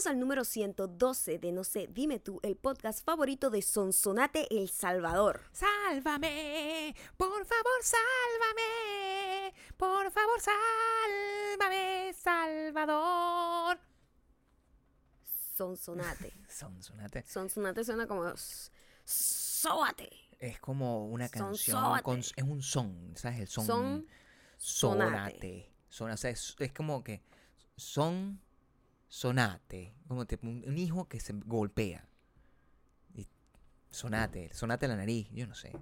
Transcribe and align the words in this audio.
Bienvenidos 0.00 0.14
al 0.16 0.20
número 0.20 0.44
112 0.44 1.38
de 1.40 1.52
No 1.52 1.62
sé, 1.62 1.86
dime 1.92 2.18
tú, 2.20 2.40
el 2.42 2.56
podcast 2.56 3.04
favorito 3.04 3.50
de 3.50 3.60
Sonsonate 3.60 4.46
El 4.50 4.70
Salvador. 4.70 5.42
Sálvame, 5.52 6.94
por 7.18 7.44
favor, 7.44 7.82
sálvame, 7.82 9.52
por 9.76 10.10
favor, 10.10 10.40
sálvame, 10.40 12.14
Salvador. 12.14 13.78
Sonsonate. 15.54 16.32
Sonsonate. 16.48 17.24
Sonsonate 17.26 17.84
suena 17.84 18.06
como... 18.06 18.26
s- 18.30 18.70
Sóate. 19.04 20.08
Es 20.38 20.58
como 20.60 21.08
una 21.08 21.28
canción, 21.28 22.00
con, 22.02 22.20
es 22.20 22.32
un 22.42 22.62
son, 22.62 23.12
¿sabes? 23.16 23.40
El 23.40 23.48
son. 23.48 23.66
Son 23.66 24.06
sonate. 24.56 25.70
Son, 25.90 26.10
o 26.10 26.16
sea, 26.16 26.30
es, 26.30 26.56
es 26.58 26.72
como 26.72 27.04
que 27.04 27.20
son 27.76 28.40
sonate, 29.10 29.92
como 30.08 30.24
un, 30.42 30.78
hijo 30.78 31.06
que 31.08 31.20
se 31.20 31.34
golpea. 31.34 32.08
Y 33.14 33.26
sonate, 33.90 34.54
sonate 34.54 34.88
la 34.88 34.96
nariz, 34.96 35.28
yo 35.32 35.46
no 35.46 35.54
sé. 35.54 35.72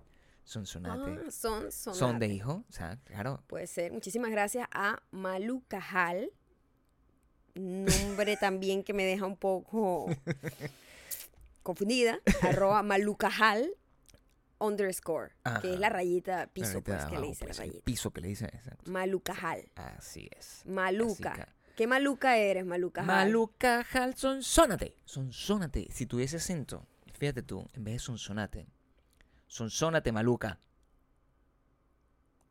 Son 0.45 0.67
sonate. 0.67 1.21
Ah, 1.27 1.31
son 1.31 1.71
sonate. 1.71 1.99
son 1.99 2.19
de 2.19 2.27
hijo, 2.27 2.65
o 2.69 2.73
sea, 2.73 2.99
claro. 3.05 3.45
Puede 3.47 3.67
ser. 3.67 3.93
Muchísimas 3.93 4.31
gracias 4.31 4.67
a 4.73 5.03
Malu 5.11 5.63
Cajal. 5.69 6.33
Nombre 7.55 8.37
también 8.39 8.83
que 8.83 8.95
me 8.95 9.05
deja 9.05 9.27
un 9.27 9.37
poco 9.37 10.07
confundida. 11.63 12.19
Arroba 12.43 12.83
Malu 12.83 13.17
Cajal 13.17 13.71
underscore. 14.59 15.33
Que 15.61 15.75
es 15.75 15.81
la 15.81 15.91
rayita 15.91 16.47
piso, 16.47 16.79
Ahorita 16.79 16.97
pues, 16.97 17.05
que 17.05 17.19
le 17.19 17.27
dice 17.27 17.45
la 17.45 17.49
pues, 17.49 17.59
rayita. 17.59 17.85
Piso 17.85 18.11
que 18.11 18.21
le 18.23 18.29
dice, 18.29 18.47
exacto. 18.47 18.91
Malu 18.91 19.21
Cajal. 19.21 19.71
Así 19.75 20.31
es. 20.35 20.63
Maluca. 20.65 21.58
¿Qué 21.79 21.87
maluca 21.87 22.37
eres, 22.37 22.67
Maluca? 22.67 23.05
Jal? 23.05 23.27
Maluca 23.29 23.85
Jal 23.85 24.17
Sonsónate. 24.17 24.97
Sonsónate. 25.05 25.87
Si 25.93 26.07
tuviese 26.07 26.39
acento, 26.39 26.85
fíjate 27.17 27.45
tú, 27.45 27.69
en 27.73 27.85
vez 27.85 27.95
de 27.95 27.99
sonsonate, 28.01 28.67
sonsónate, 29.47 30.11
Maluca. 30.11 30.59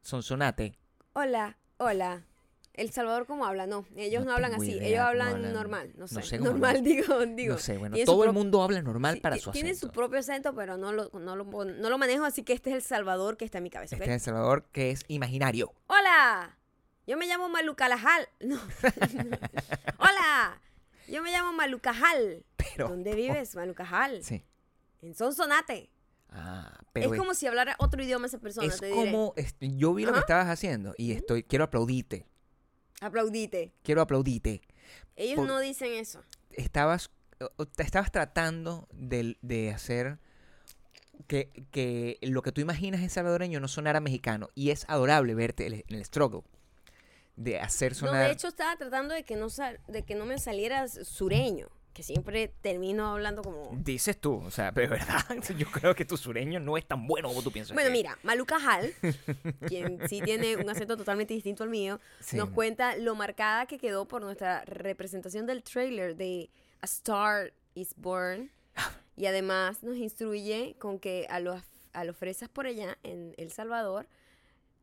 Sonsonate. 0.02 0.78
Hola, 1.12 1.58
hola. 1.76 2.24
El 2.74 2.92
Salvador, 2.92 3.26
¿cómo 3.26 3.46
habla? 3.46 3.68
No, 3.68 3.86
ellos 3.98 4.24
no, 4.24 4.30
No 4.30 4.36
hablan 4.36 4.54
así. 4.54 4.72
idea 4.72 4.88
Ellos 4.88 5.00
hablan, 5.02 5.28
hablan. 5.34 5.52
normal. 5.52 5.92
No 5.98 6.08
sé. 6.08 6.16
No 6.16 6.22
sé 6.22 6.38
cómo 6.40 6.52
normal, 6.52 6.82
digo, 6.82 7.26
digo. 7.26 7.56
no 7.56 7.60
sé, 7.60 7.78
bueno, 7.78 7.98
todo 8.06 8.24
el 8.24 8.32
mundo 8.32 8.64
habla 8.64 8.82
normal 8.82 9.16
Sí, 9.16 9.20
para 9.20 9.38
su 9.40 9.52
Tiene 9.52 9.72
acento. 9.72 9.88
su 9.88 9.92
propio 9.92 10.20
acento, 10.20 10.56
pero 10.56 10.78
no 10.78 10.94
lo, 10.94 11.10
no, 11.20 11.36
lo, 11.36 11.44
no, 11.44 11.98
manejo, 11.98 12.24
así 12.24 12.44
que 12.44 12.54
este 12.54 12.70
es 12.70 12.78
el 12.78 12.82
Salvador 12.82 13.36
que 13.36 13.44
está 13.44 13.58
en 13.58 13.66
mi 13.66 13.72
cabeza. 13.72 13.98
Este 13.98 14.06
es 14.06 14.14
El 14.14 14.22
Salvador 14.22 14.70
que 14.72 14.92
es 14.92 15.04
imaginario. 15.10 15.74
Hola, 15.88 16.58
yo 17.08 17.18
me 17.18 17.26
llamo 17.26 17.50
Malucalajal. 17.50 18.28
No. 18.42 18.60
Hola, 20.00 20.62
yo 21.08 21.22
me 21.24 21.32
llamo 21.32 21.54
Malucajal. 21.54 22.44
Pero. 22.58 22.90
¿Dónde 22.90 23.16
vives, 23.16 23.56
Malucajal? 23.56 24.24
Sí. 24.24 24.44
En 25.02 25.16
Sonsonate. 25.16 25.90
Ah, 26.30 26.78
pero 26.92 27.14
es 27.14 27.18
como 27.20 27.34
si 27.34 27.48
hablara 27.48 27.76
otro 27.80 28.04
idioma 28.04 28.28
esa 28.28 28.38
persona, 28.38 28.68
es 28.68 28.80
te 28.80 28.88
diré. 28.88 28.98
como 28.98 29.34
yo 29.62 29.94
vi 29.94 30.06
lo 30.06 30.12
que 30.14 30.20
estabas 30.20 30.48
haciendo 30.48 30.94
y 30.98 31.14
estoy 31.14 31.44
quiero 31.44 31.64
aplaudirte. 31.64 32.26
Aplaudite. 33.00 33.72
Quiero 33.84 34.02
aplaudirte. 34.02 34.62
Ellos 35.16 35.38
Por- 35.38 35.48
no 35.48 35.60
dicen 35.60 35.94
eso. 35.94 36.22
estabas, 36.52 37.12
estabas 37.78 38.12
tratando 38.12 38.88
de, 38.92 39.38
de 39.42 39.72
hacer 39.72 40.20
que, 41.28 41.50
que 41.72 42.18
lo 42.24 42.42
que 42.42 42.52
tú 42.52 42.60
imaginas 42.60 43.02
en 43.02 43.10
salvadoreño 43.10 43.60
no 43.62 43.68
sonara 43.68 44.00
mexicano. 44.02 44.50
Y 44.54 44.72
es 44.72 44.84
adorable 44.90 45.34
verte 45.36 45.68
el- 45.68 45.86
en 45.88 45.96
el 45.96 46.04
struggle 46.06 46.42
de 47.38 47.60
hacer 47.62 47.94
No, 48.04 48.12
de 48.12 48.32
hecho 48.32 48.50
estaba 48.50 48.76
tratando 48.76 49.14
de 49.14 49.24
que 49.24 49.36
no 49.38 49.50
sal- 49.50 49.80
de 49.88 50.04
que 50.04 50.16
no 50.16 50.26
me 50.26 50.38
saliera 50.40 50.88
sureño, 50.90 51.70
que 51.94 52.04
siempre 52.04 52.54
termino 52.62 53.08
hablando 53.08 53.42
como 53.44 53.70
Dices 53.74 54.20
tú, 54.20 54.42
o 54.46 54.52
sea, 54.52 54.72
pero 54.74 54.90
verdad, 54.92 55.24
yo 55.58 55.66
creo 55.72 55.96
que 55.96 56.04
tu 56.04 56.18
sureño 56.18 56.60
no 56.60 56.78
es 56.78 56.86
tan 56.86 57.08
bueno 57.08 57.30
como 57.30 57.42
tú 57.42 57.52
piensas. 57.52 57.74
Bueno, 57.74 57.88
que- 57.90 57.94
mira, 57.94 58.18
Maluca 58.24 58.58
Hall, 58.58 58.92
quien 59.68 60.00
sí 60.10 60.22
tiene 60.22 60.58
un 60.58 60.70
acento 60.70 60.98
totalmente 60.98 61.34
distinto 61.34 61.64
al 61.64 61.70
mío, 61.70 62.00
Sí. 62.20 62.36
nos 62.38 62.50
cuenta 62.50 62.98
lo 62.98 63.16
marcada 63.16 63.66
que 63.68 63.78
quedó 63.78 64.08
por 64.08 64.22
nuestra 64.22 64.66
representación 64.66 65.46
del 65.46 65.64
trailer 65.64 66.16
de 66.16 66.50
A 66.82 66.86
Star 66.86 67.54
is 67.76 67.94
Born. 67.96 68.52
Y 69.16 69.26
además 69.26 69.82
nos 69.82 69.98
instruye 69.98 70.76
con 70.78 71.00
que 71.00 71.26
a 71.32 71.40
los, 71.40 71.64
a 71.94 72.04
los 72.04 72.16
fresas 72.16 72.50
por 72.50 72.68
allá 72.68 73.00
en 73.02 73.34
El 73.38 73.52
Salvador 73.52 74.08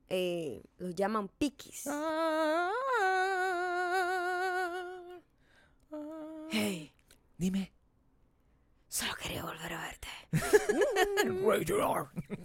eh, 0.09 0.63
los 0.79 0.95
llaman 0.95 1.29
piquis. 1.29 1.85
Hey, 6.51 6.93
Dime. 7.37 7.73
solo 8.89 9.13
quería 9.21 9.45
volver 9.45 9.73
a 9.73 9.81
verte. 9.81 10.09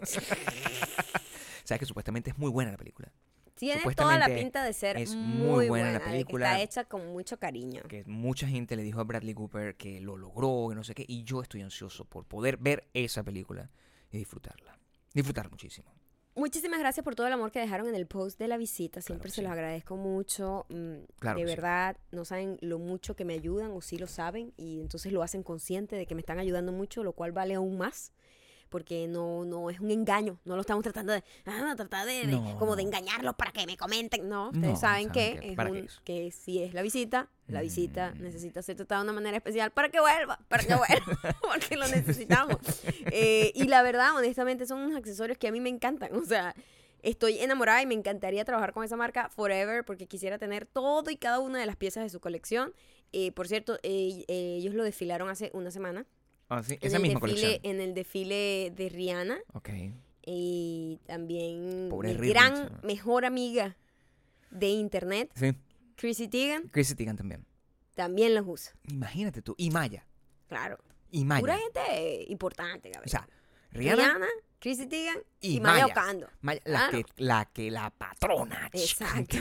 Sabes 1.64 1.80
que 1.80 1.86
supuestamente 1.86 2.32
es 2.32 2.38
muy 2.38 2.50
buena 2.50 2.72
la 2.72 2.78
película. 2.78 3.12
Tiene 3.56 3.82
toda 3.94 4.18
la 4.18 4.28
pinta 4.28 4.64
de 4.64 4.72
ser 4.72 4.96
es 4.98 5.14
muy, 5.16 5.68
buena 5.68 5.70
buena, 5.70 5.92
la 5.92 6.00
que 6.00 6.06
película. 6.06 6.52
está 6.54 6.64
hecha 6.64 6.86
con 6.86 7.08
mucho 7.08 7.38
cariño. 7.38 7.84
Que 7.90 8.06
mucha 8.06 8.48
gente 8.48 8.78
le 8.78 8.84
dijo 8.84 9.02
a 9.02 9.04
Bradley 9.04 9.34
Cooper 9.34 9.76
que 9.76 10.00
lo 10.00 10.16
logró, 10.16 10.68
que 10.70 10.76
no 10.76 10.84
sé 10.86 10.96
qué. 10.96 11.04
Y 11.06 11.26
yo 11.26 11.42
estoy 11.42 11.62
ansioso 11.62 12.06
por 12.06 12.24
poder 12.26 12.56
ver 12.56 12.88
esa 12.94 13.22
película 13.22 13.70
y 14.12 14.18
disfrutarla. 14.18 14.80
Disfrutar 15.14 15.52
muchísimo. 15.52 15.92
Muchísimas 16.40 16.80
gracias 16.80 17.04
por 17.04 17.16
todo 17.16 17.28
el 17.28 17.34
amor 17.34 17.52
que 17.52 17.60
dejaron 17.60 17.88
en 17.88 17.96
el 17.96 18.08
post 18.08 18.40
de 18.40 18.48
la 18.48 18.58
visita. 18.58 19.02
Siempre 19.02 19.30
se 19.30 19.42
los 19.42 19.52
agradezco 19.52 19.98
mucho. 19.98 20.66
mm, 20.70 20.94
Claro 21.20 21.40
de 21.40 21.46
sí. 21.46 21.50
verdad, 21.50 21.98
no 22.12 22.24
saben 22.24 22.58
lo 22.62 22.80
mucho 22.80 23.16
que 23.16 23.26
me 23.26 23.34
ayudan 23.34 23.72
o 23.72 23.82
sí 23.82 23.98
lo 23.98 24.08
saben 24.08 24.54
y 24.58 24.80
entonces 24.80 25.12
lo 25.12 25.22
hacen 25.22 25.44
consciente 25.44 25.96
de 25.98 26.06
que 26.06 26.16
me 26.16 26.22
están 26.22 26.40
ayudando 26.40 26.72
mucho, 26.72 27.04
lo 27.04 27.12
cual 27.14 27.32
vale 27.34 27.56
aún 27.56 27.78
más. 27.78 28.14
Porque 28.70 29.08
no, 29.08 29.46
no 29.46 29.70
es 29.72 29.80
un 29.80 29.90
engaño, 29.92 30.40
no 30.46 30.56
lo 30.56 30.62
estamos 30.62 30.84
tratando 30.84 31.12
de, 31.12 31.24
ah, 31.46 31.74
tratar 31.76 32.06
de, 32.06 32.28
de- 32.28 32.28
No, 32.28 32.56
como 32.60 32.76
de 32.76 32.84
engañarlos 32.84 33.34
para 33.36 33.52
que 33.52 33.66
me 33.66 33.76
comenten. 33.76 34.30
No, 34.30 34.50
ustedes 34.50 34.70
No, 34.70 34.76
saben, 34.76 35.10
que, 35.10 35.38
que- 35.40 35.50
es 35.50 35.56
¿para 35.56 35.72
un- 35.72 35.88
que 36.04 36.32
si 36.32 36.62
es 36.62 36.74
la 36.74 36.82
visita, 36.84 37.30
la 37.48 37.62
visita 37.62 38.14
Mm. 38.16 38.22
necesita 38.22 38.62
ser 38.62 38.76
tratada 38.76 39.02
de 39.02 39.06
una 39.06 39.14
manera 39.14 39.38
especial 39.38 39.72
para 39.72 39.90
que 39.90 40.00
vuelva, 40.00 40.40
para 40.48 40.64
que 40.64 40.76
vuelva, 40.76 40.88
porque 41.42 41.76
lo 41.78 41.88
necesitamos. 41.88 42.58
Eh, 43.12 43.52
y 43.56 43.64
la 43.64 43.82
verdad, 43.82 44.16
honestamente, 44.16 44.66
son 44.68 44.80
unos 44.82 44.96
accesorios 44.98 45.38
que 45.38 45.48
a 45.48 45.52
mí 45.52 45.60
me 45.60 45.70
encantan. 45.70 46.16
O 46.16 46.24
sea, 46.24 46.54
estoy 47.02 47.40
enamorada 47.40 47.82
y 47.82 47.86
me 47.88 47.96
encantaría 47.96 48.46
trabajar 48.46 48.72
con 48.74 48.84
esa 48.84 48.98
marca 48.98 49.30
forever 49.30 49.84
porque 49.84 50.06
quisiera 50.06 50.38
tener 50.38 50.66
todo 50.68 51.10
y 51.10 51.16
cada 51.18 51.40
una 51.40 51.60
de 51.60 51.66
las 51.66 51.76
piezas 51.76 52.04
de 52.04 52.10
su 52.10 52.20
colección. 52.20 52.74
Eh, 53.14 53.32
por 53.32 53.48
cierto, 53.48 53.80
eh, 53.82 54.26
ellos 54.28 54.76
lo 54.76 54.84
desfilaron 54.84 55.28
hace 55.30 55.50
una 55.54 55.72
semana. 55.72 56.06
Ah, 56.50 56.64
sí, 56.64 56.74
en 56.74 56.80
esa 56.88 56.98
el 56.98 57.04
misma 57.04 57.20
desfile, 57.20 57.42
colección. 57.42 57.72
En 57.76 57.82
el 57.82 57.94
desfile 57.94 58.74
de 58.76 58.90
Rihanna. 58.90 59.38
Ok. 59.54 59.70
Y 60.26 61.00
también 61.06 61.88
Pobre 61.90 62.14
mi 62.18 62.30
gran 62.30 62.80
mejor 62.84 63.26
amiga 63.26 63.78
de 64.52 64.68
internet, 64.70 65.32
Sí. 65.36 65.54
Chrissy 65.96 66.28
Teigen, 66.28 66.68
Chrissy 66.70 66.96
Teigen 66.96 67.16
también. 67.18 67.46
también 67.96 68.34
los 68.36 68.46
usa. 68.48 68.74
Imagínate 68.90 69.42
tú. 69.42 69.54
Y 69.58 69.70
Maya. 69.72 70.06
Claro. 70.48 70.78
Y 71.12 71.24
Maya. 71.26 71.42
Pura 71.42 71.58
gente 71.58 72.26
importante. 72.30 72.92
O 73.04 73.08
sea, 73.08 73.28
Rihanna, 73.72 74.04
Rihanna, 74.08 74.28
Chrissy 74.60 74.88
Teigen 74.88 75.20
y 75.40 75.58
y, 75.58 75.60
Maya 75.62 75.84
Maya. 75.84 75.86
Ocando. 75.94 76.28
Maya, 76.42 76.62
la, 76.66 76.90
Claro. 76.90 76.92
que, 76.92 77.24
la 77.24 77.46
que 77.46 77.72
la 77.72 77.90
patrona. 77.92 78.70
Exacto. 78.74 79.38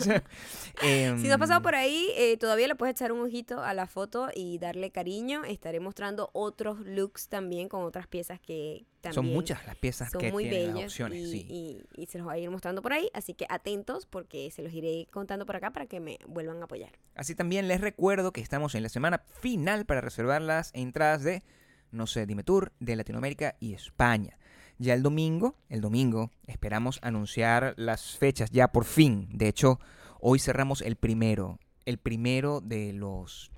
Sea, 0.00 0.24
Si 0.82 1.28
no 1.28 1.34
has 1.34 1.38
pasado 1.38 1.58
em, 1.58 1.62
por 1.62 1.74
ahí, 1.74 2.08
eh, 2.16 2.36
todavía 2.38 2.66
le 2.68 2.74
puedes 2.74 2.94
echar 2.94 3.12
un 3.12 3.20
ojito 3.20 3.62
a 3.62 3.74
la 3.74 3.86
foto 3.86 4.28
y 4.34 4.58
darle 4.58 4.90
cariño. 4.90 5.44
Estaré 5.44 5.80
mostrando 5.80 6.30
otros 6.32 6.80
looks 6.80 7.28
también 7.28 7.68
con 7.68 7.84
otras 7.84 8.06
piezas 8.06 8.40
que 8.40 8.86
también 9.02 9.14
Son 9.14 9.26
muchas 9.26 9.66
las 9.66 9.76
piezas 9.76 10.10
son 10.10 10.20
que 10.22 10.32
muy 10.32 10.44
tienen 10.48 10.66
las 10.68 10.74
bellas 10.76 10.90
opciones, 10.92 11.18
y, 11.18 11.30
sí. 11.30 11.46
y- 11.46 12.02
y 12.02 12.06
se 12.06 12.16
los 12.16 12.26
voy 12.26 12.36
a 12.36 12.38
ir 12.38 12.50
mostrando 12.50 12.80
por 12.80 12.94
ahí. 12.94 13.10
Así 13.12 13.34
que 13.34 13.44
atentos 13.50 14.06
porque 14.06 14.50
se 14.50 14.62
los 14.62 14.72
iré 14.72 15.08
contando 15.10 15.44
por 15.44 15.56
acá 15.56 15.72
para 15.72 15.84
que 15.86 16.00
me 16.00 16.18
vuelvan 16.26 16.62
a 16.62 16.64
apoyar. 16.64 16.92
Así 17.14 17.34
también 17.34 17.68
les 17.68 17.82
recuerdo 17.82 18.32
que 18.32 18.40
estamos 18.40 18.74
en 18.74 18.82
la 18.82 18.88
semana 18.88 19.22
final 19.40 19.84
para 19.84 20.00
reservar 20.00 20.40
las 20.40 20.70
entradas 20.74 21.22
de 21.22 21.42
No 21.90 22.06
sé, 22.06 22.24
Dime 22.26 22.42
Tour 22.44 22.72
de 22.80 22.96
Latinoamérica 22.96 23.56
y 23.60 23.74
España. 23.74 24.38
Ya 24.78 24.94
el 24.94 25.02
domingo, 25.02 25.54
el 25.68 25.80
domingo, 25.80 26.30
esperamos 26.46 26.98
anunciar 27.02 27.74
las 27.76 28.16
fechas 28.16 28.50
ya 28.50 28.68
por 28.72 28.84
fin. 28.84 29.28
De 29.32 29.48
hecho, 29.48 29.78
hoy 30.20 30.38
cerramos 30.38 30.82
el 30.82 30.96
primero. 30.96 31.58
El 31.84 31.98
primero 31.98 32.60
de 32.60 32.92
los. 32.92 33.50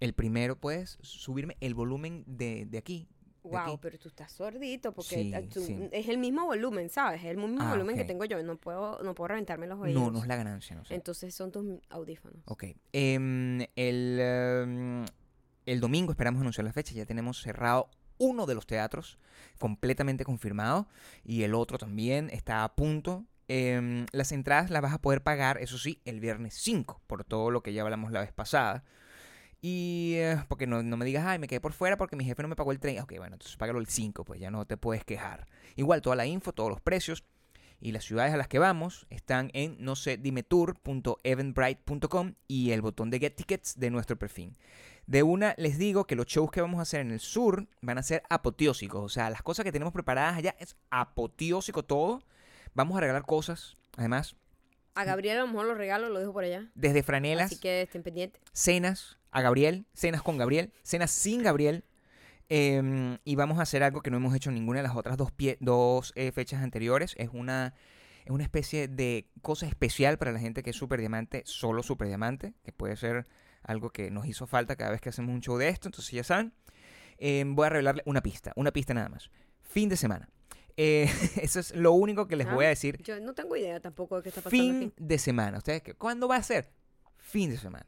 El 0.00 0.12
primero, 0.14 0.56
puedes 0.56 0.98
subirme 1.02 1.56
el 1.60 1.74
volumen 1.74 2.24
de, 2.26 2.66
de 2.66 2.78
aquí. 2.78 3.08
Wow, 3.42 3.56
aquí? 3.58 3.78
pero 3.82 3.98
tú 3.98 4.08
estás 4.08 4.32
sordito 4.32 4.92
porque 4.94 5.16
Sí, 5.16 5.32
tú- 5.52 5.60
sí. 5.60 5.76
es 5.92 6.08
el 6.08 6.16
mismo 6.16 6.46
volumen, 6.46 6.88
¿sabes? 6.88 7.20
Es 7.20 7.26
el 7.26 7.36
mismo 7.36 7.58
Ah, 7.60 7.70
volumen 7.72 7.94
que 7.94 8.04
tengo 8.04 8.24
yo. 8.24 8.42
No 8.42 8.56
puedo, 8.56 9.02
no 9.02 9.14
puedo 9.14 9.28
reventarme 9.28 9.66
los 9.66 9.78
oídos. 9.78 10.02
No, 10.02 10.10
no 10.10 10.20
es 10.20 10.26
la 10.26 10.36
ganancia, 10.36 10.74
no 10.74 10.82
sé. 10.86 10.94
Entonces 10.94 11.34
son 11.34 11.52
tus 11.52 11.66
audífonos. 11.90 12.38
Ok. 12.46 12.64
Em, 12.92 13.60
el, 13.76 14.18
em, 14.18 15.04
el 15.66 15.80
domingo 15.80 16.12
esperamos 16.12 16.40
anunciar 16.40 16.64
la 16.64 16.72
fecha. 16.72 16.94
Ya 16.94 17.04
tenemos 17.04 17.42
cerrado 17.42 17.90
uno 18.18 18.46
de 18.46 18.54
los 18.54 18.66
teatros, 18.66 19.18
completamente 19.58 20.24
confirmado. 20.24 20.88
Y 21.24 21.42
el 21.42 21.54
otro 21.54 21.78
también 21.78 22.30
está 22.30 22.64
a 22.64 22.74
punto. 22.74 23.24
Em, 23.48 24.06
las 24.12 24.32
entradas 24.32 24.70
las 24.70 24.82
vas 24.82 24.92
a 24.92 25.00
poder 25.00 25.22
pagar, 25.22 25.58
eso 25.58 25.78
sí, 25.78 26.00
el 26.04 26.20
viernes 26.20 26.54
5, 26.54 27.02
por 27.06 27.24
todo 27.24 27.50
lo 27.50 27.62
que 27.62 27.72
ya 27.72 27.82
hablamos 27.82 28.12
la 28.12 28.20
vez 28.20 28.32
pasada. 28.32 28.84
Y 29.60 30.14
eh, 30.16 30.42
porque 30.48 30.66
no, 30.66 30.82
no 30.82 30.96
me 30.96 31.04
digas, 31.06 31.24
ay, 31.26 31.38
me 31.38 31.48
quedé 31.48 31.60
por 31.60 31.72
fuera 31.72 31.96
porque 31.96 32.16
mi 32.16 32.24
jefe 32.24 32.42
no 32.42 32.48
me 32.48 32.56
pagó 32.56 32.72
el 32.72 32.80
tren. 32.80 33.00
Ok, 33.00 33.14
bueno, 33.16 33.36
entonces 33.36 33.56
págalo 33.56 33.78
el 33.78 33.86
5, 33.86 34.24
pues 34.24 34.40
ya 34.40 34.50
no 34.50 34.66
te 34.66 34.76
puedes 34.76 35.04
quejar. 35.04 35.46
Igual, 35.76 36.02
toda 36.02 36.16
la 36.16 36.26
info, 36.26 36.52
todos 36.52 36.68
los 36.70 36.82
precios 36.82 37.24
y 37.80 37.92
las 37.92 38.04
ciudades 38.04 38.34
a 38.34 38.36
las 38.36 38.48
que 38.48 38.58
vamos 38.58 39.06
están 39.10 39.50
en 39.52 39.76
no 39.78 39.94
sé 39.96 40.16
dimetour.eventbrite.com 40.16 42.34
y 42.48 42.72
el 42.72 42.82
botón 42.82 43.10
de 43.10 43.18
Get 43.18 43.36
Tickets 43.36 43.78
de 43.78 43.90
nuestro 43.90 44.18
perfil. 44.18 44.56
De 45.06 45.22
una 45.22 45.54
les 45.58 45.76
digo 45.78 46.06
que 46.06 46.16
los 46.16 46.26
shows 46.26 46.50
que 46.50 46.60
vamos 46.60 46.78
a 46.78 46.82
hacer 46.82 47.00
en 47.00 47.10
el 47.10 47.20
sur 47.20 47.66
van 47.82 47.98
a 47.98 48.02
ser 48.02 48.22
apoteósicos, 48.30 49.02
o 49.04 49.08
sea, 49.08 49.28
las 49.30 49.42
cosas 49.42 49.64
que 49.64 49.72
tenemos 49.72 49.92
preparadas 49.92 50.36
allá 50.36 50.54
es 50.58 50.76
apoteósico 50.90 51.82
todo. 51.84 52.22
Vamos 52.74 52.96
a 52.96 53.00
regalar 53.00 53.24
cosas, 53.26 53.76
además, 53.96 54.34
A 54.94 55.04
Gabriel 55.04 55.36
a 55.38 55.40
lo 55.42 55.48
mejor 55.48 55.66
los 55.66 55.76
regalos 55.78 56.10
lo 56.10 56.18
dejo 56.20 56.32
por 56.32 56.44
allá. 56.44 56.68
desde 56.74 57.02
franelas, 57.02 57.52
Así 57.52 57.60
que 57.60 57.82
estén 57.82 58.02
pendientes. 58.02 58.40
cenas 58.52 59.18
a 59.30 59.42
Gabriel, 59.42 59.84
cenas 59.92 60.22
con 60.22 60.38
Gabriel, 60.38 60.72
cenas 60.82 61.10
sin 61.10 61.42
Gabriel. 61.42 61.84
eh, 62.50 63.18
y 63.24 63.36
vamos 63.36 63.58
a 63.58 63.62
hacer 63.62 63.82
algo 63.82 64.02
que 64.02 64.10
no 64.10 64.18
hemos 64.18 64.34
hecho 64.34 64.50
en 64.50 64.54
ninguna 64.54 64.80
de 64.80 64.82
las 64.88 64.96
otras 64.96 65.16
dos, 65.16 65.30
pie- 65.32 65.56
dos 65.60 66.12
eh, 66.14 66.30
fechas 66.30 66.62
anteriores. 66.62 67.14
Es 67.16 67.30
una, 67.32 67.74
es 68.24 68.30
una 68.30 68.42
especie 68.44 68.86
de 68.86 69.28
cosa 69.42 69.66
especial 69.66 70.18
para 70.18 70.30
la 70.32 70.38
gente 70.38 70.62
que 70.62 70.70
es 70.70 70.76
super 70.76 71.00
diamante, 71.00 71.42
solo 71.46 71.82
super 71.82 72.06
diamante, 72.06 72.52
que 72.62 72.70
puede 72.72 72.96
ser 72.96 73.26
algo 73.64 73.90
que 73.90 74.10
nos 74.10 74.26
hizo 74.26 74.46
falta 74.46 74.76
cada 74.76 74.90
vez 74.92 75.00
que 75.00 75.08
hacemos 75.08 75.34
un 75.34 75.40
show 75.40 75.56
de 75.58 75.68
esto. 75.68 75.88
Entonces 75.88 76.10
ya 76.12 76.24
saben, 76.24 76.52
eh, 77.18 77.44
voy 77.46 77.66
a 77.66 77.70
revelarle 77.70 78.02
una 78.06 78.22
pista, 78.22 78.52
una 78.56 78.70
pista 78.72 78.94
nada 78.94 79.08
más. 79.08 79.30
Fin 79.62 79.88
de 79.88 79.96
semana. 79.96 80.28
Eh, 80.76 81.08
eso 81.42 81.60
es 81.60 81.74
lo 81.74 81.92
único 81.92 82.26
que 82.26 82.36
les 82.36 82.50
voy 82.50 82.64
a 82.64 82.68
Ah, 82.68 82.70
decir. 82.70 83.00
Yo 83.02 83.18
no 83.20 83.34
tengo 83.34 83.56
idea 83.56 83.80
tampoco 83.80 84.16
de 84.16 84.22
qué 84.24 84.28
está 84.30 84.40
pasando 84.42 84.62
Fin 84.62 84.76
aquí. 84.76 84.92
de 84.96 85.18
semana. 85.18 85.58
¿Ustedes 85.58 85.82
qué? 85.82 85.94
¿Cuándo 85.94 86.28
va 86.28 86.36
a 86.36 86.42
ser? 86.42 86.70
Fin 87.18 87.50
de 87.50 87.56
semana. 87.58 87.86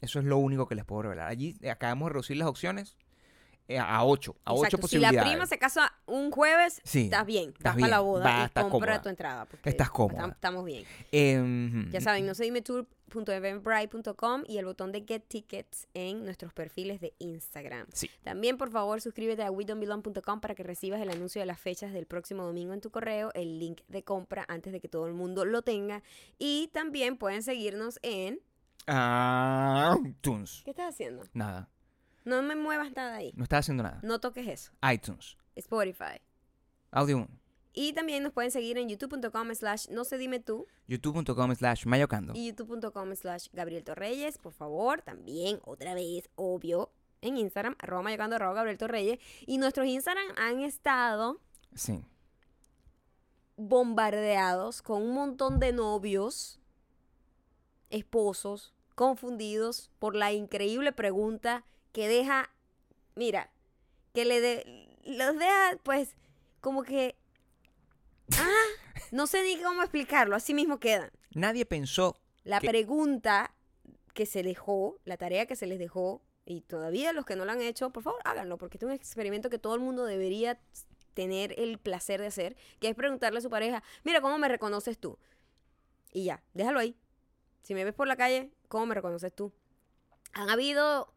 Eso 0.00 0.18
es 0.18 0.24
lo 0.24 0.38
único 0.38 0.66
que 0.66 0.74
les 0.74 0.84
puedo 0.84 1.02
revelar. 1.02 1.28
Allí 1.28 1.56
acabamos 1.70 2.08
de 2.08 2.12
reducir 2.14 2.36
las 2.38 2.48
opciones 2.48 2.96
a 3.78 4.04
8. 4.04 4.36
A 4.44 4.52
8 4.54 4.64
Exacto. 4.64 4.86
Si 4.88 4.98
la 4.98 5.08
posibilidades. 5.08 5.30
prima 5.30 5.46
se 5.46 5.58
casa 5.58 5.92
un 6.06 6.30
jueves, 6.30 6.80
Sí, 6.84 7.04
estás 7.04 7.26
bien. 7.26 7.50
estás 7.50 7.74
Vas 7.74 7.80
para 7.80 7.88
la 7.90 8.00
boda 8.00 8.24
vas, 8.24 8.40
y 8.42 8.44
estás 8.46 8.64
compra 8.64 8.78
cómoda. 8.92 9.02
tu 9.02 9.08
entrada. 9.08 9.48
Estás 9.64 9.90
cómoda. 9.90 10.22
tam- 10.24 10.32
Estamos 10.32 10.64
bien. 10.64 10.84
Em, 11.12 11.90
Ya 11.90 12.00
saben, 12.00 12.26
no 12.26 12.34
se 12.34 12.44
dime 12.44 12.62
tour.eventbrite.com 12.62 14.44
y 14.46 14.58
el 14.58 14.64
botón 14.64 14.92
de 14.92 15.04
Get 15.06 15.24
Tickets 15.28 15.86
en 15.94 16.24
nuestros 16.24 16.52
perfiles 16.52 17.00
de 17.00 17.14
Instagram. 17.18 17.86
Sí. 17.92 18.10
También, 18.22 18.56
por 18.56 18.70
favor, 18.70 19.00
suscríbete 19.00 19.42
a 19.42 19.50
WeDon'tBelong.com 19.50 20.40
para 20.40 20.54
que 20.54 20.62
recibas 20.62 21.00
el 21.00 21.10
anuncio 21.10 21.40
de 21.40 21.46
las 21.46 21.60
fechas 21.60 21.92
del 21.92 22.06
próximo 22.06 22.44
domingo 22.44 22.72
en 22.72 22.80
tu 22.80 22.90
correo, 22.90 23.30
el 23.34 23.58
link 23.58 23.80
de 23.88 24.02
compra 24.04 24.44
antes 24.48 24.72
de 24.72 24.80
que 24.80 24.88
todo 24.88 25.06
el 25.06 25.14
mundo 25.14 25.44
lo 25.44 25.62
tenga. 25.62 26.02
Y 26.38 26.68
también 26.72 27.16
pueden 27.16 27.42
seguirnos 27.42 27.98
en... 28.02 28.40
Ah, 28.86 29.96
iTunes. 30.04 30.62
¿Qué 30.64 30.70
estás 30.70 30.94
haciendo? 30.94 31.22
Nada. 31.34 31.68
No 32.24 32.42
me 32.42 32.54
muevas 32.56 32.92
nada 32.94 33.16
ahí. 33.16 33.32
No 33.36 33.44
estás 33.44 33.60
haciendo 33.60 33.82
nada. 33.82 34.00
No 34.02 34.20
toques 34.20 34.46
eso. 34.46 34.72
iTunes. 34.92 35.36
Spotify. 35.56 36.20
Audio 36.90 37.16
1. 37.18 37.28
Y 37.72 37.92
también 37.92 38.22
nos 38.24 38.32
pueden 38.32 38.50
seguir 38.50 38.78
en 38.78 38.88
youtube.com 38.88 39.54
slash 39.54 39.88
no 39.90 40.04
se 40.04 40.18
dime 40.18 40.40
tú 40.40 40.66
youtube.com 40.88 41.54
slash 41.54 41.86
mayocando. 41.86 42.32
y 42.34 42.48
youtube.com 42.48 43.14
slash 43.14 43.46
Gabriel 43.52 43.84
Torreyes. 43.84 44.38
Por 44.38 44.52
favor, 44.52 45.02
también, 45.02 45.60
otra 45.64 45.94
vez, 45.94 46.28
obvio, 46.34 46.90
en 47.20 47.36
Instagram, 47.36 47.76
arroba 47.78 48.02
mayocando, 48.02 48.36
arroba 48.36 48.54
Gabriel 48.54 48.76
Torreyes. 48.78 49.20
Y 49.46 49.58
nuestros 49.58 49.86
Instagram 49.86 50.26
han 50.36 50.60
estado 50.60 51.40
Sí. 51.74 52.02
bombardeados 53.56 54.82
con 54.82 55.02
un 55.02 55.14
montón 55.14 55.60
de 55.60 55.72
novios, 55.72 56.58
esposos, 57.90 58.74
confundidos 58.94 59.90
por 59.98 60.16
la 60.16 60.32
increíble 60.32 60.92
pregunta 60.92 61.64
que 61.92 62.08
deja, 62.08 62.50
mira, 63.14 63.50
que 64.14 64.24
le 64.24 64.40
de, 64.40 64.88
los 65.04 65.38
deja 65.38 65.78
pues 65.82 66.16
como 66.60 66.82
que, 66.82 67.16
ah, 68.36 68.66
no 69.10 69.26
sé 69.26 69.42
ni 69.42 69.60
cómo 69.62 69.82
explicarlo, 69.82 70.36
así 70.36 70.54
mismo 70.54 70.78
quedan. 70.78 71.10
Nadie 71.32 71.66
pensó. 71.66 72.16
La 72.44 72.60
pregunta 72.60 73.54
que 74.14 74.26
se 74.26 74.42
dejó, 74.42 74.98
la 75.04 75.16
tarea 75.16 75.46
que 75.46 75.56
se 75.56 75.66
les 75.66 75.78
dejó, 75.78 76.22
y 76.44 76.62
todavía 76.62 77.12
los 77.12 77.24
que 77.24 77.36
no 77.36 77.44
lo 77.44 77.52
han 77.52 77.62
hecho, 77.62 77.90
por 77.90 78.02
favor, 78.02 78.20
háganlo, 78.24 78.58
porque 78.58 78.76
este 78.76 78.86
es 78.86 78.90
un 78.90 78.96
experimento 78.96 79.50
que 79.50 79.58
todo 79.58 79.74
el 79.74 79.80
mundo 79.80 80.04
debería 80.04 80.60
tener 81.14 81.58
el 81.58 81.78
placer 81.78 82.20
de 82.20 82.26
hacer, 82.26 82.56
que 82.80 82.88
es 82.88 82.94
preguntarle 82.94 83.38
a 83.38 83.42
su 83.42 83.50
pareja, 83.50 83.82
mira, 84.04 84.20
¿cómo 84.20 84.38
me 84.38 84.48
reconoces 84.48 84.98
tú? 84.98 85.18
Y 86.12 86.24
ya, 86.24 86.42
déjalo 86.54 86.80
ahí. 86.80 86.96
Si 87.62 87.74
me 87.74 87.84
ves 87.84 87.94
por 87.94 88.08
la 88.08 88.16
calle, 88.16 88.50
¿cómo 88.68 88.86
me 88.86 88.94
reconoces 88.94 89.32
tú? 89.34 89.52
Han 90.32 90.50
habido 90.50 91.12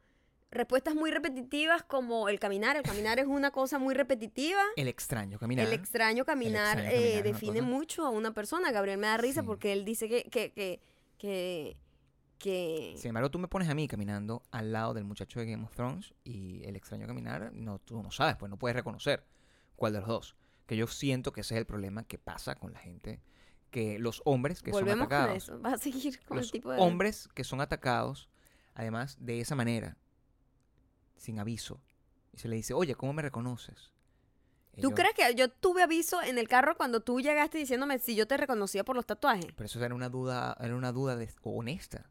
respuestas 0.54 0.96
muy 0.96 1.12
repetitivas 1.12 1.84
como 1.84 2.30
el 2.30 2.40
caminar. 2.40 2.76
El 2.78 2.84
caminar 2.84 3.20
es 3.20 3.28
una 3.28 3.52
cosa 3.52 3.80
muy 3.80 3.94
repetitiva. 3.94 4.62
El 4.76 4.88
extraño 4.88 5.40
caminar. 5.40 5.68
El 5.68 5.74
extraño 5.74 6.26
caminar, 6.26 6.78
extraño 6.80 6.90
eh, 6.98 7.02
caminar 7.18 7.24
define 7.24 7.60
cosa. 7.60 7.72
mucho 7.72 8.06
a 8.06 8.10
una 8.10 8.34
persona. 8.34 8.72
Gabriel 8.72 8.98
me 8.98 9.08
da 9.08 9.18
risa 9.18 9.42
Sí. 9.42 9.48
porque 9.48 9.74
él 9.74 9.86
dice 9.86 10.08
que, 10.08 10.24
que, 10.24 10.52
que, 10.54 10.80
que, 11.18 11.78
que- 12.38 12.96
Sin 12.98 13.10
embargo, 13.10 13.32
tú 13.32 13.40
me 13.40 13.48
pones 13.48 13.70
a 13.70 13.74
mí 13.76 13.88
caminando 13.88 14.44
al 14.52 14.72
lado 14.72 14.94
del 14.94 15.04
muchacho 15.06 15.40
de 15.40 15.46
Game 15.46 15.64
of 15.64 15.72
Thrones 15.76 16.14
y 16.24 16.64
el 16.66 16.76
extraño 16.76 17.08
caminar, 17.08 17.52
no, 17.54 17.80
tú 17.80 18.02
no 18.04 18.12
sabes, 18.12 18.36
pues 18.36 18.50
no 18.50 18.58
puedes 18.58 18.76
reconocer 18.76 19.24
cuál 19.76 19.94
de 19.94 20.00
los 20.00 20.08
dos. 20.08 20.36
Que 20.66 20.76
yo 20.78 20.88
siento 20.88 21.32
que 21.34 21.42
ese 21.42 21.56
es 21.56 21.60
el 21.60 21.66
problema 21.66 22.04
que 22.04 22.18
pasa 22.18 22.56
con 22.56 22.72
la 22.74 22.80
gente, 22.80 23.22
que 23.70 23.98
los 24.00 24.22
hombres 24.26 24.62
que 24.62 24.72
volvemos 24.72 25.00
son 25.00 25.08
con 25.08 25.16
atacados, 25.18 25.44
eso. 25.44 25.60
Vas 25.60 25.74
a 25.74 25.78
seguir 25.78 26.20
con 26.26 26.38
los 26.38 26.46
el 26.48 26.52
tipo 26.52 26.72
de... 26.72 26.80
hombres 26.80 27.28
que 27.34 27.44
son 27.44 27.60
atacados, 27.60 28.30
además 28.76 29.18
de 29.20 29.40
esa 29.40 29.56
manera, 29.56 29.98
sin 31.18 31.40
aviso, 31.40 31.82
y 32.32 32.38
se 32.40 32.48
le 32.48 32.56
dice, 32.56 32.74
oye, 32.74 32.96
¿cómo 32.96 33.14
me 33.14 33.22
reconoces? 33.22 33.92
¿Tú 34.82 34.92
crees 34.92 35.14
que 35.14 35.36
yo 35.36 35.50
tuve 35.50 35.84
aviso 35.84 36.22
en 36.24 36.40
el 36.40 36.48
carro 36.48 36.76
cuando 36.76 37.02
tú 37.02 37.22
llegaste 37.22 37.60
diciéndome 37.60 38.00
si 38.00 38.16
yo 38.16 38.28
te 38.28 38.38
reconocía 38.38 38.84
por 38.84 38.96
los 38.96 39.06
tatuajes? 39.06 39.46
Pero 39.56 39.66
eso 39.66 39.84
era 39.84 39.94
una 39.94 40.10
duda, 40.10 40.58
era 40.60 40.76
una 40.76 40.92
duda 40.92 41.16
de- 41.16 41.30
honesta. 41.44 42.10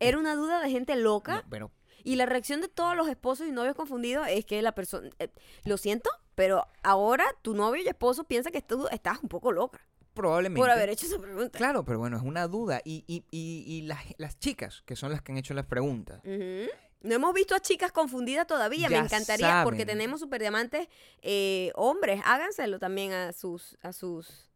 Era 0.00 0.18
una 0.18 0.34
duda 0.34 0.60
de 0.62 0.70
gente 0.70 0.96
loca 0.96 1.36
No, 1.36 1.50
pero 1.50 1.70
y 2.02 2.16
la 2.16 2.26
reacción 2.26 2.60
de 2.60 2.68
todos 2.68 2.96
los 2.96 3.08
esposos 3.08 3.46
y 3.46 3.52
novios 3.52 3.76
confundidos 3.76 4.26
es 4.28 4.44
que 4.44 4.60
la 4.62 4.72
persona... 4.72 5.08
eh, 5.18 5.28
lo 5.64 5.76
siento, 5.76 6.10
pero 6.34 6.66
ahora 6.82 7.24
tu 7.42 7.54
novio 7.54 7.82
y 7.82 7.86
esposo 7.88 8.24
piensa 8.24 8.50
que 8.50 8.62
tú 8.62 8.88
estás 8.90 9.22
un 9.22 9.28
poco 9.28 9.52
loca 9.52 9.80
probablemente... 10.14 10.60
por 10.60 10.70
haber 10.70 10.88
hecho 10.88 11.06
esa 11.06 11.18
pregunta. 11.20 11.56
Claro, 11.58 11.84
pero 11.84 11.98
bueno, 11.98 12.16
es 12.16 12.22
una 12.22 12.48
duda. 12.48 12.80
Y, 12.84 13.04
y, 13.06 13.24
y, 13.30 13.64
y 13.66 13.82
las, 13.82 14.02
las 14.16 14.38
chicas, 14.38 14.82
que 14.86 14.96
son 14.96 15.12
las 15.12 15.22
que 15.22 15.30
han 15.32 15.38
hecho 15.38 15.54
las 15.54 15.66
preguntas, 15.66 16.20
Ujú. 16.24 16.68
No 17.02 17.14
hemos 17.14 17.34
visto 17.34 17.54
a 17.54 17.60
chicas 17.60 17.92
confundidas 17.92 18.46
todavía. 18.46 18.88
Me 18.88 18.96
encantaría, 18.98 19.62
porque 19.64 19.84
tenemos 19.86 20.20
superdiamantes 20.20 20.88
eh, 21.22 21.72
hombres. 21.74 22.20
Háganselo 22.24 22.78
también 22.78 23.12
a 23.12 23.32
sus, 23.32 23.76
a 23.82 23.92
sus, 23.92 24.50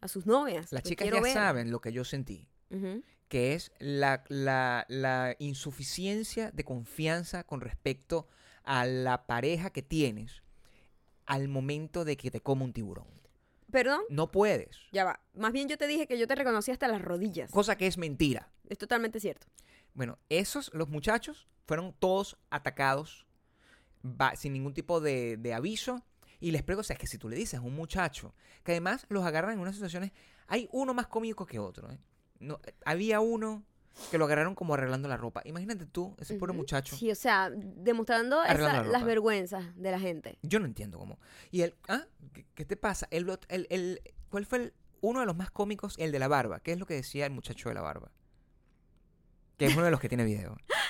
a 0.00 0.08
sus 0.08 0.26
novias. 0.26 0.72
las 0.72 0.82
chicas 0.82 1.08
ya 1.10 1.20
ver. 1.20 1.32
saben 1.32 1.70
lo 1.70 1.80
que 1.80 1.92
yo 1.92 2.04
sentí, 2.04 2.48
que 3.28 3.54
es 3.54 3.72
la, 3.78 4.24
la, 4.28 4.86
la 4.88 5.36
insuficiencia 5.38 6.50
de 6.50 6.64
confianza 6.64 7.44
con 7.44 7.60
respecto 7.60 8.26
a 8.64 8.86
la 8.86 9.26
pareja 9.26 9.70
que 9.70 9.82
tienes 9.82 10.42
al 11.26 11.48
momento 11.48 12.04
de 12.04 12.16
que 12.16 12.30
te 12.30 12.40
come 12.40 12.64
un 12.64 12.72
tiburón. 12.72 13.06
Perdón, 13.70 14.02
No 14.10 14.30
puedes. 14.30 14.76
ya 14.92 15.04
va. 15.04 15.20
Más 15.34 15.52
bien 15.52 15.66
yo 15.68 15.78
te 15.78 15.86
dije 15.86 16.06
que 16.06 16.18
yo 16.18 16.26
te 16.26 16.34
reconocí 16.34 16.70
hasta 16.70 16.88
las 16.88 17.00
rodillas. 17.00 17.50
Cosa 17.50 17.76
que 17.76 17.86
es 17.86 17.96
mentira. 17.96 18.50
Es 18.68 18.76
totalmente 18.76 19.18
cierto. 19.18 19.46
Bueno, 19.94 20.18
esos, 20.28 20.70
los 20.74 20.88
muchachos, 20.90 21.46
fueron 21.66 21.94
todos 21.98 22.36
atacados 22.50 23.26
va- 24.04 24.34
sin 24.36 24.52
ningún 24.52 24.74
tipo 24.74 25.00
de, 25.00 25.36
de 25.36 25.54
aviso. 25.54 26.04
Y 26.40 26.50
les 26.50 26.62
pregunto, 26.62 26.80
o 26.80 26.84
sea, 26.84 26.94
es 26.94 27.00
que 27.00 27.06
si 27.06 27.18
tú 27.18 27.28
le 27.28 27.36
dices 27.36 27.60
a 27.60 27.62
un 27.62 27.74
muchacho, 27.74 28.34
que 28.64 28.72
además 28.72 29.06
los 29.08 29.24
agarran 29.24 29.52
en 29.54 29.60
unas 29.60 29.74
situaciones, 29.76 30.10
hay 30.48 30.68
uno 30.72 30.92
más 30.92 31.06
cómico 31.06 31.46
que 31.46 31.58
otro. 31.60 31.90
¿eh? 31.92 31.98
No, 32.40 32.58
había 32.84 33.20
uno 33.20 33.62
que 34.10 34.18
lo 34.18 34.24
agarraron 34.24 34.54
como 34.56 34.74
arreglando 34.74 35.06
la 35.08 35.16
ropa. 35.16 35.42
Imagínate 35.44 35.86
tú, 35.86 36.16
ese 36.18 36.34
pobre 36.34 36.50
Ujú. 36.52 36.62
muchacho. 36.62 36.96
Sí, 36.96 37.10
o 37.10 37.14
sea, 37.14 37.50
demostrando 37.54 38.40
Arreglando 38.40 38.80
esa- 38.80 38.86
la 38.90 38.98
las 38.98 39.04
vergüenzas 39.04 39.64
de 39.76 39.90
la 39.92 40.00
gente. 40.00 40.38
Yo 40.42 40.58
no 40.58 40.66
entiendo 40.66 40.98
cómo. 40.98 41.20
Y 41.52 41.60
él, 41.62 41.74
¿ah? 41.88 42.06
¿Qué, 42.32 42.44
qué 42.54 42.64
te 42.64 42.76
pasa? 42.76 43.06
El, 43.12 43.28
el- 43.48 43.66
el- 43.70 44.00
¿Cuál 44.28 44.46
fue 44.46 44.58
el- 44.58 44.72
uno 45.00 45.20
de 45.20 45.26
los 45.26 45.36
más 45.36 45.50
cómicos? 45.52 45.94
El 45.98 46.10
de 46.10 46.18
la 46.18 46.26
barba. 46.26 46.58
¿Qué 46.60 46.72
es 46.72 46.78
lo 46.78 46.86
que 46.86 46.94
decía 46.94 47.26
el 47.26 47.32
muchacho 47.32 47.68
de 47.68 47.74
la 47.76 47.82
barba? 47.82 48.10
Que 49.58 49.66
es 49.66 49.74
uno 49.76 49.84
de 49.84 49.90
los 49.92 50.00
que 50.00 50.08
tiene 50.08 50.24
video. 50.24 50.56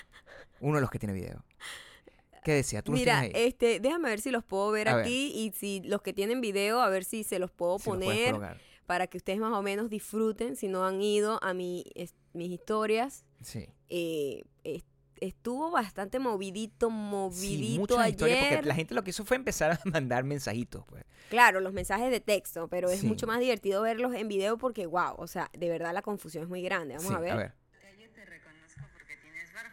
Uno 0.63 0.77
de 0.77 0.81
los 0.81 0.91
que 0.91 0.99
tiene 0.99 1.13
video. 1.13 1.45
¿Qué 2.45 2.53
decía? 2.55 2.83
¿Tú 2.83 2.93
los 2.93 3.01
Mira, 3.01 3.21
tienes 3.21 3.37
ahí? 3.37 3.45
este, 3.49 3.79
déjame 3.81 4.09
ver 4.09 4.21
si 4.21 4.31
los 4.31 4.43
puedo 4.45 4.71
ver 4.73 4.89
A 4.89 4.97
ver. 4.97 5.05
aquí 5.05 5.33
y 5.35 5.53
si 5.57 5.81
los 5.85 6.03
que 6.03 6.13
tienen 6.13 6.41
video, 6.41 6.81
a 6.81 6.89
ver 6.89 7.05
si 7.05 7.23
se 7.25 7.39
los 7.39 7.51
puedo 7.53 7.79
Si 7.79 7.89
los 7.91 7.99
poner 7.99 8.35
para 8.87 9.07
que 9.07 9.17
ustedes 9.17 9.39
más 9.39 9.53
o 9.53 9.63
menos 9.63 9.91
disfruten 9.91 10.57
si 10.57 10.67
no 10.69 10.85
han 10.85 11.01
ido 11.03 11.39
a 11.43 11.55
mi, 11.55 11.85
es- 11.95 12.15
mis 12.33 12.51
historias. 12.51 13.25
Sí. 13.43 13.69
eh, 13.89 14.43
es- 14.65 14.85
estuvo 15.21 15.71
bastante 15.71 16.19
movidito, 16.19 16.89
Sí, 16.89 16.93
movidito 16.95 18.03
historias, 18.05 18.39
ayer. 18.39 18.55
porque 18.57 18.67
la 18.69 18.75
gente 18.75 18.95
lo 18.95 19.05
que 19.05 19.11
hizo 19.11 19.25
fue 19.25 19.37
empezar 19.37 19.71
a 19.73 19.81
mandar 19.85 20.25
mensajitos, 20.25 20.85
pues. 20.87 21.05
Claro, 21.29 21.61
los 21.61 21.73
mensajes 21.73 22.11
de 22.11 22.19
texto, 22.21 22.67
pero 22.69 22.91
es 22.91 23.01
Sí. 23.01 23.07
mucho 23.07 23.27
más 23.29 23.39
divertido 23.39 23.83
verlos 23.83 24.15
en 24.15 24.27
video 24.29 24.59
porque, 24.59 24.87
wow, 24.87 25.15
o 25.19 25.27
sea, 25.29 25.49
de 25.53 25.69
verdad 25.69 25.93
la 25.93 26.03
confusión 26.03 26.43
es 26.45 26.49
muy 26.49 26.63
grande. 26.63 26.95
Vamos 26.97 27.09
Sí, 27.11 27.15
a 27.15 27.21
ver. 27.21 27.55
Yo 28.01 28.11
te 28.11 28.25
reconozco 28.25 28.81
porque 28.95 29.17
tienes 29.19 29.53
barba, 29.55 29.71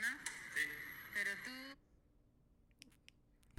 ¿no? 0.00 0.06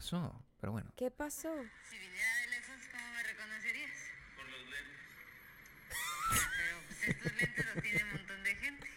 Pasó? 0.10 0.44
Pero 0.60 0.72
bueno. 0.72 0.92
¿Qué 0.98 1.12
pasó? 1.12 1.54
Si 1.89 1.98
viniera 1.98 2.36
de 2.42 2.48
lejos, 2.48 2.75
¿cómo 2.92 3.13
me 3.13 3.24
reconocerías? 3.24 3.98
Por 4.36 4.50
los 4.50 4.62
lentes. 4.62 4.98
Pero 6.58 6.78
pues 6.88 7.08
estos 7.10 7.36
lentes 7.36 7.66
los 7.66 7.84
tiene 7.84 8.04
un 8.04 8.10
montón 8.13 8.44
de 8.44 8.56
gente. 8.56 8.88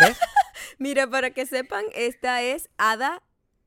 ¿Ves? 0.00 0.18
Mira, 0.78 1.08
para 1.08 1.30
que 1.30 1.46
sepan, 1.46 1.84
esta 1.94 2.42
es 2.42 2.68
Ada 2.76 3.22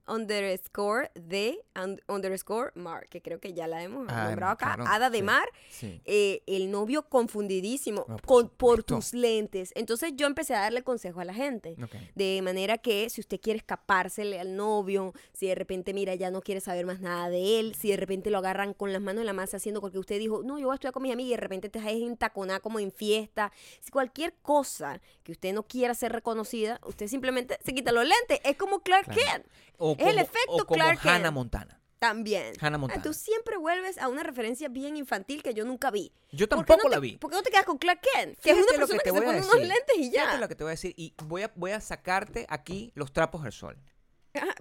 underscore 0.08 1.12
de 1.16 1.60
un- 1.76 2.02
underscore 2.08 2.72
Mar, 2.76 3.08
que 3.10 3.22
creo 3.22 3.40
que 3.40 3.54
ya 3.54 3.68
la 3.68 3.84
hemos 3.84 4.08
Ah, 4.10 4.26
nombrado 4.26 4.54
acá. 4.54 4.76
claro, 4.76 4.84
Ada 4.88 5.10
de 5.10 5.18
sí, 5.20 5.24
Mar, 5.24 5.48
Sí. 5.70 6.02
eh, 6.06 6.42
el 6.48 6.72
novio 6.72 7.04
confundidísimo 7.10 8.06
No, 8.08 8.18
por 8.18 8.22
con- 8.26 8.50
por 8.50 8.84
tus 8.84 9.14
lentes. 9.14 9.72
Entonces 9.76 10.14
yo 10.16 10.28
empecé 10.28 10.54
a 10.56 10.62
darle 10.62 10.84
consejo 10.84 11.20
a 11.20 11.26
la 11.26 11.34
gente. 11.34 11.76
De 12.16 12.42
manera 12.42 12.78
que 12.78 13.10
si 13.10 13.22
usted 13.22 13.40
quiere 13.40 13.58
escapársele 13.58 14.40
al 14.40 14.56
novio, 14.56 15.14
si 15.34 15.48
de 15.48 15.56
repente, 15.56 15.94
mira, 15.94 16.16
ya 16.16 16.32
no 16.32 16.42
quiere 16.42 16.62
saber 16.62 16.86
más 16.86 17.00
nada 17.02 17.30
de 17.30 17.60
él, 17.60 17.76
si 17.76 17.90
de 17.90 17.98
repente 17.98 18.30
lo 18.30 18.38
agarran 18.40 18.74
con 18.74 18.94
las 18.94 19.02
manos 19.02 19.22
en 19.22 19.26
la 19.28 19.34
masa 19.34 19.58
haciendo 19.58 19.82
porque 19.82 19.98
usted 20.00 20.20
dijo, 20.20 20.42
no, 20.44 20.58
yo 20.60 20.66
voy 20.68 20.74
a 20.74 20.76
estudiar 20.76 20.94
con 20.94 21.04
mis 21.04 21.14
amigas 21.14 21.28
y 21.30 21.32
de 21.32 21.38
repente 21.42 21.70
te 21.70 21.80
dejas 21.80 21.94
entaconar 21.94 22.62
como 22.62 22.80
en 22.80 22.92
fiesta, 22.92 23.52
si 23.80 23.92
cualquier 23.92 24.34
cosa 24.42 25.02
que 25.24 25.32
usted 25.32 25.54
no 25.54 25.64
quiera 25.64 25.94
ser 25.94 26.12
reconocida, 26.12 26.80
usted 26.86 27.08
simplemente 27.08 27.58
se 27.64 27.74
quita 27.74 27.92
los 27.92 28.04
lentes. 28.08 28.40
Es 28.44 28.56
como 28.58 28.80
Clark 28.82 29.06
Claro. 29.06 29.22
Kent. 29.22 29.46
O 29.84 29.91
Es 30.00 30.08
el 30.08 30.20
efecto 30.20 30.52
o 30.54 30.66
como 30.66 30.76
Clark 30.76 31.00
Kent. 31.02 31.16
Hannah 31.16 31.32
Montana. 31.32 31.78
También. 32.00 32.54
Hannah 32.60 32.76
Ah, 32.76 32.80
Montana. 32.80 33.04
Tú 33.04 33.14
siempre 33.14 33.58
vuelves 33.58 34.00
a 34.00 34.08
una 34.08 34.24
referencia 34.24 34.70
bien 34.70 34.98
infantil 34.98 35.44
que 35.44 35.54
yo 35.54 35.66
nunca 35.66 35.92
vi. 35.92 36.12
Yo 36.32 36.50
¿Por 36.50 36.66
qué 36.66 36.66
tampoco 36.66 36.84
no 36.84 36.90
la 36.90 36.96
te- 36.96 37.02
vi. 37.02 37.18
¿Por 37.18 37.30
qué 37.30 37.36
no 37.38 37.44
te 37.44 37.52
quedas 37.52 37.66
con 37.66 37.78
Clark 37.78 38.02
Kent? 38.02 38.40
Que 38.40 38.50
es 38.52 38.56
Fíjate 38.58 38.62
una 38.62 38.72
lo 38.72 38.88
persona 38.88 38.98
te 38.98 39.04
que, 39.04 39.10
se 39.10 39.12
voy 39.12 39.22
a 39.22 39.26
pone 39.26 39.38
unos 39.40 39.56
lentes 39.68 39.98
y 39.98 40.10
Fíjate 40.10 40.34
ya. 40.34 40.38
lo 40.40 40.48
que 40.48 40.56
te 40.56 40.64
voy 40.64 40.70
a 40.72 40.72
decir. 40.72 40.94
Y 40.98 41.14
voy 41.26 41.44
a, 41.44 41.52
voy 41.56 41.72
a 41.72 41.80
sacarte 41.82 42.48
aquí 42.50 42.92
los 42.96 43.14
trapos 43.14 43.44
del 43.44 43.52
sol. 43.52 43.78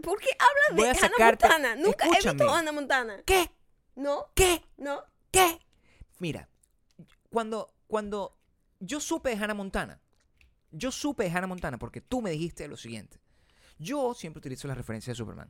¿Por 0.02 0.18
qué 0.20 0.28
hablas 0.38 0.76
Voy 0.76 0.82
de 0.84 0.90
Hannah 0.90 1.00
sacarte- 1.00 1.46
Montana? 1.49 1.76
Nunca 1.76 2.06
he 2.06 2.10
visto 2.10 2.50
a 2.50 2.58
Hannah 2.58 2.72
Montana. 2.72 3.22
¿Qué? 3.25 3.50
¿No? 3.94 4.26
¿Qué? 4.34 4.62
¿No? 4.76 5.02
¿Qué? 5.30 5.60
Mira, 6.18 6.49
cuando, 7.30 7.72
cuando 7.87 8.37
yo 8.80 9.00
supe 9.00 9.30
de 9.30 9.37
Hannah 9.42 9.54
Montana, 9.54 10.00
yo 10.72 10.90
supe 10.92 11.25
de 11.25 11.30
Hannah 11.30 11.46
Montana 11.46 11.78
porque 11.78 12.00
tú 12.00 12.20
me 12.20 12.30
dijiste 12.32 12.68
lo 12.68 12.76
siguiente. 12.76 13.18
Yo 13.80 14.12
siempre 14.14 14.38
utilizo 14.38 14.68
la 14.68 14.75
referencia 14.75 15.12
de 15.12 15.16
Superman. 15.16 15.49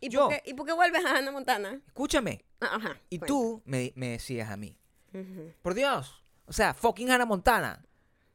¿Y, 0.00 0.08
Yo. 0.08 0.28
por 0.28 0.30
qué, 0.30 0.50
¿Y 0.50 0.54
por 0.54 0.66
qué 0.66 0.72
vuelves 0.72 1.04
a 1.04 1.16
Hannah 1.16 1.30
Montana? 1.30 1.80
Escúchame. 1.86 2.44
Ajá. 2.60 2.98
Y 3.10 3.18
cuenta. 3.18 3.26
tú 3.26 3.62
me, 3.66 3.92
me 3.96 4.08
decías 4.08 4.50
a 4.50 4.56
mí, 4.56 4.76
por 5.62 5.74
Dios, 5.74 6.24
o 6.46 6.52
sea, 6.52 6.74
fucking 6.74 7.10
Hannah 7.10 7.26
Montana. 7.26 7.84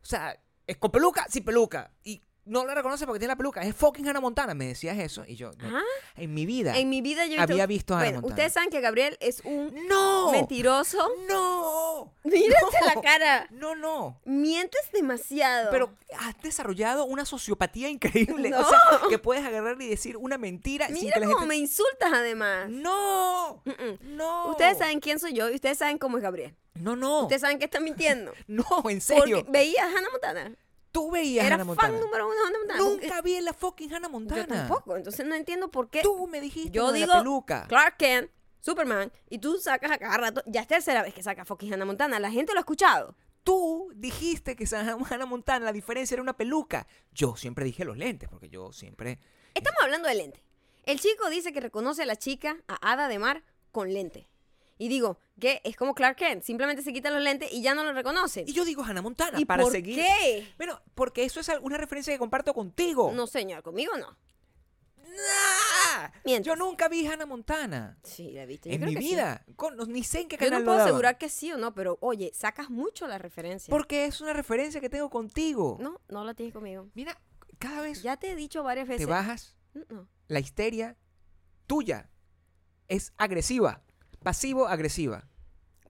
O 0.01 0.05
sea, 0.05 0.39
es 0.67 0.77
con 0.77 0.91
peluca, 0.91 1.25
sin 1.27 1.43
peluca. 1.43 1.91
Y 2.03 2.21
no 2.45 2.65
la 2.65 2.73
reconoce 2.75 3.05
porque 3.05 3.19
tiene 3.19 3.31
la 3.33 3.35
peluca. 3.37 3.61
Es 3.61 3.75
fucking 3.75 4.07
Hannah 4.07 4.19
Montana. 4.19 4.53
Me 4.53 4.65
decías 4.67 4.97
eso. 4.97 5.23
Y 5.27 5.35
yo, 5.35 5.51
no, 5.59 5.77
Ah, 5.77 5.83
en 6.15 6.33
mi 6.33 6.45
vida. 6.45 6.77
En 6.77 6.89
mi 6.89 7.01
vida 7.01 7.25
yo 7.27 7.39
Había 7.41 7.65
visto 7.65 7.93
a 7.93 7.97
Hannah 7.97 8.05
Bueno, 8.09 8.21
Montana. 8.21 8.33
ustedes 8.35 8.53
saben 8.53 8.69
que 8.69 8.81
Gabriel 8.81 9.17
es 9.19 9.41
un 9.45 9.73
¡No! 9.87 10.31
mentiroso. 10.31 10.97
¡No! 11.29 12.13
Mírate 12.23 12.77
No. 12.81 12.85
la 12.95 13.01
cara. 13.01 13.47
No, 13.51 13.75
no. 13.75 14.19
Mientes 14.25 14.81
demasiado. 14.91 15.69
Pero 15.71 15.93
has 16.17 16.39
desarrollado 16.41 17.05
una 17.05 17.25
sociopatía 17.25 17.89
increíble. 17.89 18.49
No. 18.49 18.59
O 18.61 18.65
sea, 18.69 18.79
que 19.09 19.19
puedes 19.19 19.45
agarrar 19.45 19.81
y 19.81 19.87
decir 19.87 20.17
una 20.17 20.37
mentira 20.37 20.87
sin 20.87 20.95
Mira 20.95 21.13
que 21.15 21.19
la 21.21 21.25
cómo 21.27 21.39
gente... 21.39 21.49
me 21.49 21.57
insultas 21.57 22.11
además. 22.13 22.69
¡No! 22.69 23.63
¡No! 24.01 24.49
Ustedes 24.51 24.77
saben 24.77 24.99
quién 24.99 25.19
soy 25.19 25.33
yo 25.33 25.49
y 25.49 25.55
ustedes 25.55 25.77
saben 25.77 25.97
cómo 25.97 26.17
es 26.17 26.23
Gabriel. 26.23 26.55
No, 26.75 26.95
no. 26.95 27.21
Ustedes 27.23 27.41
saben 27.41 27.59
que 27.59 27.65
está 27.65 27.79
mintiendo. 27.79 28.33
No, 28.47 28.65
en 28.89 29.01
serio. 29.01 29.37
Porque 29.39 29.51
veía 29.51 29.83
a 29.85 29.87
Hannah 29.87 30.09
Montana. 30.11 30.55
Tú 30.91 31.09
veías 31.09 31.45
Era 31.45 31.55
Hannah 31.55 31.75
fan 31.75 31.99
número 31.99 32.27
uno 32.27 32.35
de 32.35 32.47
Hannah 32.47 32.59
Montana. 32.59 32.79
Nunca 32.83 33.21
vi 33.21 33.39
la 33.39 33.53
fucking 33.53 33.93
Hannah 33.93 34.09
Montana. 34.09 34.41
Yo 34.41 34.47
tampoco. 34.47 34.97
Entonces 34.97 35.25
no 35.25 35.35
entiendo 35.35 35.71
por 35.71 35.89
qué. 35.89 36.01
Tú 36.01 36.27
me 36.27 36.41
dijiste 36.41 36.71
Yo 36.71 36.87
lo 36.87 36.91
de 36.91 36.99
digo 36.99 37.13
la 37.13 37.19
peluca. 37.19 37.65
Clark 37.67 37.97
Kent, 37.97 38.29
Superman, 38.59 39.11
y 39.29 39.39
tú 39.39 39.57
sacas 39.57 39.91
a 39.91 39.97
cada 39.97 40.17
rato. 40.17 40.43
Ya 40.45 40.61
es 40.61 40.67
tercera 40.67 41.01
vez 41.01 41.13
que 41.13 41.23
saca 41.23 41.45
fucking 41.45 41.73
Hannah 41.73 41.85
Montana. 41.85 42.19
La 42.19 42.29
gente 42.29 42.53
lo 42.53 42.59
ha 42.59 42.61
escuchado. 42.61 43.15
Tú 43.43 43.91
dijiste 43.95 44.55
que 44.55 44.65
Hannah 44.75 45.25
Montana 45.25 45.65
la 45.65 45.73
diferencia 45.73 46.15
era 46.15 46.21
una 46.21 46.37
peluca. 46.37 46.85
Yo 47.11 47.35
siempre 47.35 47.65
dije 47.65 47.85
los 47.85 47.97
lentes, 47.97 48.29
porque 48.29 48.49
yo 48.49 48.71
siempre... 48.71 49.19
Estamos 49.53 49.81
hablando 49.81 50.07
de 50.07 50.15
lente. 50.15 50.43
El 50.83 50.99
chico 50.99 51.29
dice 51.29 51.51
que 51.51 51.59
reconoce 51.59 52.03
a 52.03 52.05
la 52.05 52.15
chica, 52.15 52.57
a 52.67 52.91
Hada 52.91 53.07
de 53.07 53.17
Mar, 53.17 53.43
con 53.71 53.93
lente. 53.93 54.27
Y 54.81 54.87
digo, 54.87 55.19
que 55.39 55.61
es 55.63 55.75
como 55.75 55.93
Clark 55.93 56.15
Kent. 56.17 56.41
Simplemente 56.43 56.81
se 56.81 56.91
quita 56.91 57.11
los 57.11 57.21
lentes 57.21 57.53
y 57.53 57.61
ya 57.61 57.75
no 57.75 57.83
lo 57.83 57.93
reconoce. 57.93 58.43
Y 58.47 58.53
yo 58.53 58.65
digo 58.65 58.83
Hannah 58.83 59.03
Montana 59.03 59.39
¿Y 59.39 59.45
para 59.45 59.61
por 59.61 59.71
seguir... 59.71 59.95
qué? 59.95 60.51
Bueno, 60.57 60.81
porque 60.95 61.23
eso 61.23 61.39
es 61.39 61.51
una 61.61 61.77
referencia 61.77 62.11
que 62.11 62.17
comparto 62.17 62.55
contigo. 62.55 63.11
No, 63.13 63.27
señor, 63.27 63.61
conmigo 63.61 63.95
no. 63.99 64.17
¡Nah! 64.97 66.09
Mientes. 66.25 66.47
Yo 66.47 66.55
nunca 66.55 66.87
vi 66.87 67.05
Hannah 67.05 67.25
Montana. 67.25 67.99
Sí, 68.03 68.31
la. 68.31 68.69
Yo 68.69 68.71
En 68.75 68.79
creo 68.81 68.89
mi 68.89 68.95
que 68.95 69.01
sí. 69.01 69.09
vida. 69.09 69.45
Con- 69.55 69.77
ni 69.91 70.03
sé 70.03 70.21
en 70.21 70.27
qué 70.29 70.37
Yo 70.37 70.39
canal 70.45 70.53
no 70.53 70.59
lo 70.59 70.65
puedo 70.65 70.77
daban. 70.79 70.89
asegurar 70.89 71.17
que 71.19 71.29
sí 71.29 71.51
o 71.51 71.57
no, 71.57 71.73
pero 71.75 71.97
oye, 72.01 72.31
sacas 72.33 72.69
mucho 72.69 73.07
la 73.07 73.17
referencia. 73.17 73.69
Porque 73.71 74.05
es 74.05 74.21
una 74.21 74.33
referencia 74.33 74.81
que 74.81 74.89
tengo 74.89 75.09
contigo. 75.09 75.77
No, 75.79 76.01
no 76.09 76.23
la 76.23 76.33
tienes 76.33 76.53
conmigo. 76.53 76.89
Mira, 76.95 77.19
cada 77.59 77.81
vez 77.81 78.01
Ya 78.01 78.17
te 78.17 78.31
he 78.31 78.35
dicho 78.35 78.63
varias 78.63 78.87
te 78.87 78.93
veces. 78.93 79.07
bajas, 79.07 79.55
No. 79.89 80.07
la 80.27 80.39
histeria 80.39 80.97
tuya 81.67 82.09
es 82.87 83.13
agresiva. 83.17 83.83
Pasivo-agresiva. 84.23 85.27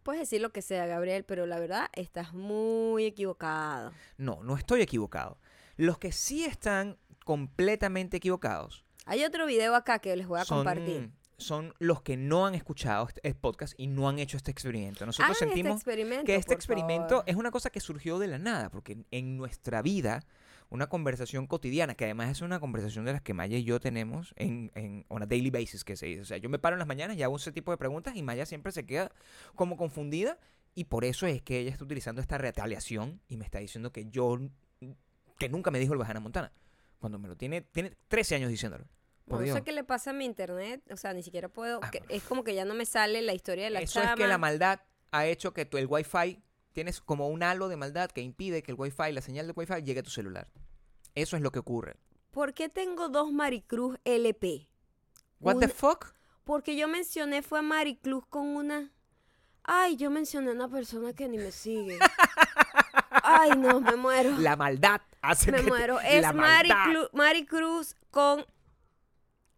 Puedes 0.03 0.21
decir 0.21 0.41
lo 0.41 0.51
que 0.51 0.61
sea, 0.61 0.85
Gabriel, 0.87 1.25
pero 1.25 1.45
la 1.45 1.59
verdad 1.59 1.89
estás 1.93 2.33
muy 2.33 3.05
equivocado. 3.05 3.91
No, 4.17 4.41
no 4.43 4.57
estoy 4.57 4.81
equivocado. 4.81 5.37
Los 5.77 5.97
que 5.99 6.11
sí 6.11 6.43
están 6.45 6.97
completamente 7.25 8.17
equivocados 8.17 8.83
Hay 9.05 9.23
otro 9.23 9.45
video 9.45 9.75
acá 9.75 9.99
que 9.99 10.15
les 10.15 10.27
voy 10.27 10.39
a 10.39 10.45
son, 10.45 10.59
compartir. 10.59 11.11
son 11.37 11.73
los 11.79 12.01
que 12.01 12.17
no 12.17 12.45
han 12.47 12.55
escuchado 12.55 13.07
este 13.07 13.21
este 13.23 13.39
podcast 13.39 13.73
y 13.77 13.87
no 13.87 14.09
han 14.09 14.17
hecho 14.17 14.37
este 14.37 14.49
experimento. 14.51 15.05
Nosotros 15.05 15.37
Hagan 15.37 15.49
sentimos 15.49 15.77
este 15.77 15.91
experimento, 15.91 16.25
que 16.25 16.35
este 16.35 16.53
experimento 16.53 17.09
favor. 17.09 17.23
es 17.27 17.35
una 17.35 17.51
cosa 17.51 17.69
que 17.69 17.79
surgió 17.79 18.17
de 18.17 18.27
la 18.27 18.39
nada, 18.39 18.69
porque 18.69 19.05
en 19.11 19.37
nuestra 19.37 19.81
vida, 19.81 20.23
una 20.71 20.87
conversación 20.87 21.45
cotidiana, 21.47 21.93
que 21.95 22.05
además 22.05 22.29
es 22.31 22.41
una 22.41 22.59
conversación 22.59 23.05
de 23.05 23.11
las 23.13 23.21
que 23.21 23.33
Maya 23.33 23.57
y 23.57 23.63
yo 23.63 23.79
tenemos 23.79 24.33
en, 24.37 24.71
en 24.73 25.05
on 25.09 25.21
a 25.21 25.25
daily 25.27 25.51
basis, 25.51 25.83
que 25.83 25.95
se 25.95 26.07
dice. 26.07 26.21
O 26.21 26.25
sea, 26.25 26.37
yo 26.37 26.49
me 26.49 26.57
paro 26.59 26.75
en 26.75 26.79
las 26.79 26.87
mañanas 26.87 27.15
y 27.17 27.23
hago 27.23 27.35
ese 27.35 27.51
tipo 27.51 27.71
de 27.71 27.77
preguntas 27.77 28.15
y 28.15 28.23
Maya 28.23 28.45
siempre 28.45 28.71
se 28.71 28.85
queda 28.85 29.11
como 29.55 29.77
confundida 29.77 30.39
y 30.73 30.85
por 30.85 31.05
eso 31.05 31.27
es 31.27 31.41
que 31.41 31.59
ella 31.59 31.69
está 31.71 31.83
utilizando 31.83 32.21
esta 32.21 32.37
retaliación 32.37 33.21
y 33.27 33.37
me 33.37 33.45
está 33.45 33.59
diciendo 33.59 33.91
que 33.91 34.05
yo, 34.09 34.39
que 35.37 35.49
nunca 35.49 35.69
me 35.71 35.79
dijo 35.79 35.93
el 35.93 35.99
Bajana 35.99 36.19
Montana, 36.21 36.51
cuando 36.99 37.19
me 37.19 37.27
lo 37.27 37.35
tiene, 37.35 37.61
tiene 37.61 37.91
13 38.07 38.35
años 38.35 38.49
diciéndolo. 38.49 38.85
Por 39.27 39.45
sé 39.47 39.61
qué 39.63 39.71
le 39.71 39.83
pasa 39.83 40.09
a 40.09 40.13
mi 40.13 40.25
internet, 40.25 40.81
o 40.91 40.97
sea, 40.97 41.13
ni 41.13 41.23
siquiera 41.23 41.47
puedo, 41.47 41.79
Ah, 41.83 41.91
que- 41.91 42.01
es 42.09 42.23
como 42.23 42.43
que 42.43 42.53
ya 42.55 42.65
no 42.65 42.73
me 42.73 42.85
sale 42.85 43.21
la 43.21 43.33
historia 43.33 43.65
de 43.65 43.69
la 43.69 43.79
Eso 43.81 44.01
es 44.01 44.09
que 44.15 44.27
la 44.27 44.37
maldad 44.37 44.81
ha 45.11 45.25
hecho 45.25 45.53
que 45.53 45.65
tu, 45.65 45.77
el 45.77 45.87
Wi-Fi 45.87 46.41
tienes 46.73 47.01
como 47.01 47.27
un 47.27 47.43
halo 47.43 47.67
de 47.69 47.75
maldad 47.77 48.09
que 48.11 48.21
impide 48.21 48.61
que 48.63 48.71
el 48.71 48.77
Wi-Fi, 48.79 49.11
la 49.11 49.21
señal 49.21 49.45
del 49.47 49.53
Wi-Fi 49.57 49.83
llegue 49.83 49.99
a 49.99 50.03
tu 50.03 50.09
celular. 50.09 50.47
Eso 51.15 51.35
es 51.35 51.41
lo 51.41 51.51
que 51.51 51.59
ocurre. 51.59 51.97
¿Por 52.31 52.53
qué 52.53 52.69
tengo 52.69 53.09
dos 53.09 53.31
Maricruz 53.31 53.97
LP? 54.05 54.69
What 55.39 55.57
the 55.57 55.67
fuck? 55.67 56.13
Porque 56.43 56.75
yo 56.75 56.87
mencioné 56.87 57.41
fue 57.41 57.59
a 57.59 57.61
Maricruz 57.61 58.25
con 58.27 58.47
una... 58.55 58.91
Ay, 59.63 59.95
yo 59.95 60.09
mencioné 60.09 60.51
a 60.51 60.53
una 60.53 60.67
persona 60.69 61.13
que 61.13 61.27
ni 61.27 61.37
me 61.37 61.51
sigue. 61.51 61.99
Ay, 63.23 63.51
no, 63.57 63.79
me 63.81 63.95
muero. 63.95 64.31
La 64.39 64.55
maldad 64.55 65.01
hace 65.21 65.51
me 65.51 65.57
que 65.59 65.63
te- 65.63 65.69
muero. 65.69 65.99
Es 65.99 66.23
maldad. 66.33 66.75
Mariclu- 66.87 67.09
Maricruz 67.13 67.95
con 68.09 68.45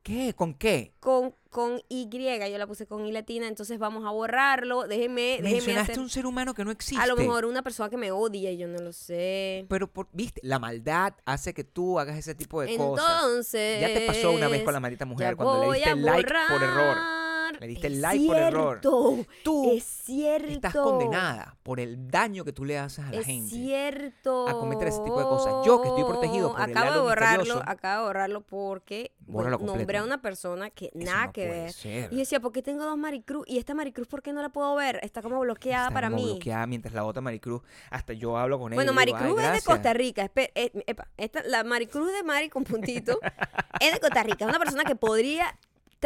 ¿Qué? 0.01 0.33
¿Con 0.36 0.53
qué? 0.55 0.93
con, 1.00 1.33
con 1.53 1.81
Y, 1.88 2.10
yo 2.12 2.57
la 2.57 2.67
puse 2.67 2.86
con 2.86 3.05
I 3.05 3.12
latina, 3.13 3.48
entonces 3.48 3.79
vamos 3.79 4.05
a 4.05 4.10
borrarlo. 4.10 4.88
Déjenme, 4.88 5.22
déjenme 5.38 5.51
Mencionaste 5.51 5.91
hacer. 5.93 6.03
un 6.03 6.10
ser 6.10 6.25
humano 6.25 6.53
que 6.53 6.65
no 6.65 6.72
existe. 6.72 7.01
A 7.01 7.07
lo 7.07 7.15
mejor 7.15 7.45
una 7.45 7.62
persona 7.62 7.89
que 7.89 7.95
me 7.95 8.12
odia 8.12 8.51
y 8.51 8.57
yo 8.57 8.67
no 8.67 8.79
lo 8.79 8.91
sé. 8.91 9.65
Pero, 9.69 9.88
por- 9.88 10.10
viste, 10.12 10.41
la 10.43 10.60
maldad 10.60 11.13
hace 11.25 11.53
que 11.53 11.63
tú 11.63 12.00
hagas 12.00 12.17
ese 12.17 12.36
tipo 12.36 12.60
de 12.62 12.75
cosas. 12.75 13.05
Entonces. 13.22 13.79
Ya 13.79 13.88
te 13.93 14.05
pasó 14.05 14.31
una 14.31 14.50
vez 14.50 14.63
con 14.63 14.74
la 14.74 14.79
maldita 14.81 15.05
mujer 15.05 15.38
cuando 15.38 15.72
le 15.72 15.77
diste 15.77 15.95
like 15.95 16.33
por 16.50 16.63
error. 16.63 17.23
Le 17.60 17.67
diste 17.67 17.88
Es 17.88 17.98
like 18.00 18.25
por 18.27 18.38
error. 18.38 18.79
Tú 18.81 19.25
Es 19.72 19.83
cierto. 19.83 20.48
Estás 20.51 20.74
condenada 20.74 21.55
por 21.63 21.79
el 21.79 22.10
daño 22.10 22.43
que 22.45 22.53
tú 22.53 22.65
le 22.65 22.77
haces 22.77 23.05
a 23.05 23.12
la 23.12 23.19
es 23.19 23.25
gente. 23.25 23.50
cierto. 23.55 24.48
a 24.48 24.53
cometer 24.53 24.88
ese 24.88 25.00
tipo 25.01 25.17
de 25.19 25.25
cosas. 25.25 25.53
Yo, 25.65 25.81
que 25.81 25.89
estoy 25.89 26.03
protegido 26.03 26.51
por 26.53 26.62
el 26.69 26.77
acabo 26.77 26.93
de 26.93 27.00
borrarlo, 27.01 27.62
acabo 27.65 28.01
de 28.01 28.07
borrarlo 28.07 28.41
porque 28.41 29.12
bueno, 29.25 29.57
nombré 29.57 29.98
a 30.00 30.03
una 30.03 30.22
persona 30.22 30.69
que 30.69 30.91
Eso 30.93 31.05
nada 31.05 31.27
no 31.27 31.33
que 31.33 31.48
ver. 31.48 31.72
ser. 31.74 32.07
Y 32.12 32.15
yo 32.15 32.19
decía, 32.19 32.39
¿por 32.39 32.51
qué 32.51 32.62
tengo 32.62 32.83
dos 32.86 32.98
Maricruz? 32.98 33.45
Y 33.48 33.57
esta 33.57 33.74
Maricruz, 33.74 34.07
¿por 34.07 34.22
qué 34.22 34.33
no 34.33 34.41
la 34.41 34.50
puedo 34.50 34.75
ver? 34.75 35.00
Está 35.03 35.22
como 35.22 35.39
bloqueada 35.39 35.86
Está 35.88 35.93
para 35.93 36.10
como 36.10 36.22
mí. 36.22 36.31
bloqueada 36.31 36.67
mientras 36.67 36.93
la 36.93 37.05
otra 37.05 37.22
Maricruz, 37.22 37.62
hasta 37.89 38.13
yo 38.13 38.38
hablo 38.38 38.60
con 38.60 38.74
ella. 38.74 38.77
Bueno, 38.77 38.91
digo, 38.91 38.95
Maricruz 39.00 39.24
"Ay, 39.24 39.29
es 39.31 39.36
de 39.38 39.41
gracias". 39.43 39.63
Costa 39.65 39.93
Rica. 39.93 40.24
Espe- 40.25 40.51
eh, 40.55 40.72
epa, 40.88 41.07
esta, 41.17 41.41
la 41.43 41.63
Maricruz 41.63 42.12
de 42.12 42.24
Mari 42.24 42.50
con 42.50 42.63
puntito 42.63 43.19
es 43.79 43.93
de 43.93 44.00
Costa 44.00 44.24
Rica. 44.24 44.45
Es 44.45 44.50
una 44.50 44.60
persona 44.60 44.83
que 44.83 44.95
podría 44.95 45.57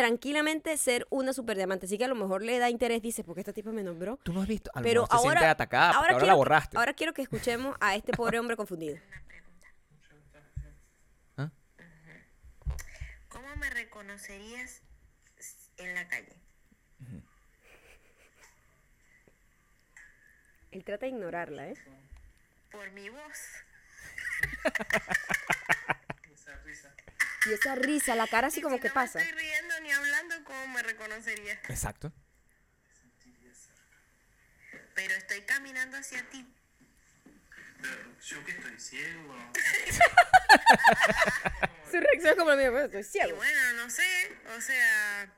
tranquilamente 0.02 0.78
ser 0.78 1.08
una 1.10 1.34
super 1.34 1.58
diamante. 1.58 1.88
Así 1.88 1.98
que 1.98 2.06
a 2.06 2.08
lo 2.08 2.14
mejor 2.14 2.44
le 2.44 2.60
da 2.60 2.70
interés. 2.70 3.02
Dice, 3.02 3.24
¿por 3.24 3.34
qué 3.34 3.42
esta 3.42 3.52
tipa 3.52 3.72
me 3.72 3.82
nombró? 3.82 4.20
Tú 4.22 4.32
no 4.32 4.44
has 4.44 4.48
visto. 4.48 4.70
A 4.76 4.80
lo 4.80 4.84
Pero 4.84 5.02
mejor 5.02 5.18
se 5.18 5.22
siente 5.24 5.38
ahora, 5.40 5.52
atacada 5.52 5.88
porque 5.94 5.98
ahora, 5.98 6.10
quiero, 6.14 6.26
la 6.28 6.34
que- 6.34 6.38
borraste. 6.38 6.78
ahora 6.78 6.94
quiero 6.94 7.14
que 7.16 7.22
escuchemos 7.24 7.76
a 7.80 7.96
este 7.96 8.12
pobre 8.14 8.38
hombre 8.40 8.56
confundido. 8.56 8.96
¿Ah? 11.38 11.50
¿Cómo 13.28 13.56
me 13.56 13.70
reconocerías 13.72 14.82
en 15.78 15.96
la 15.96 16.08
calle? 16.08 16.34
Él 20.70 20.84
trata 20.84 21.08
de 21.08 21.12
ignorarla, 21.12 21.70
¿eh? 21.70 21.74
Por 22.72 22.92
mi 22.92 23.10
voz. 23.10 23.40
Y 27.50 27.54
esa 27.54 27.76
risa, 27.76 28.14
la 28.16 28.28
cara 28.28 28.48
así 28.48 28.60
Y 28.60 28.64
como 28.64 28.76
si 28.76 28.82
que 28.82 28.88
no 28.90 28.94
pasa. 28.94 29.20
me 29.20 29.24
estoy 29.26 29.40
riendo 29.42 29.67
¿cómo 30.48 30.68
me 30.70 30.82
reconocerías? 30.82 31.60
Exacto. 31.70 32.12
Pero 34.96 35.14
estoy 35.14 35.42
caminando 35.42 35.98
hacia 35.98 36.28
ti. 36.30 36.48
Pero 37.82 38.20
yo 38.20 38.44
que 38.46 38.52
estoy 38.52 38.80
ciego. 38.80 39.52
Su 41.92 42.00
reacción 42.00 42.32
es 42.32 42.36
como 42.36 42.50
la 42.50 42.56
mía, 42.56 42.72
pues 42.72 42.86
estoy 42.86 43.02
Y 43.02 43.04
ciego. 43.04 43.36
bueno, 43.38 43.74
no 43.74 43.90
sé, 43.92 44.38
o 44.58 44.62
sea, 44.62 45.32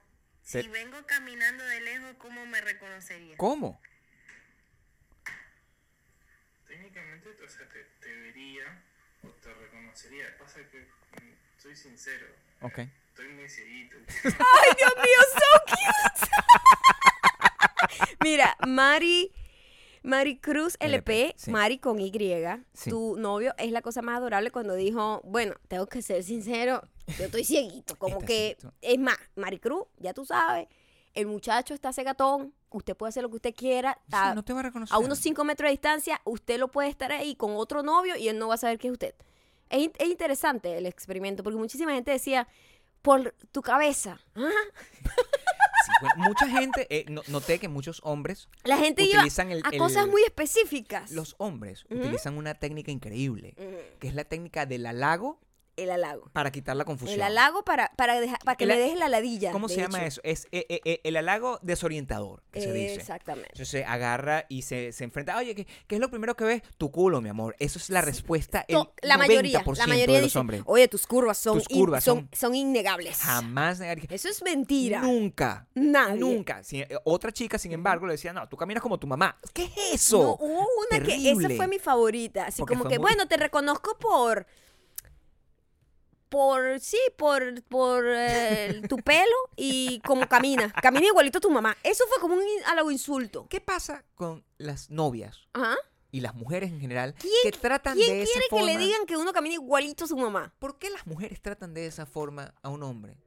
Se- 0.44 0.62
si 0.62 0.68
vengo 0.70 1.06
caminando 1.06 1.64
de 1.66 1.82
lejos, 1.82 2.16
¿cómo 2.20 2.46
me 2.46 2.62
reconocerías? 2.62 3.38
¿Cómo? 3.38 3.82
Técnicamente, 6.68 7.30
o 7.44 7.50
sea, 7.50 7.68
te, 7.70 7.84
te 8.00 8.16
vería 8.22 8.64
o 9.24 9.28
te 9.30 9.54
reconocería. 9.54 10.38
Pasa 10.38 10.60
que, 10.72 10.82
mm, 11.22 11.34
soy 11.62 11.76
sincero, 11.76 12.28
Ok. 12.62 12.80
Estoy 13.20 13.36
muy 13.36 13.50
cieguito. 13.50 13.98
¡Ay, 14.24 14.70
Dios 14.78 14.94
mío, 14.96 15.22
so 15.34 15.76
cute! 16.22 16.32
Mira, 18.24 18.56
Mari, 18.68 19.32
Mari 20.04 20.38
Cruz 20.40 20.76
LP, 20.80 21.22
LP, 21.28 21.34
sí. 21.38 21.52
Mari 21.52 21.78
con 21.80 22.00
Y, 22.00 22.12
Sí. 22.74 22.90
tu 22.90 23.18
novio 23.18 23.54
es 23.58 23.72
la 23.72 23.82
cosa 23.82 24.02
más 24.02 24.18
adorable 24.18 24.52
cuando 24.52 24.76
dijo, 24.76 25.22
bueno, 25.24 25.56
tengo 25.68 25.88
que 25.88 26.02
ser 26.02 26.24
sincero, 26.24 26.82
yo 27.18 27.26
estoy 27.26 27.44
cieguito, 27.44 27.96
como 27.98 28.16
Está 28.20 28.28
que, 28.28 28.58
es 28.82 29.00
más, 29.00 29.18
Mari 29.36 29.60
Cruz, 29.60 29.86
ya 29.98 30.14
tú 30.14 30.26
sabes, 30.26 30.68
el 31.14 31.26
muchacho 31.26 31.74
está 31.74 31.92
cegatón, 31.92 32.54
usted 32.70 32.96
puede 32.96 33.10
hacer 33.10 33.24
lo 33.24 33.30
que 33.30 33.36
usted 33.38 33.56
quiera, 33.56 33.94
Sí, 33.96 34.02
está 34.06 34.34
no 34.36 34.44
te 34.44 34.54
va 34.54 34.60
a 34.62 34.64
reconocer. 34.64 34.96
a 34.96 35.00
unos 35.00 35.20
5 35.20 35.44
metros 35.44 35.68
de 35.68 35.72
distancia, 35.72 36.22
usted 36.24 36.58
lo 36.60 36.70
puede 36.70 36.90
estar 36.90 37.12
ahí 37.12 37.36
con 37.36 37.56
otro 37.56 37.84
novio 37.84 38.16
y 38.16 38.28
él 38.30 38.38
no 38.38 38.48
va 38.48 38.56
a 38.56 38.58
saber 38.58 38.78
que 38.78 38.88
es 38.88 38.94
usted. 38.94 39.16
Es 39.70 39.88
interesante 40.10 40.76
el 40.80 40.88
experimento 40.88 41.44
porque 41.44 41.58
muchísima 41.58 41.94
gente 41.94 42.10
decía, 42.10 42.48
por 43.02 43.34
tu 43.52 43.62
cabeza. 43.62 44.20
¿ah? 44.36 44.50
Sí, 45.86 45.92
bueno, 46.02 46.16
mucha 46.18 46.48
gente, 46.48 46.88
eh, 46.90 47.06
no- 47.10 47.22
noté 47.28 47.58
que 47.60 47.68
muchos 47.68 48.02
hombres, 48.04 48.50
La 48.64 48.78
gente 48.78 49.04
Utilizan 49.04 49.52
el- 49.52 49.62
a 49.66 49.70
el- 49.70 49.80
cosas 49.80 50.08
muy 50.08 50.22
específicas. 50.24 51.12
los 51.12 51.36
hombres, 51.40 51.86
utilizan 51.90 52.38
una 52.38 52.54
técnica 52.54 52.92
increíble, 52.92 53.56
que 54.00 54.08
es 54.08 54.14
la 54.14 54.26
técnica 54.26 54.66
del 54.66 54.86
halago 54.86 55.40
El 55.84 55.92
halago. 55.92 56.30
para 56.34 56.52
quitar 56.52 56.76
la 56.76 56.86
confusión. 56.86 57.16
El 57.16 57.22
halago 57.24 57.64
para, 57.64 57.92
para, 57.96 58.20
dejar- 58.20 58.40
para 58.44 58.56
que 58.58 58.66
le 58.66 58.78
dejes 58.78 58.98
la 59.00 59.10
ladilla. 59.10 59.52
¿Cómo 59.52 59.68
se 59.70 59.78
llama 59.78 60.06
eso? 60.06 60.22
Es 60.24 60.48
eh, 60.52 60.66
eh, 60.70 60.82
eh, 60.86 61.02
el 61.04 61.16
halago 61.18 61.60
desorientador, 61.62 62.44
que 62.52 62.62
se 62.62 62.72
dice. 62.74 62.96
Exactamente. 62.96 63.50
Entonces 63.54 63.86
agarra 63.88 64.46
y 64.50 64.62
se, 64.64 64.92
se 64.92 65.04
enfrenta. 65.04 65.38
Oye, 65.38 65.56
¿qué, 65.56 65.66
qué 65.88 65.96
es 65.96 66.02
lo 66.02 66.10
primero 66.10 66.36
que 66.36 66.44
ves? 66.44 66.62
Tu 66.78 66.92
culo, 66.92 67.22
mi 67.22 67.30
amor. 67.30 67.56
Eso 67.60 67.80
es 67.80 67.90
la 67.90 68.02
respuesta. 68.02 68.66
El 68.68 68.78
la 69.02 69.18
mayoría, 69.18 69.62
90% 69.64 69.78
la 69.78 69.88
mayoría 69.88 70.16
de 70.16 70.22
los 70.22 70.30
dice, 70.30 70.40
hombres. 70.40 70.62
oye, 70.66 70.88
tus 70.88 71.08
curvas 71.08 71.38
son, 71.38 71.58
Tus 71.60 71.70
in- 71.70 71.78
curvas 71.80 72.04
son, 72.04 72.18
son- 72.20 72.30
son 72.34 72.56
innegables. 72.56 73.18
Jamás 73.18 73.80
negar 73.80 74.00
que- 74.00 74.14
Eso 74.14 74.28
es 74.30 74.42
mentira. 74.44 75.02
Nunca. 75.02 75.68
Nadie. 75.76 76.20
Nunca. 76.20 76.64
Si- 76.64 76.82
eh, 76.82 76.88
otra 77.04 77.32
chica, 77.32 77.58
sin 77.58 77.72
embargo, 77.72 78.06
le 78.06 78.14
decía, 78.14 78.34
no, 78.34 78.48
tú 78.50 78.58
caminas 78.58 78.82
como 78.84 78.98
tu 79.00 79.08
mamá. 79.08 79.38
¿Qué 79.54 79.64
es 79.66 79.94
eso? 79.94 80.22
No, 80.22 80.32
hubo 80.40 80.66
una 80.92 81.04
que 81.06 81.32
esa 81.32 81.50
fue 81.56 81.68
mi 81.68 81.80
favorita. 81.80 82.46
Así 82.48 82.60
Porque 82.62 82.76
como 82.76 82.90
que, 82.90 82.98
muy- 83.00 83.08
bueno, 83.10 83.28
te 83.28 83.38
reconozco 83.38 83.98
por. 83.98 84.46
Por, 86.30 86.80
sí, 86.80 87.00
por, 87.18 87.64
por 87.64 88.06
eh, 88.08 88.82
tu 88.88 88.98
pelo 88.98 89.36
y 89.56 90.00
como 90.06 90.28
camina. 90.28 90.72
Camina 90.82 91.08
igualito 91.08 91.40
a 91.40 91.42
tu 91.42 91.50
mamá. 91.50 91.76
Eso 91.84 92.06
fue 92.08 92.20
como 92.20 92.36
un 92.36 92.44
halago 92.68 92.92
insulto. 92.92 93.48
¿Qué 93.50 93.60
pasa 93.60 94.04
con 94.16 94.46
las 94.60 94.90
novias 94.92 95.48
Ajá. 95.54 95.76
y 96.12 96.22
las 96.22 96.36
mujeres 96.36 96.70
en 96.72 96.80
general 96.80 97.16
¿Quién- 97.20 97.34
que 97.44 97.52
tratan 97.52 97.96
¿Quién 97.98 98.12
de 98.12 98.22
esa 98.24 98.32
quiere 98.34 98.48
forma? 98.50 98.68
que 98.68 98.74
le 98.74 98.78
digan 98.86 99.06
que 99.08 99.18
uno 99.18 99.34
camina 99.34 99.56
igualito 99.56 100.04
a 100.06 100.08
su 100.08 100.18
mamá? 100.18 100.54
¿Por 100.60 100.78
qué 100.78 100.92
las 100.92 101.08
mujeres 101.08 101.42
tratan 101.42 101.74
de 101.74 101.88
esa 101.88 102.06
forma 102.06 102.54
a 102.62 102.70
un 102.70 102.84
hombre? 102.84 103.18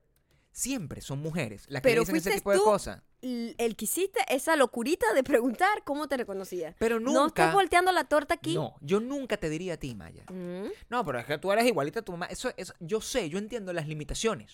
Siempre 0.52 1.00
son 1.00 1.20
mujeres 1.20 1.64
las 1.68 1.80
que 1.80 1.88
Pero 1.88 2.02
dicen 2.02 2.16
ese 2.16 2.32
tipo 2.32 2.52
de 2.52 2.58
cosas. 2.58 3.00
El 3.22 3.74
que 3.76 3.86
hiciste 3.86 4.20
esa 4.28 4.54
locurita 4.56 5.12
de 5.14 5.22
preguntar 5.22 5.82
cómo 5.84 6.08
te 6.08 6.16
reconocía. 6.18 6.74
Pero 6.78 7.00
No 7.00 7.12
nunca. 7.24 7.44
estés 7.44 7.54
volteando 7.54 7.90
la 7.90 8.04
torta 8.04 8.34
aquí. 8.34 8.54
No, 8.54 8.74
yo 8.80 9.00
nunca 9.00 9.38
te 9.38 9.48
diría 9.48 9.74
a 9.74 9.76
ti, 9.78 9.94
Maya. 9.94 10.24
Mm. 10.30 10.66
No, 10.90 11.04
pero 11.06 11.18
es 11.20 11.24
que 11.26 11.38
tú 11.38 11.50
eres 11.52 11.64
igualita 11.66 12.00
a 12.00 12.02
tu 12.02 12.12
mamá. 12.12 12.26
Eso, 12.26 12.52
eso, 12.56 12.74
yo 12.80 13.00
sé, 13.00 13.30
yo 13.30 13.38
entiendo 13.38 13.72
las 13.72 13.88
limitaciones 13.88 14.52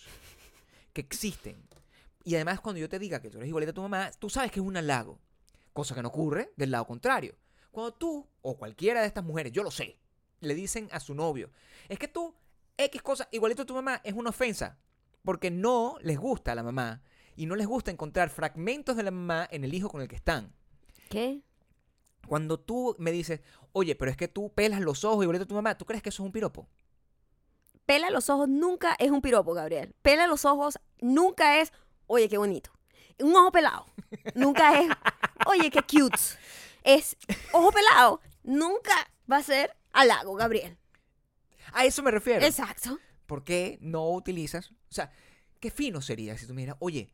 que 0.93 1.01
existen. 1.01 1.67
Y 2.23 2.35
además, 2.37 2.61
cuando 2.61 2.79
yo 2.79 2.89
te 2.89 2.99
diga 2.99 3.21
que 3.21 3.31
tú 3.31 3.39
eres 3.39 3.49
igualita 3.49 3.71
a 3.71 3.75
tu 3.75 3.83
mamá, 3.83 4.11
tú 4.19 4.31
sabes 4.31 4.53
que 4.53 4.61
es 4.61 4.67
un 4.67 4.77
halago. 4.77 5.19
Cosa 5.73 5.95
que 5.95 6.03
no 6.03 6.09
ocurre 6.09 6.53
del 6.57 6.71
lado 6.71 6.87
contrario. 6.87 7.35
Cuando 7.71 7.93
tú, 7.95 8.29
o 8.43 8.57
cualquiera 8.57 9.01
de 9.01 9.07
estas 9.07 9.25
mujeres, 9.25 9.53
yo 9.53 9.63
lo 9.63 9.71
sé, 9.71 9.99
le 10.41 10.55
dicen 10.55 10.89
a 10.93 11.01
su 11.01 11.15
novio, 11.15 11.51
es 11.89 11.99
que 11.99 12.07
tú, 12.07 12.35
X 12.77 13.03
cosa, 13.03 13.29
igualito 13.33 13.63
a 13.63 13.67
tu 13.67 13.75
mamá, 13.75 14.01
es 14.05 14.13
una 14.13 14.31
ofensa. 14.31 14.79
Porque 15.23 15.51
no 15.51 15.97
les 16.01 16.19
gusta 16.19 16.53
a 16.53 16.55
la 16.55 16.63
mamá. 16.63 17.03
Y 17.37 17.47
no 17.47 17.55
les 17.55 17.67
gusta 17.67 17.91
encontrar 17.91 18.31
fragmentos 18.31 18.97
de 18.97 19.03
la 19.05 19.11
mamá 19.11 19.47
en 19.51 19.65
el 19.65 19.75
hijo 19.75 19.89
con 19.89 20.01
el 20.01 20.09
que 20.09 20.17
están. 20.17 20.53
¿Qué? 21.09 21.43
Cuando 22.27 22.59
tú 22.59 22.95
me 22.99 23.13
dices, 23.13 23.41
oye, 23.73 23.95
pero 23.95 24.11
es 24.11 24.17
que 24.17 24.29
tú 24.29 24.53
pelas 24.53 24.81
los 24.81 25.05
ojos 25.05 25.23
igualito 25.23 25.45
a 25.45 25.49
tu 25.49 25.55
mamá, 25.55 25.79
¿tú 25.79 25.85
crees 25.87 26.03
que 26.03 26.09
eso 26.09 26.23
es 26.23 26.27
un 26.27 26.33
piropo? 26.33 26.69
Pela 27.89 28.11
los 28.11 28.29
ojos 28.29 28.51
nunca 28.51 28.95
es 28.99 29.11
un 29.11 29.23
piropo, 29.23 29.55
Gabriel. 29.55 29.95
Pela 30.03 30.27
los 30.27 30.45
ojos 30.45 30.79
nunca 31.01 31.59
es, 31.59 31.73
oye, 32.07 32.29
qué 32.29 32.37
bonito. 32.37 32.71
Un 33.19 33.35
ojo 33.35 33.51
pelado. 33.51 33.87
Nunca 34.35 34.79
es, 34.79 34.89
oye, 35.47 35.71
qué 35.71 35.81
cute. 35.81 36.19
Es, 36.85 37.17
ojo 37.53 37.73
pelado. 37.73 38.21
Nunca 38.45 38.93
va 39.31 39.39
a 39.39 39.43
ser 39.43 39.75
halago, 39.93 40.35
Gabriel. 40.35 40.77
A 41.73 41.87
eso 41.87 42.03
me 42.03 42.11
refiero. 42.11 42.45
Exacto. 42.45 42.99
¿Por 43.29 43.45
qué 43.45 43.77
no 43.83 44.11
utilizas? 44.11 44.71
O 44.71 44.95
sea, 44.95 45.12
qué 45.61 45.71
fino 45.71 46.01
sería 46.01 46.38
si 46.38 46.47
tú 46.47 46.55
me 46.55 46.62
dijeras, 46.62 46.79
oye, 46.81 47.12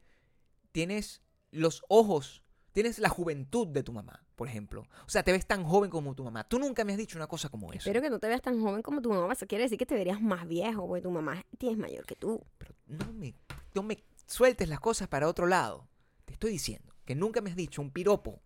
tienes 0.70 1.22
los 1.50 1.82
ojos, 1.88 2.44
tienes 2.70 3.00
la 3.00 3.08
juventud 3.08 3.66
de 3.66 3.82
tu 3.82 3.92
mamá, 3.92 4.24
por 4.36 4.46
ejemplo. 4.46 4.84
O 5.06 5.08
sea, 5.08 5.24
te 5.24 5.32
ves 5.32 5.44
tan 5.44 5.64
joven 5.64 5.90
como 5.90 6.14
tu 6.14 6.22
mamá. 6.22 6.48
Tú 6.48 6.60
nunca 6.60 6.84
me 6.84 6.92
has 6.92 6.98
dicho 6.98 7.18
una 7.18 7.26
cosa 7.26 7.48
como 7.48 7.72
esa. 7.72 7.80
Espero 7.80 8.00
que 8.00 8.10
no 8.10 8.20
te 8.20 8.28
veas 8.28 8.42
tan 8.42 8.62
joven 8.62 8.80
como 8.80 9.02
tu 9.02 9.10
mamá. 9.10 9.32
Eso 9.32 9.48
quiere 9.48 9.64
decir 9.64 9.76
que 9.76 9.86
te 9.86 9.96
verías 9.96 10.22
más 10.22 10.46
viejo, 10.46 10.86
porque 10.86 11.02
tu 11.02 11.10
mamá 11.10 11.44
es 11.58 11.76
mayor 11.76 12.06
que 12.06 12.14
tú. 12.14 12.46
Pero 12.58 12.76
no 12.86 13.12
me, 13.12 13.34
no 13.74 13.82
me 13.82 14.04
sueltes 14.24 14.68
las 14.68 14.78
cosas 14.78 15.08
para 15.08 15.26
otro 15.26 15.48
lado. 15.48 15.88
Te 16.26 16.34
estoy 16.34 16.52
diciendo 16.52 16.94
que 17.04 17.16
nunca 17.16 17.40
me 17.40 17.50
has 17.50 17.56
dicho 17.56 17.82
un 17.82 17.90
piropo 17.90 18.40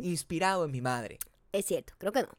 inspirado 0.00 0.64
en 0.64 0.70
mi 0.70 0.80
madre. 0.80 1.18
Es 1.50 1.66
cierto, 1.66 1.94
creo 1.98 2.12
que 2.12 2.22
no. 2.22 2.38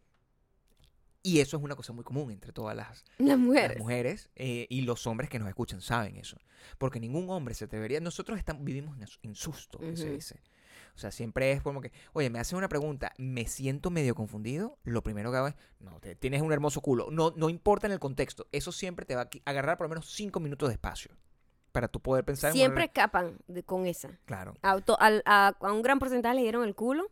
Y 1.26 1.40
eso 1.40 1.58
es 1.58 1.64
una 1.64 1.76
cosa 1.76 1.92
muy 1.92 2.04
común 2.04 2.30
entre 2.32 2.52
todas 2.52 2.76
las, 2.76 3.04
Las 3.18 3.30
las 3.30 3.38
mujeres. 3.40 3.80
mujeres 3.80 4.30
eh, 4.36 4.68
y 4.70 4.82
los 4.82 5.08
hombres 5.08 5.30
que 5.30 5.40
nos 5.40 5.48
escuchan 5.48 5.82
saben 5.82 6.18
eso. 6.18 6.38
Porque 6.78 7.00
ningún 7.00 7.30
hombre 7.32 7.56
se 7.56 7.66
atrevería. 7.66 8.00
Nosotros 8.00 8.38
estamos, 8.38 8.64
vivimos 8.64 8.96
en, 9.24 9.34
susto, 9.36 9.80
que 9.80 9.98
se 9.98 10.10
dice. 10.12 10.40
O 10.96 10.98
sea, 10.98 11.12
siempre 11.12 11.52
es 11.52 11.62
como 11.62 11.82
que, 11.82 11.92
oye, 12.14 12.30
me 12.30 12.40
hacen 12.40 12.58
una 12.58 12.70
pregunta, 12.70 13.12
me 13.18 13.48
siento 13.48 13.90
medio 13.90 14.14
confundido. 14.16 14.78
Lo 14.84 15.02
primero 15.04 15.32
que 15.32 15.38
hago 15.38 15.48
es, 15.48 15.56
no, 15.80 16.00
te- 16.00 16.16
tienes 16.16 16.42
un 16.42 16.54
hermoso 16.54 16.80
culo. 16.82 17.08
No, 17.12 17.34
no 17.36 17.50
importa 17.50 17.88
en 17.88 17.94
el 17.94 18.00
contexto. 18.00 18.48
Eso 18.52 18.72
siempre 18.72 19.06
te 19.06 19.16
va 19.16 19.24
a 19.24 19.30
agarrar 19.50 19.78
por 19.78 19.86
lo 19.86 19.90
menos 19.90 20.06
cinco 20.14 20.40
minutos 20.40 20.70
de 20.70 20.74
espacio. 20.74 21.12
Para 21.72 21.88
tú 21.90 22.00
poder 22.02 22.24
pensar 22.24 22.54
Siempre 22.54 22.82
re- 22.84 22.86
escapan 22.86 23.40
de- 23.48 23.64
con 23.64 23.88
esa. 23.88 24.20
Claro. 24.26 24.54
A, 24.62 24.80
to- 24.80 24.98
al- 25.02 25.24
a- 25.26 25.56
a 25.60 25.72
un 25.74 25.82
gran 25.82 25.98
porcentaje 26.00 26.36
le 26.36 26.42
dieron 26.44 26.64
el 26.64 26.76
culo. 26.76 27.12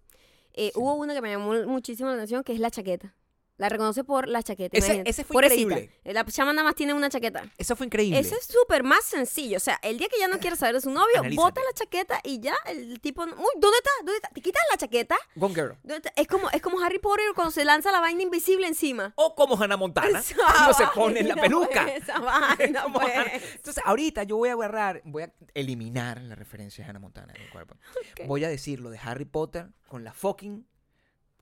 Eh, 0.53 0.71
Sí. 0.73 0.79
Hubo 0.79 0.93
una 0.93 1.13
que 1.15 1.21
me 1.21 1.31
llamó 1.31 1.53
muchísimo 1.65 2.09
la 2.09 2.15
atención, 2.15 2.43
que 2.43 2.53
es 2.53 2.59
la 2.59 2.69
chaqueta. 2.71 3.15
La 3.57 3.69
reconoce 3.69 4.03
por 4.03 4.27
la 4.27 4.41
chaqueta. 4.41 4.75
Ese- 4.75 5.03
ese 5.05 5.23
fue 5.23 5.35
Pobrecita. 5.35 5.61
increíble. 5.61 5.93
La 6.05 6.25
chama 6.25 6.53
nada 6.53 6.63
más 6.65 6.75
tiene 6.75 6.93
una 6.93 7.07
chaqueta. 7.09 7.43
Eso 7.57 7.75
fue 7.75 7.85
increíble. 7.85 8.17
Eso 8.17 8.35
es 8.35 8.45
súper 8.47 8.81
más 8.83 9.03
sencillo. 9.05 9.57
O 9.57 9.59
sea, 9.59 9.79
el 9.83 9.99
día 9.99 10.07
que 10.09 10.17
ya 10.17 10.27
no 10.27 10.39
quiere 10.39 10.55
saber 10.55 10.73
de 10.75 10.81
su 10.81 10.89
novio, 10.89 11.19
Analízate. 11.19 11.35
bota 11.35 11.61
la 11.61 11.73
chaqueta 11.73 12.19
y 12.23 12.39
ya 12.39 12.55
el 12.65 12.99
tipo... 12.99 13.23
Uy, 13.23 13.29
¿dónde 13.59 13.77
está? 13.77 13.91
¿Dónde 13.99 14.15
está? 14.15 14.29
¿Te 14.29 14.41
quitas 14.41 14.61
la 14.71 14.77
chaqueta? 14.77 15.15
Gone 15.35 15.53
Girl. 15.53 15.77
Es 16.15 16.27
como, 16.27 16.49
es 16.49 16.61
como 16.63 16.79
Harry 16.81 16.97
Potter 16.97 17.25
cuando 17.35 17.51
se 17.51 17.63
lanza 17.63 17.91
la 17.91 17.99
vaina 17.99 18.23
invisible 18.23 18.65
encima. 18.67 19.13
O 19.15 19.35
como 19.35 19.55
Hannah 19.61 19.77
Montana. 19.77 20.19
Esa 20.19 20.35
no 20.67 20.73
se 20.73 20.87
pone 20.87 21.21
la 21.21 21.35
peluca. 21.35 21.83
pues, 21.83 22.03
Esa 22.03 22.19
vaina, 22.19 22.85
pues. 22.93 23.43
Entonces, 23.55 23.83
ahorita 23.85 24.23
yo 24.23 24.37
voy 24.37 24.49
a 24.49 24.53
agarrar, 24.53 25.01
voy 25.05 25.23
a 25.23 25.33
eliminar 25.53 26.19
la 26.21 26.33
referencia 26.33 26.83
de 26.83 26.89
Hannah 26.89 26.99
Montana 26.99 27.33
en 27.35 27.43
mi 27.43 27.49
cuerpo. 27.49 27.75
Voy 28.25 28.43
a 28.45 28.49
decir 28.49 28.79
lo 28.79 28.89
de 28.89 28.97
Harry 28.97 29.25
Potter 29.25 29.67
con 29.87 30.03
la 30.03 30.11
fucking 30.11 30.65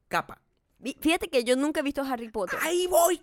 capa. 0.10 0.42
Fíjate 1.00 1.30
que 1.30 1.44
yo 1.44 1.56
nunca 1.56 1.82
he 1.82 1.84
visto 1.84 2.02
Harry 2.04 2.30
Potter. 2.30 2.60
Ahí 2.62 2.88
voy. 2.88 3.22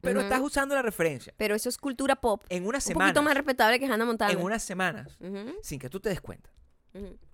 Pero 0.00 0.20
estás 0.20 0.40
usando 0.40 0.74
la 0.74 0.82
referencia. 0.82 1.34
Pero 1.36 1.54
eso 1.54 1.68
es 1.68 1.76
cultura 1.76 2.16
pop. 2.16 2.44
En 2.48 2.66
unas 2.66 2.86
Un 2.86 2.94
poquito 2.94 3.22
más 3.22 3.34
respetable 3.34 3.80
que 3.80 3.86
Hannah 3.86 4.04
Montana. 4.04 4.32
en 4.32 4.40
unas 4.40 4.62
semanas, 4.62 5.18
sin 5.62 5.78
que 5.78 5.88
tú 5.88 6.00
te 6.00 6.08
des 6.08 6.20
cuenta, 6.20 6.50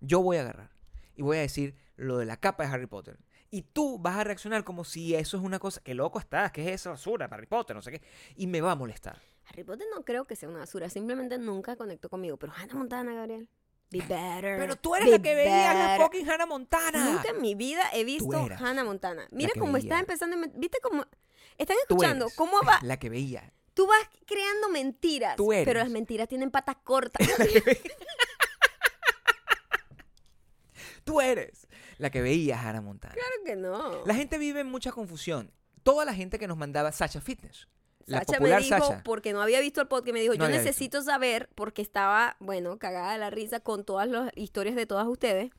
yo 0.01 0.23
voy 0.23 0.38
a 0.38 0.40
agarrar 0.40 0.70
y 1.16 1.23
voy 1.23 1.38
a 1.38 1.40
decir 1.40 1.75
lo 1.97 2.18
de 2.18 2.27
la 2.27 2.37
capa 2.38 2.64
de 2.64 2.73
Harry 2.73 2.87
Potter. 2.87 3.18
Y 3.51 3.62
tú 3.62 3.99
vas 4.01 4.16
a 4.16 4.25
reaccionar 4.25 4.64
como 4.64 4.83
si 4.83 5.14
eso 5.14 5.37
es 5.37 5.42
una 5.42 5.61
cosa, 5.61 5.81
que 5.81 5.94
loco 5.94 6.18
estás, 6.18 6.51
¿qué 6.51 6.62
es 6.62 6.81
esa 6.81 6.90
basura, 6.90 7.29
Harry 7.31 7.47
Potter? 7.47 7.77
No 7.77 7.83
sé 7.83 7.92
qué. 7.92 8.03
Y 8.35 8.49
me 8.49 8.61
va 8.61 8.73
a 8.73 8.75
molestar. 8.75 9.20
Harry 9.44 9.62
Potter 9.62 9.87
no 9.94 10.05
creo 10.05 10.25
que 10.25 10.35
sea 10.35 10.49
una 10.49 10.59
basura, 10.61 10.88
simplemente 10.90 11.38
nunca 11.38 11.77
conectó 11.77 12.09
conmigo. 12.09 12.37
Pero 12.37 12.53
Hannah 12.57 12.75
Montana, 12.75 13.14
Gabriel. 13.14 13.49
Be 13.90 14.01
better. 14.01 14.59
Pero 14.59 14.77
tú 14.77 14.94
eres 14.97 15.07
be 15.07 15.12
la 15.12 15.23
que 15.23 15.35
veía 15.35 15.75
la 15.75 15.87
better. 15.92 16.01
fucking 16.03 16.29
Hannah 16.31 16.47
Montana. 16.47 17.05
Nunca 17.12 17.29
en 17.31 17.40
mi 17.40 17.55
vida 17.55 17.83
he 17.92 18.05
visto 18.05 18.33
Hannah 18.59 18.83
Montana. 18.85 19.29
Mira 19.31 19.53
cómo 19.59 19.77
está 19.77 19.90
veía. 19.94 20.01
empezando. 20.01 20.37
a 20.37 20.40
met- 20.40 20.53
¿Viste 20.57 20.79
cómo? 20.83 21.07
Están 21.59 21.77
escuchando 21.83 22.29
cómo 22.37 22.61
va. 22.66 22.81
La 22.83 22.99
que 22.99 23.09
veía. 23.11 23.53
Tú 23.75 23.87
vas 23.87 23.99
creando 24.27 24.68
mentiras. 24.68 25.37
Tú 25.37 25.53
eres. 25.53 25.64
Pero 25.64 25.81
las 25.81 25.90
mentiras 25.90 26.29
tienen 26.29 26.51
patas 26.51 26.77
cortas. 26.83 27.27
Tú 31.05 31.20
eres 31.20 31.66
la 31.99 32.11
que 32.11 32.23
veía 32.23 32.59
Hannah 32.61 32.81
Montana. 32.81 33.14
claro 33.14 33.35
que 33.44 33.57
no. 33.57 34.05
La 34.07 34.14
gente 34.14 34.38
vive 34.38 34.61
en 34.61 34.68
mucha 34.70 34.90
confusión. 34.90 35.53
Toda 35.83 36.05
la 36.05 36.14
gente 36.14 36.38
que 36.38 36.47
nos 36.49 36.57
mandaba 36.57 36.92
Sacha 36.92 37.20
Fitness. 37.20 37.68
La 38.07 38.19
Sacha 38.19 38.40
me 38.40 38.57
dijo, 38.57 38.69
Sacha. 38.79 39.03
porque 39.05 39.33
no 39.33 39.40
había 39.43 39.61
visto 39.61 39.81
el 39.81 39.88
podcast, 39.88 40.12
me 40.12 40.21
dijo, 40.21 40.35
No 40.35 40.45
yo 40.45 40.49
necesito 40.51 41.03
saber, 41.03 41.49
porque 41.55 41.83
estaba, 41.83 42.37
bueno, 42.40 42.79
cagada 42.79 43.12
de 43.12 43.19
la 43.19 43.31
risa 43.31 43.61
con 43.61 43.85
todas 43.85 44.09
las 44.09 44.31
historias 44.37 44.77
de 44.77 44.87
todas 44.87 45.07
ustedes. 45.07 45.51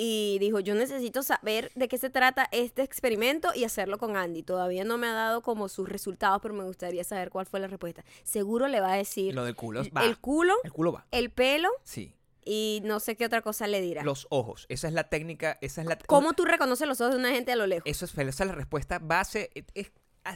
Y 0.00 0.38
dijo, 0.38 0.60
yo 0.60 0.76
necesito 0.76 1.24
saber 1.24 1.72
de 1.74 1.88
qué 1.88 1.98
se 1.98 2.08
trata 2.08 2.48
este 2.52 2.82
experimento 2.82 3.50
y 3.52 3.64
hacerlo 3.64 3.98
con 3.98 4.16
Andy. 4.16 4.44
Todavía 4.44 4.84
no 4.84 4.96
me 4.96 5.08
ha 5.08 5.12
dado 5.12 5.42
como 5.42 5.68
sus 5.68 5.88
resultados, 5.88 6.40
pero 6.40 6.54
me 6.54 6.62
gustaría 6.62 7.02
saber 7.02 7.30
cuál 7.30 7.46
fue 7.46 7.58
la 7.58 7.66
respuesta. 7.66 8.04
Seguro 8.22 8.68
le 8.68 8.80
va 8.80 8.92
a 8.92 8.96
decir 8.96 9.34
Lo 9.34 9.44
del 9.44 9.56
culo. 9.56 9.80
el 9.80 9.96
Va. 9.96 10.02
culo, 10.20 10.54
El 10.62 10.72
culo 10.72 10.92
va. 10.92 11.06
el 11.10 11.30
pelo 11.30 11.68
Sí. 11.82 12.14
y 12.44 12.80
no 12.84 13.00
sé 13.00 13.16
qué 13.16 13.24
otra 13.26 13.42
cosa 13.42 13.66
le 13.66 13.80
dirá. 13.80 14.04
Los 14.04 14.28
ojos. 14.30 14.66
Esa 14.68 14.86
es 14.86 14.94
la 14.94 15.08
técnica. 15.08 15.58
Esa 15.62 15.80
es 15.80 15.88
la. 15.88 15.98
¿Cómo 15.98 16.32
tú 16.32 16.44
reconoces 16.44 16.86
los 16.86 17.00
ojos 17.00 17.14
de 17.14 17.18
una 17.18 17.30
gente 17.30 17.50
a 17.50 17.56
lo 17.56 17.66
lejos? 17.66 17.82
Eso 17.84 18.04
es, 18.04 18.16
esa 18.16 18.44
es 18.44 18.48
la 18.48 18.54
respuesta 18.54 19.00
base. 19.00 19.50
Es- 19.74 19.90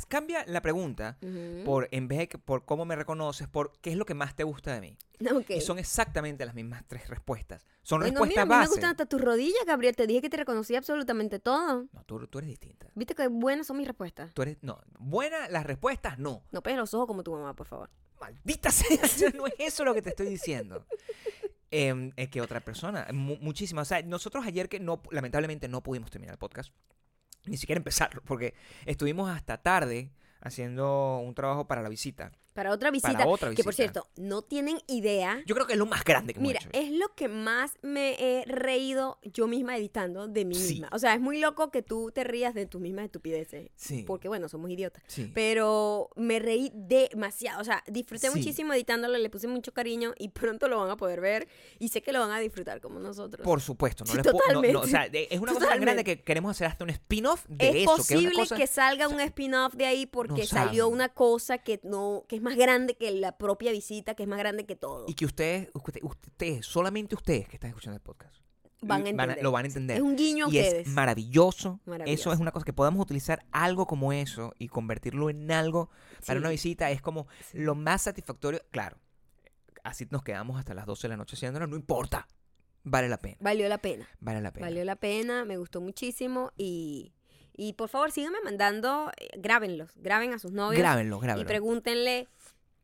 cambia 0.09 0.45
la 0.47 0.61
pregunta 0.63 1.19
por 1.65 1.89
en 1.91 2.09
vez 2.09 2.19
de 2.21 2.29
que 2.29 2.39
por 2.39 2.65
cómo 2.65 2.85
me 2.85 2.97
reconoces, 2.97 3.49
por 3.49 3.73
qué 3.81 3.91
es 3.91 3.97
lo 3.97 4.05
que 4.07 4.15
más 4.15 4.35
te 4.35 4.45
gusta 4.45 4.75
de 4.75 4.81
mí. 4.81 4.97
Y 5.49 5.61
son 5.61 5.79
exactamente 5.79 6.45
las 6.45 6.55
mismas 6.55 6.83
tres 6.89 7.09
respuestas. 7.09 7.65
Son 7.83 8.01
Bueno, 8.01 8.13
mira, 8.25 8.43
respuestas 8.43 8.43
a 8.43 8.47
mí 8.47 8.63
me 8.63 8.69
gustan 8.69 8.91
hasta 8.91 9.07
tus 9.07 9.21
rodillas, 9.21 9.65
Gabriel. 9.67 9.95
Te 9.95 10.07
dije 10.07 10.21
que 10.21 10.31
te 10.31 10.37
reconocía 10.37 10.79
absolutamente 10.79 11.39
todo. 11.39 11.87
No, 11.93 12.05
tú, 12.05 12.27
tú 12.27 12.39
eres 12.39 12.49
distinta. 12.51 12.89
¿Viste 12.95 13.15
qué 13.15 13.29
buenas 13.29 13.67
son 13.67 13.77
mis 13.77 13.87
respuestas? 13.87 14.33
Tú 14.35 14.43
eres. 14.43 14.59
No. 14.63 14.81
Buenas 14.99 15.51
las 15.51 15.65
respuestas, 15.65 16.19
no. 16.19 16.43
No 16.51 16.63
pegues 16.63 16.79
los 16.79 16.93
ojos 16.95 17.07
como 17.07 17.23
tu 17.23 17.33
mamá, 17.33 17.55
por 17.55 17.67
favor. 17.67 17.91
Maldita 18.21 18.71
sea, 18.73 19.31
no 19.35 19.47
es 19.47 19.55
eso 19.59 19.85
lo 19.85 19.95
que 19.95 20.03
te 20.03 20.11
estoy 20.11 20.27
diciendo. 20.27 20.87
Em, 21.75 22.13
es 22.17 22.29
que 22.29 22.43
otra 22.43 22.61
persona, 22.61 23.07
mu- 23.15 23.39
muchísimas. 23.41 23.89
O 23.89 23.89
sea, 23.89 24.03
nosotros 24.03 24.45
ayer 24.47 24.69
que 24.69 24.79
no, 24.79 25.03
lamentablemente 25.11 25.69
no 25.69 25.83
pudimos 25.83 26.11
terminar 26.11 26.35
el 26.35 26.39
podcast, 26.39 26.71
ni 27.47 27.57
siquiera 27.57 27.79
empezarlo, 27.79 28.23
porque 28.25 28.55
estuvimos 28.87 29.31
hasta 29.31 29.63
tarde 29.63 30.11
haciendo 30.41 31.19
un 31.19 31.35
trabajo 31.35 31.67
para 31.67 31.83
la 31.83 31.89
visita. 31.89 32.33
Para 32.53 32.71
otra 32.73 32.91
visita. 32.91 33.13
Para 33.13 33.27
otra 33.29 33.55
Que 33.55 33.65
por 33.65 33.75
cierto, 33.75 34.07
no 34.17 34.43
tienen 34.43 34.79
idea. 34.87 35.43
Yo 35.47 35.55
creo 35.55 35.67
que 35.67 35.73
es 35.73 35.79
lo 35.79 35.87
más 35.87 36.05
grande 36.05 36.35
que 36.35 36.41
hemos 36.41 36.49
Mira, 36.49 36.61
hecho. 36.61 36.71
es 36.73 36.91
lo 36.93 37.15
que 37.15 37.29
más 37.29 37.73
me 37.83 38.15
he 38.19 38.45
reído 38.45 39.19
yo 39.23 39.47
misma 39.47 39.77
editando 39.77 40.29
de 40.29 40.45
mí 40.45 40.55
Sí. 40.55 40.75
misma. 40.75 40.89
O 40.93 40.99
sea, 40.99 41.15
es 41.15 41.21
muy 41.21 41.39
loco 41.39 41.71
que 41.71 41.83
tú 41.83 42.11
te 42.13 42.25
rías 42.25 42.55
de 42.55 42.67
tus 42.67 42.81
mismas 42.81 43.07
estupideces. 43.07 43.71
Sí. 43.77 44.05
Porque, 44.07 44.29
bueno, 44.29 44.49
somos 44.49 44.71
idiotas. 44.71 45.03
Sí. 45.07 45.31
Pero 45.35 46.11
me 46.17 46.39
reí 46.39 46.71
demasiado. 46.75 47.61
O 47.61 47.65
sea, 47.65 47.83
disfruté 47.87 48.29
Sí. 48.31 48.37
muchísimo 48.39 48.73
editándolo, 48.75 49.17
le 49.19 49.31
puse 49.31 49.49
mucho 49.49 49.73
cariño 49.73 50.13
y 50.19 50.29
pronto 50.29 50.69
lo 50.69 50.79
van 50.79 50.91
a 50.91 50.97
poder 50.97 51.21
ver. 51.21 51.49
Y 51.79 51.89
sé 51.89 52.03
que 52.03 52.13
lo 52.13 52.21
van 52.21 52.31
a 52.33 52.39
disfrutar 52.39 52.81
como 52.81 52.99
nosotros. 52.99 53.45
Por 53.45 53.61
supuesto, 53.61 54.05
no 54.05 54.15
les 54.15 54.23
puedo- 54.23 54.33
no- 54.33 54.39
no, 54.39 54.45
totalmente. 54.61 54.77
o 54.77 54.87
sea, 54.87 55.05
es 55.07 55.41
una 55.41 55.53
cosa 55.55 55.69
tan 55.69 55.81
grande 55.81 56.03
Totalmente. 56.03 56.05
que 56.19 56.23
queremos 56.23 56.51
hacer 56.51 56.67
hasta 56.67 56.85
un 56.85 56.91
spin-off 56.91 57.45
de 57.49 57.69
es 57.71 57.75
eso. 57.77 57.97
posible 57.97 58.31
que, 58.35 58.43
es 58.43 58.51
una 58.51 58.61
cosa, 58.61 58.73
salga 58.73 59.09
un 59.09 59.21
spin-off 59.21 59.75
de 59.75 59.87
ahí 59.87 60.07
porque 60.07 60.43
No 60.43 60.47
salió 60.47 60.89
una 60.89 61.09
cosa 61.09 61.59
que 61.59 61.81
no 61.83 62.25
que 62.29 62.37
es 62.37 62.42
más 62.43 62.57
grande 62.57 62.95
que 62.95 63.11
la 63.13 63.39
propia 63.39 63.73
visita, 63.73 64.15
que 64.15 64.25
es 64.25 64.29
más 64.29 64.39
grande 64.39 64.67
que 64.67 64.77
todo. 64.77 65.05
Y 65.09 65.15
que 65.15 65.25
ustedes, 65.25 65.69
usted- 65.75 66.01
ustedes, 66.03 66.67
solamente 66.67 67.15
ustedes 67.15 67.49
que 67.49 67.57
están 67.57 67.71
escuchando 67.71 67.97
el 67.97 68.03
podcast, 68.03 68.37
Van 68.83 69.07
a 69.07 69.11
entender. 69.11 69.43
lo 69.43 69.53
van 69.53 69.65
a 69.65 69.69
entender. 69.69 69.97
Es 69.97 70.03
un 70.03 70.17
guiño 70.17 70.47
a 70.47 70.49
y 70.51 70.59
ustedes. 70.59 70.87
es 70.89 70.93
maravilloso. 70.93 71.81
Maravilloso. 71.87 72.21
Eso 72.21 72.33
es 72.33 72.41
una 72.41 72.51
cosa 72.51 72.65
que 72.65 72.73
podamos 72.73 73.01
utilizar 73.03 73.45
algo 73.53 73.87
como 73.87 74.13
eso 74.13 74.53
y 74.59 74.69
convertirlo 74.69 75.31
en 75.31 75.51
algo 75.53 75.89
para 76.27 76.39
Sí. 76.39 76.39
una 76.39 76.51
visita. 76.51 76.91
Es 76.91 77.01
como 77.01 77.27
lo 77.53 77.75
más 77.77 78.03
satisfactorio. 78.03 78.61
Claro, 78.71 78.99
así 79.85 80.07
nos 80.11 80.23
quedamos 80.23 80.59
hasta 80.59 80.75
las 80.75 80.87
12 80.87 81.03
de 81.03 81.09
la 81.11 81.17
noche 81.17 81.37
haciéndolo. 81.37 81.67
No 81.67 81.77
importa. 81.77 82.27
Vale 82.85 83.09
la 83.09 83.19
pena. 83.19 83.37
Valió 83.41 83.69
la 83.69 83.79
pena. 83.79 84.09
Vale 84.19 84.41
la 84.41 84.53
pena. 84.53 84.67
Valió 84.67 84.85
la 84.85 84.97
pena, 84.97 85.45
me 85.45 85.57
gustó 85.59 85.81
muchísimo 85.81 86.51
y, 86.57 87.13
y 87.55 87.75
por 87.75 87.89
favor 87.89 88.11
síganme 88.11 88.39
mandando, 88.45 89.11
eh, 89.19 89.29
grábenlos, 89.37 89.91
graben 89.97 90.33
a 90.33 90.39
sus 90.39 90.53
novios 90.53 90.81
Grábenlo, 90.81 91.19
y 91.19 91.21
grábenlo. 91.21 91.47
pregúntenle, 91.47 92.29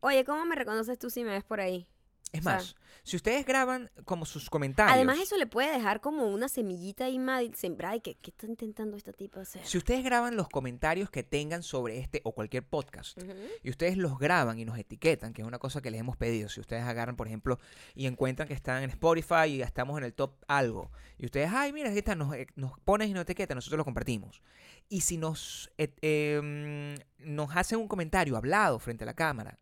oye, 0.01 0.25
¿cómo 0.25 0.45
me 0.45 0.55
reconoces 0.55 0.99
tú 0.99 1.11
si 1.11 1.25
me 1.25 1.31
ves 1.31 1.45
por 1.45 1.61
ahí? 1.61 1.87
Es 2.33 2.41
o 2.41 2.43
sea- 2.43 2.55
más, 2.55 2.77
si 3.05 3.17
ustedes 3.17 3.47
graban 3.47 3.91
como 4.05 4.27
sus 4.27 4.51
comentarios. 4.51 4.95
Además 4.95 5.19
eso 5.19 5.37
le 5.39 5.47
puede 5.47 5.73
dejar 5.73 6.01
como 6.03 6.27
una 6.27 6.49
semillita 6.49 7.07
ahí 7.07 7.19
mal 7.19 7.55
sembrada 7.55 7.97
y 7.97 8.01
que, 8.01 8.17
¿qué 8.17 8.31
está 8.31 8.47
intentando 8.47 8.97
esta 8.99 9.13
tipa 9.15 9.41
hacer? 9.41 9.65
Si 9.65 9.79
ustedes 9.79 10.05
graban 10.05 10.37
los 10.37 10.49
comentarios 10.51 11.09
que 11.09 11.23
tengan 11.23 11.63
sobre 11.63 11.99
este 12.01 12.21
o 12.25 12.33
cualquier 12.33 12.65
podcast, 12.65 13.19
y 13.63 13.71
ustedes 13.71 13.97
los 13.97 14.19
graban 14.19 14.59
y 14.59 14.67
nos 14.67 14.79
etiquetan, 14.79 15.33
que 15.33 15.41
es 15.43 15.49
una 15.49 15.59
cosa 15.59 15.81
que 15.81 15.91
les 15.91 16.01
hemos 16.01 16.17
pedido. 16.19 16.51
Si 16.51 16.61
ustedes 16.61 16.83
agarran, 16.85 17.17
por 17.17 17.27
ejemplo, 17.29 17.59
y 17.95 18.07
encuentran 18.07 18.47
que 18.47 18.55
están 18.55 18.83
en 18.83 18.91
Spotify 18.91 19.47
y 19.47 19.57
ya 19.59 19.65
estamos 19.65 19.97
en 19.97 20.05
el 20.05 20.13
top 20.13 20.33
algo, 20.47 20.91
y 21.17 21.25
ustedes, 21.25 21.51
ay, 21.53 21.73
mira, 21.73 21.89
aquí 21.89 21.99
está, 21.99 22.15
nos, 22.15 22.35
eh, 22.35 22.47
nos 22.57 22.79
pones 22.81 23.09
y 23.09 23.15
nos 23.15 23.23
etiquetan, 23.23 23.57
nosotros 23.57 23.79
lo 23.79 23.85
compartimos. 23.85 24.43
Y 24.91 25.01
si 25.01 25.17
nos, 25.17 25.71
et- 25.79 25.99
em, 26.03 26.95
nos 27.19 27.57
hacen 27.57 27.79
un 27.79 27.89
comentario 27.89 28.37
hablado 28.37 28.79
frente 28.79 29.05
a 29.05 29.07
la 29.07 29.15
cámara 29.15 29.59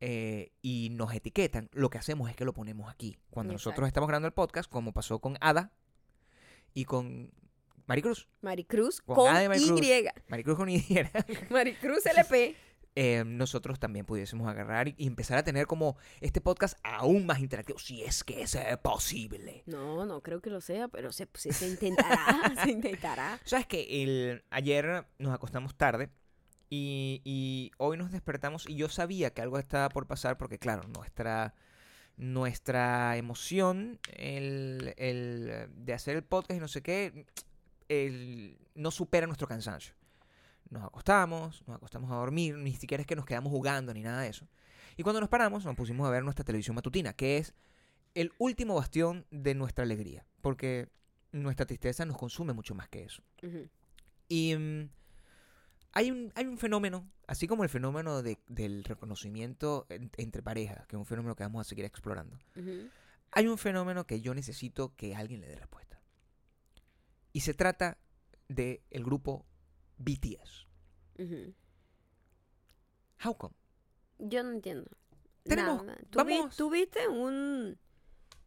eh, 0.00 0.52
y 0.62 0.88
nos 0.92 1.14
etiquetan, 1.14 1.68
lo 1.72 1.90
que 1.90 1.98
hacemos 1.98 2.28
es 2.30 2.36
que 2.36 2.44
lo 2.44 2.52
ponemos 2.52 2.90
aquí. 2.90 3.18
Cuando 3.30 3.52
Exacto. 3.52 3.70
nosotros 3.70 3.88
estamos 3.88 4.08
grabando 4.08 4.28
el 4.28 4.34
podcast, 4.34 4.70
como 4.70 4.92
pasó 4.92 5.18
con 5.20 5.36
Ada 5.40 5.72
y 6.74 6.84
con 6.84 7.32
Maricruz. 7.86 8.28
Maricruz 8.42 9.00
Con 9.00 9.16
con, 9.16 9.32
Maricruz. 9.32 9.80
Y. 9.80 10.04
Maricruz 10.28 10.56
con 10.56 10.68
Y. 10.68 10.84
Maricruz 11.50 12.04
LP. 12.06 12.56
eh, 12.96 13.24
nosotros 13.24 13.78
también 13.78 14.06
pudiésemos 14.06 14.48
agarrar 14.48 14.88
y, 14.88 15.06
empezar 15.06 15.38
a 15.38 15.44
tener 15.44 15.66
como 15.66 15.96
este 16.20 16.40
podcast 16.40 16.78
aún 16.82 17.26
más 17.26 17.38
interactivo, 17.38 17.78
si 17.78 18.02
es 18.02 18.24
que 18.24 18.42
es 18.42 18.54
eh, 18.54 18.76
posible. 18.82 19.62
No, 19.66 20.04
no 20.06 20.22
creo 20.22 20.40
que 20.40 20.50
lo 20.50 20.60
sea, 20.60 20.88
pero 20.88 21.12
se, 21.12 21.28
se, 21.34 21.52
se 21.52 21.68
intentará, 21.68 22.26
se 22.64 22.70
intentará. 22.70 23.40
Sabes 23.44 23.66
que 23.66 24.02
el, 24.02 24.44
ayer 24.50 25.06
nos 25.18 25.34
acostamos 25.34 25.76
tarde 25.76 26.10
y, 26.70 27.20
y 27.24 27.70
hoy 27.78 27.96
nos 27.96 28.10
despertamos 28.12 28.68
y 28.68 28.74
yo 28.76 28.88
sabía 28.88 29.30
que 29.32 29.42
algo 29.42 29.58
estaba 29.58 29.88
por 29.88 30.06
pasar 30.06 30.36
porque 30.38 30.58
claro, 30.58 30.82
nuestra, 30.88 31.54
nuestra 32.16 33.16
emoción 33.16 33.98
el, 34.14 34.94
el 34.96 35.68
de 35.76 35.92
hacer 35.92 36.16
el 36.16 36.24
podcast 36.24 36.56
y 36.56 36.60
no 36.60 36.68
sé 36.68 36.82
qué, 36.82 37.26
el- 37.88 38.58
no 38.74 38.90
supera 38.90 39.26
nuestro 39.26 39.46
cansancio. 39.46 39.94
Nos 40.70 40.82
acostamos, 40.82 41.62
nos 41.68 41.76
acostamos 41.76 42.10
a 42.10 42.16
dormir, 42.16 42.56
ni 42.56 42.72
siquiera 42.72 43.00
es 43.02 43.06
que 43.06 43.14
nos 43.16 43.24
quedamos 43.26 43.50
jugando 43.52 43.94
ni 43.94 44.02
nada 44.02 44.22
de 44.22 44.28
eso. 44.28 44.48
Y 44.96 45.02
cuando 45.02 45.20
nos 45.20 45.28
paramos 45.28 45.64
nos 45.64 45.76
pusimos 45.76 46.06
a 46.06 46.10
ver 46.10 46.24
nuestra 46.24 46.44
televisión 46.44 46.74
matutina, 46.74 47.12
que 47.12 47.38
es 47.38 47.54
el 48.14 48.32
último 48.38 48.74
bastión 48.74 49.26
de 49.30 49.54
nuestra 49.54 49.84
alegría, 49.84 50.26
porque 50.40 50.88
nuestra 51.32 51.66
tristeza 51.66 52.04
nos 52.06 52.16
consume 52.16 52.54
mucho 52.54 52.74
más 52.74 52.88
que 52.88 53.04
eso. 53.04 53.22
Y 54.28 54.56
mm, 54.56 54.88
hay, 55.92 56.10
un, 56.10 56.32
hay 56.34 56.44
un 56.46 56.58
fenómeno, 56.58 57.08
así 57.26 57.46
como 57.46 57.62
el 57.64 57.68
fenómeno 57.70 58.22
de- 58.22 58.38
del 58.48 58.84
reconocimiento 58.84 59.86
en- 59.88 60.10
entre 60.16 60.42
parejas, 60.42 60.86
que 60.86 60.96
es 60.96 60.98
un 60.98 61.06
fenómeno 61.06 61.34
que 61.36 61.42
vamos 61.44 61.60
a 61.66 61.68
seguir 61.68 61.84
explorando. 61.84 62.38
Hay 63.32 63.46
un 63.48 63.58
fenómeno 63.58 64.06
que 64.06 64.20
yo 64.20 64.34
necesito 64.34 64.94
que 64.96 65.14
alguien 65.14 65.40
le 65.40 65.48
dé 65.48 65.56
respuesta. 65.56 66.00
Y 67.32 67.40
se 67.40 67.54
trata 67.54 67.98
del 68.48 68.80
el 68.90 69.04
grupo 69.04 69.44
BTS. 69.98 70.66
Ujú. 71.18 71.52
How 73.24 73.34
come? 73.36 73.54
Yo 74.18 74.42
no 74.42 74.52
entiendo. 74.52 74.90
Tenemos- 75.44 75.84
Nada. 75.84 75.98
¿Tú, 76.10 76.18
vamos- 76.18 76.56
tú 76.56 76.70
viste 76.70 77.08
un, 77.08 77.78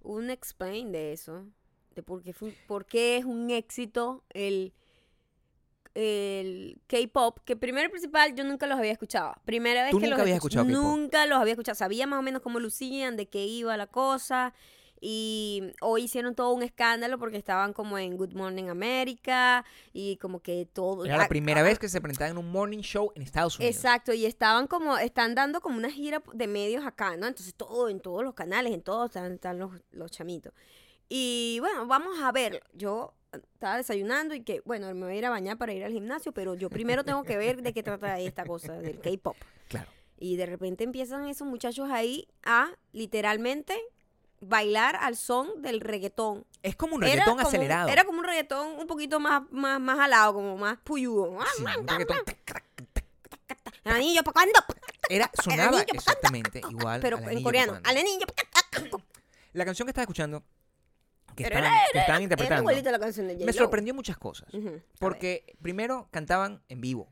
un 0.02 0.30
explain 0.30 0.92
de 0.92 1.14
eso? 1.14 1.48
De 1.96 2.04
por 2.04 2.22
qué, 2.24 2.34
fue- 2.34 2.56
por 2.68 2.86
qué 2.86 3.18
es 3.18 3.26
un 3.26 3.50
éxito 3.52 4.24
el, 4.30 4.74
el 6.00 6.82
K-pop, 6.88 7.40
que 7.46 7.56
primero 7.56 7.88
y 7.88 7.90
principal 7.92 8.34
yo 8.36 8.44
nunca 8.44 8.68
los 8.68 8.78
había 8.78 8.92
escuchado. 8.92 9.34
Primera 9.46 9.84
vez 9.84 9.92
Tú 9.92 10.00
que 10.00 10.06
nunca 10.06 10.18
los 10.18 10.22
habías 10.24 10.38
escuché- 10.38 10.60
escuchado 10.60 10.68
K-pop. 10.68 10.98
Nunca 11.00 11.26
los 11.26 11.40
había 11.40 11.54
escuchado. 11.54 11.76
Sabía 11.76 12.08
más 12.08 12.20
o 12.20 12.22
menos 12.22 12.42
cómo 12.42 12.60
lucían, 12.60 13.18
de 13.18 13.28
qué 13.28 13.46
iba 13.46 13.76
la 13.78 13.88
cosa. 13.88 14.54
Y 15.02 15.64
hoy 15.80 16.04
hicieron 16.04 16.36
todo 16.36 16.52
un 16.52 16.62
escándalo 16.62 17.18
porque 17.18 17.38
estaban 17.38 17.72
como 17.72 17.98
en 17.98 18.18
Good 18.18 18.34
Morning 18.34 18.66
America 18.68 19.64
y 19.94 20.18
como 20.18 20.42
que 20.42 20.66
todo... 20.66 21.06
Era 21.06 21.16
la 21.16 21.30
primera 21.30 21.64
vez 21.64 21.80
que 21.80 21.88
se 21.88 22.02
presentaban 22.02 22.32
en 22.34 22.38
un 22.38 22.52
morning 22.52 22.80
show 22.82 23.10
en 23.16 23.22
Estados 23.22 23.58
Unidos. 23.58 23.76
Exacto, 23.78 24.12
y 24.12 24.26
estaban 24.26 24.68
como, 24.68 24.98
están 24.98 25.36
dando 25.36 25.62
como 25.62 25.78
una 25.78 25.90
gira 25.90 26.22
de 26.34 26.48
medios 26.48 26.86
acá, 26.86 27.16
¿no? 27.16 27.28
Entonces 27.28 27.54
todo, 27.56 27.88
en 27.88 28.02
todos 28.02 28.24
los 28.26 28.34
canales, 28.34 28.74
en 28.74 28.82
todos 28.82 29.06
están, 29.10 29.32
están 29.32 29.58
los, 29.58 29.72
los 29.92 30.12
chamitos. 30.12 30.52
Y 31.08 31.60
bueno, 31.62 31.88
vamos 31.88 32.20
a 32.22 32.34
ver, 32.34 32.62
yo 32.74 33.14
estaba 33.32 33.78
desayunando 33.78 34.34
y 34.36 34.42
que, 34.44 34.62
bueno, 34.66 34.94
me 34.96 35.06
voy 35.06 35.14
a 35.14 35.18
ir 35.18 35.26
a 35.26 35.30
bañar 35.30 35.58
para 35.58 35.74
ir 35.74 35.84
al 35.84 35.92
gimnasio, 35.92 36.32
pero 36.32 36.56
yo 36.56 36.70
primero 36.70 37.04
tengo 37.04 37.24
que 37.24 37.38
ver 37.38 37.62
de 37.62 37.74
qué 37.74 37.84
trata 37.84 38.20
esta 38.20 38.46
cosa 38.46 38.74
del 38.74 39.00
K-pop. 39.00 39.36
Claro. 39.68 39.90
Y 40.18 40.36
de 40.36 40.46
repente 40.46 40.84
empiezan 40.84 41.28
esos 41.28 41.48
muchachos 41.48 41.90
ahí 41.92 42.28
a 42.44 42.72
literalmente 42.92 43.80
bailar 44.42 44.96
al 44.96 45.16
son 45.16 45.62
del 45.62 45.82
reggaetón. 45.82 46.46
Es 46.64 46.76
como 46.76 46.96
un 46.96 47.04
Era 47.04 47.12
reggaetón 47.14 47.36
como- 47.38 47.48
acelerado. 47.48 47.90
Era 47.90 48.04
como 48.04 48.20
un 48.20 48.26
reggaetón 48.26 48.80
un 48.80 48.88
poquito 48.88 49.20
más, 49.20 49.44
más, 49.52 49.80
más 49.80 49.98
jalado, 49.98 50.34
como 50.34 50.58
más 50.58 50.78
puyudo. 50.80 51.38
Sí, 51.58 51.64
un 51.64 51.88
reggaetón. 51.88 52.18
¿para 53.84 54.34
cuándo? 54.34 54.60
Era, 55.10 55.30
sonaba 55.44 55.82
exactamente 55.82 56.62
igual. 56.70 57.02
Pero 57.02 57.18
en 57.20 57.44
coreano. 57.44 57.80
Al 57.84 57.98
anillo. 57.98 58.26
La 59.54 59.66
canción 59.66 59.86
que 59.88 59.92
estaba 59.92 60.04
escuchando, 60.04 60.44
que 61.44 61.50
Pero 61.50 61.56
estaban, 61.58 61.74
era- 61.78 61.92
que 61.92 62.00
estaban 62.00 62.16
Era 62.22 62.24
interpretando, 62.24 62.62
igualita 62.64 62.92
la 62.92 63.00
canción 63.00 63.28
de 63.28 63.46
me 63.46 63.54
sorprendió 63.54 63.94
muchas 63.94 64.18
cosas. 64.18 64.50
Porque 65.00 65.56
primero 65.62 66.08
cantaban 66.12 66.62
en 66.70 66.82
vivo, 66.82 67.12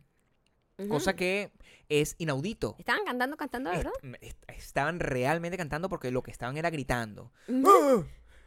cosa 0.90 1.16
que 1.16 1.52
es 1.90 2.16
inaudito. 2.18 2.76
Estaban 2.80 3.06
cantando, 3.06 3.38
cantando, 3.38 3.70
de 3.70 3.78
Est- 3.78 3.86
¿verdad? 3.86 4.18
est- 4.22 4.44
estaban 4.50 5.00
realmente 5.00 5.58
cantando 5.58 5.90
porque 5.90 6.12
lo 6.12 6.22
que 6.22 6.32
estaban 6.32 6.58
era 6.58 6.70
gritando. 6.70 7.32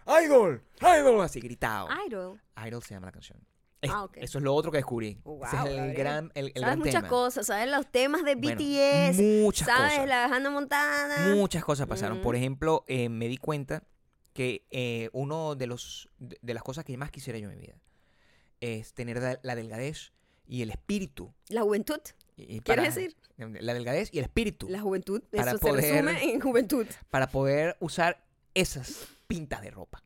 ¡Ah! 0.07 0.21
¡Idol! 0.23 0.62
¡Idol! 0.81 1.21
Así 1.23 1.40
gritado. 1.40 1.88
Idol. 2.07 2.40
Idol 2.66 2.83
se 2.83 2.95
llama 2.95 3.07
la 3.07 3.12
canción. 3.12 3.38
Es- 3.81 3.90
Ah. 3.90 4.07
Eso 4.16 4.38
es 4.38 4.45
lo 4.45 4.55
otro 4.55 4.71
que 4.71 4.77
descubrí. 4.79 5.19
Oh, 5.25 5.40
Ese 5.47 5.57
wow, 5.57 5.64
es 5.66 5.71
el 5.71 5.77
Gabriel. 5.79 5.97
gran, 5.97 6.33
el, 6.35 6.47
el 6.47 6.53
sabes 6.53 6.61
gran 6.66 6.79
muchas 6.81 6.95
tema. 6.97 7.09
cosas, 7.09 7.47
sabes 7.47 7.71
los 7.71 7.87
temas 7.90 8.25
de 8.25 8.35
Bueno, 8.35 8.57
BTS, 8.61 9.23
muchas 9.43 9.66
sabes 9.66 9.93
cosas. 9.93 10.09
la 10.09 10.25
Hannah 10.27 10.51
Montana. 10.51 11.35
Muchas 11.35 11.64
cosas 11.64 11.87
pasaron. 11.87 12.21
Por 12.21 12.37
ejemplo, 12.37 12.85
eh, 12.88 13.09
me 13.09 13.29
di 13.29 13.38
cuenta 13.38 13.83
que 14.33 14.64
eh, 14.71 15.11
uno 15.12 15.55
de 15.57 15.66
los 15.66 16.09
de, 16.19 16.55
las 16.55 16.62
cosas 16.62 16.85
que 16.85 16.97
más 16.97 17.11
quisiera 17.11 17.38
yo 17.38 17.51
en 17.51 17.57
mi 17.57 17.62
vida 17.66 17.81
es 18.61 18.93
tener 18.95 19.38
la, 19.43 19.55
delgadez 19.55 20.12
y 20.47 20.62
el 20.62 20.71
espíritu. 20.71 21.33
La 21.49 21.62
juventud, 21.62 22.01
Y- 22.37 22.61
¿quieres 22.61 22.64
para- 22.64 22.83
decir? 22.83 23.16
La 23.37 23.73
delgadez 23.75 24.11
y 24.12 24.19
el 24.19 24.25
espíritu 24.25 24.69
La 24.69 24.81
juventud, 24.81 25.23
Para 25.31 25.53
eso 25.53 25.59
poder- 25.61 25.83
se 25.83 26.03
resume 26.03 26.33
en 26.33 26.40
juventud. 26.40 26.87
para 27.09 27.27
poder 27.31 27.77
usar 27.81 28.23
esas 28.55 29.07
pintas 29.27 29.62
de 29.62 29.71
ropa. 29.71 30.03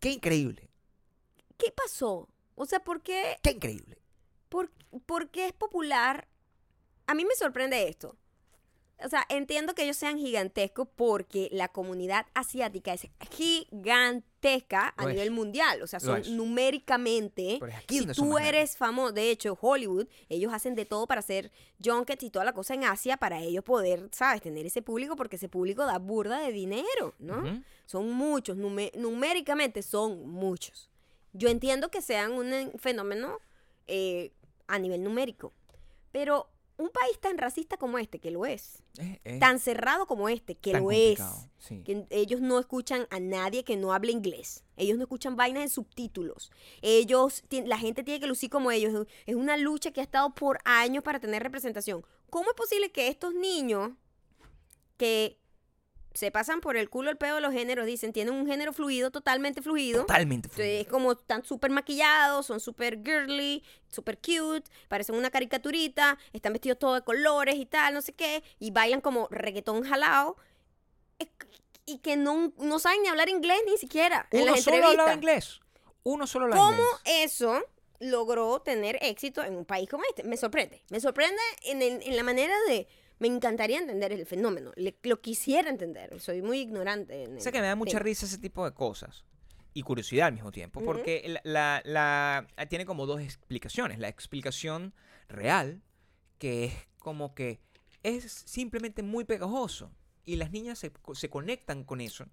Qué 0.00 0.10
increíble, 0.10 0.68
¿Qué 1.58 1.70
pasó? 1.72 2.28
O 2.54 2.64
sea, 2.66 2.80
¿por 2.80 3.02
qué, 3.02 3.36
qué 3.42 3.50
increíble. 3.52 3.98
por, 4.48 4.70
por 5.06 5.30
qué 5.30 5.46
es 5.46 5.52
popular? 5.52 6.26
A 7.06 7.14
mí 7.14 7.24
me 7.24 7.34
sorprende 7.34 7.86
esto. 7.88 8.16
O 9.04 9.08
sea, 9.08 9.24
entiendo 9.28 9.74
que 9.74 9.84
ellos 9.84 9.96
sean 9.96 10.18
gigantescos 10.18 10.88
porque 10.94 11.48
la 11.52 11.68
comunidad 11.68 12.26
asiática 12.34 12.92
es 12.92 13.08
gigantesca 13.30 14.88
a 14.88 15.02
Lo 15.02 15.08
es. 15.08 15.14
nivel 15.14 15.30
mundial. 15.30 15.82
O 15.82 15.86
sea, 15.86 16.00
son 16.00 16.22
numéricamente. 16.36 17.56
Pero 17.60 17.72
es 17.72 17.78
aquí 17.78 17.98
si 18.00 18.06
tú 18.06 18.38
eres 18.38 18.76
famoso, 18.76 19.12
de 19.12 19.30
hecho, 19.30 19.58
Hollywood, 19.60 20.06
ellos 20.28 20.52
hacen 20.52 20.74
de 20.74 20.84
todo 20.84 21.06
para 21.06 21.20
hacer 21.20 21.50
junkets 21.82 22.22
y 22.24 22.30
toda 22.30 22.44
la 22.44 22.52
cosa 22.52 22.74
en 22.74 22.84
Asia 22.84 23.16
para 23.16 23.40
ellos 23.40 23.64
poder, 23.64 24.08
¿sabes?, 24.12 24.42
tener 24.42 24.66
ese 24.66 24.82
público 24.82 25.16
porque 25.16 25.36
ese 25.36 25.48
público 25.48 25.86
da 25.86 25.98
burda 25.98 26.40
de 26.40 26.52
dinero, 26.52 27.14
¿no? 27.18 27.62
Son 27.86 28.10
muchos, 28.12 28.56
numéricamente 28.56 29.82
son 29.82 30.28
muchos. 30.28 30.90
Yo 31.32 31.48
entiendo 31.48 31.90
que 31.90 32.02
sean 32.02 32.32
un 32.32 32.52
eh, 32.52 32.72
fenómeno 32.76 33.38
eh, 33.86 34.32
a 34.66 34.78
nivel 34.78 35.02
numérico, 35.02 35.52
pero 36.12 36.48
un 36.80 36.88
país 36.90 37.18
tan 37.20 37.38
racista 37.38 37.76
como 37.76 37.98
este, 37.98 38.18
que 38.18 38.30
lo 38.30 38.46
es, 38.46 38.82
Es- 38.98 39.18
es 39.24 39.38
tan 39.40 39.58
cerrado 39.60 40.06
como 40.06 40.28
este, 40.28 40.54
que 40.56 40.72
tan 40.72 40.82
lo 40.82 40.90
es, 40.92 41.20
sí. 41.58 41.82
que 41.84 42.06
ellos 42.10 42.40
no 42.40 42.58
escuchan 42.58 43.06
a 43.10 43.20
nadie 43.20 43.64
que 43.64 43.76
no 43.76 43.92
hable 43.92 44.12
inglés. 44.12 44.64
Ellos 44.76 44.96
no 44.96 45.04
escuchan 45.04 45.36
vainas 45.36 45.62
de 45.64 45.68
subtítulos. 45.68 46.50
Ellos, 46.82 47.42
la 47.66 47.78
gente 47.78 48.02
tiene 48.02 48.20
que 48.20 48.26
lucir 48.26 48.50
como 48.50 48.70
ellos. 48.70 49.06
Es 49.26 49.34
una 49.36 49.56
lucha 49.56 49.90
que 49.92 50.00
ha 50.00 50.04
estado 50.04 50.34
por 50.34 50.58
años 50.64 51.02
para 51.04 51.20
tener 51.20 51.42
representación. 51.42 52.04
¿Cómo 52.30 52.50
es 52.50 52.56
posible 52.56 52.90
que 52.92 53.08
estos 53.08 53.34
niños 53.34 53.90
que 54.96 55.39
se 56.12 56.30
pasan 56.30 56.60
por 56.60 56.76
el 56.76 56.90
culo 56.90 57.10
el 57.10 57.16
pedo 57.16 57.36
de 57.36 57.40
los 57.40 57.52
géneros, 57.52 57.86
dicen, 57.86 58.12
tienen 58.12 58.34
un 58.34 58.46
género 58.46 58.72
fluido, 58.72 59.10
totalmente 59.10 59.62
fluido? 59.62 60.00
Totalmente. 60.00 60.46
Entonces, 60.48 60.64
fluido. 60.66 60.80
es 60.82 60.88
como 60.88 61.12
están 61.12 61.44
súper 61.44 61.70
maquillados, 61.70 62.46
son 62.46 62.58
súper 62.60 63.00
girly, 63.04 63.62
súper 63.90 64.18
cute, 64.18 64.68
parecen 64.88 65.14
una 65.14 65.30
caricaturita, 65.30 66.18
están 66.32 66.52
vestidos 66.52 66.78
todos 66.78 66.96
de 66.96 67.04
colores 67.04 67.54
y 67.56 67.66
tal, 67.66 67.94
no 67.94 68.02
sé 68.02 68.12
qué, 68.12 68.42
y 68.58 68.70
bailan 68.72 69.00
como 69.00 69.28
reggaetón 69.30 69.82
jalado. 69.84 70.36
Y 71.86 71.98
que 71.98 72.16
no, 72.16 72.52
no 72.58 72.78
saben 72.78 73.02
ni 73.02 73.08
hablar 73.08 73.28
inglés 73.28 73.58
ni 73.66 73.76
siquiera 73.76 74.26
en 74.30 74.42
Uno 74.42 74.52
las 74.52 74.62
solo 74.62 74.76
hablaba 74.76 75.12
entrevistas. 75.12 75.16
inglés. 75.16 75.60
Uno 76.04 76.26
solo 76.26 76.44
hablaba 76.46 76.62
¿Cómo 76.62 76.82
inglés. 76.82 77.32
eso 77.34 77.60
logró 77.98 78.60
tener 78.60 78.98
éxito 79.02 79.42
en 79.42 79.56
un 79.56 79.64
país 79.64 79.88
como 79.88 80.04
este? 80.08 80.22
Me 80.22 80.36
sorprende. 80.36 80.82
Me 80.90 81.00
sorprende 81.00 81.40
en, 81.64 81.82
el- 81.82 82.02
en 82.02 82.16
la 82.16 82.22
manera 82.22 82.54
de... 82.68 82.86
Me 83.20 83.28
encantaría 83.28 83.78
entender 83.78 84.12
el 84.12 84.26
fenómeno. 84.26 84.72
Le- 84.76 84.96
lo 85.04 85.20
quisiera 85.20 85.70
entender. 85.70 86.18
Soy 86.20 86.42
muy 86.42 86.58
ignorante. 86.60 87.22
En 87.24 87.40
Sé 87.40 87.50
el 87.50 87.52
que 87.52 87.60
me 87.60 87.66
da 87.68 87.76
mucha 87.76 87.92
tema. 87.98 88.02
risa 88.04 88.26
ese 88.26 88.38
tipo 88.38 88.64
de 88.64 88.72
cosas. 88.74 89.24
Y 89.72 89.82
curiosidad 89.82 90.26
al 90.26 90.32
mismo 90.32 90.50
tiempo. 90.50 90.80
Porque 90.82 91.22
la, 91.44 91.82
la- 91.84 92.44
la- 92.56 92.66
tiene 92.66 92.84
como 92.86 93.06
dos 93.06 93.20
explicaciones. 93.20 93.98
La 94.00 94.08
explicación 94.08 94.94
real, 95.28 95.82
que 96.38 96.64
es 96.64 96.74
como 96.98 97.34
que 97.34 97.60
es 98.02 98.24
simplemente 98.46 99.02
muy 99.02 99.24
pegajoso. 99.24 99.92
Y 100.24 100.36
las 100.36 100.50
niñas 100.50 100.78
se, 100.78 100.90
se 101.14 101.28
conectan 101.30 101.84
con 101.84 102.00
eso. 102.00 102.26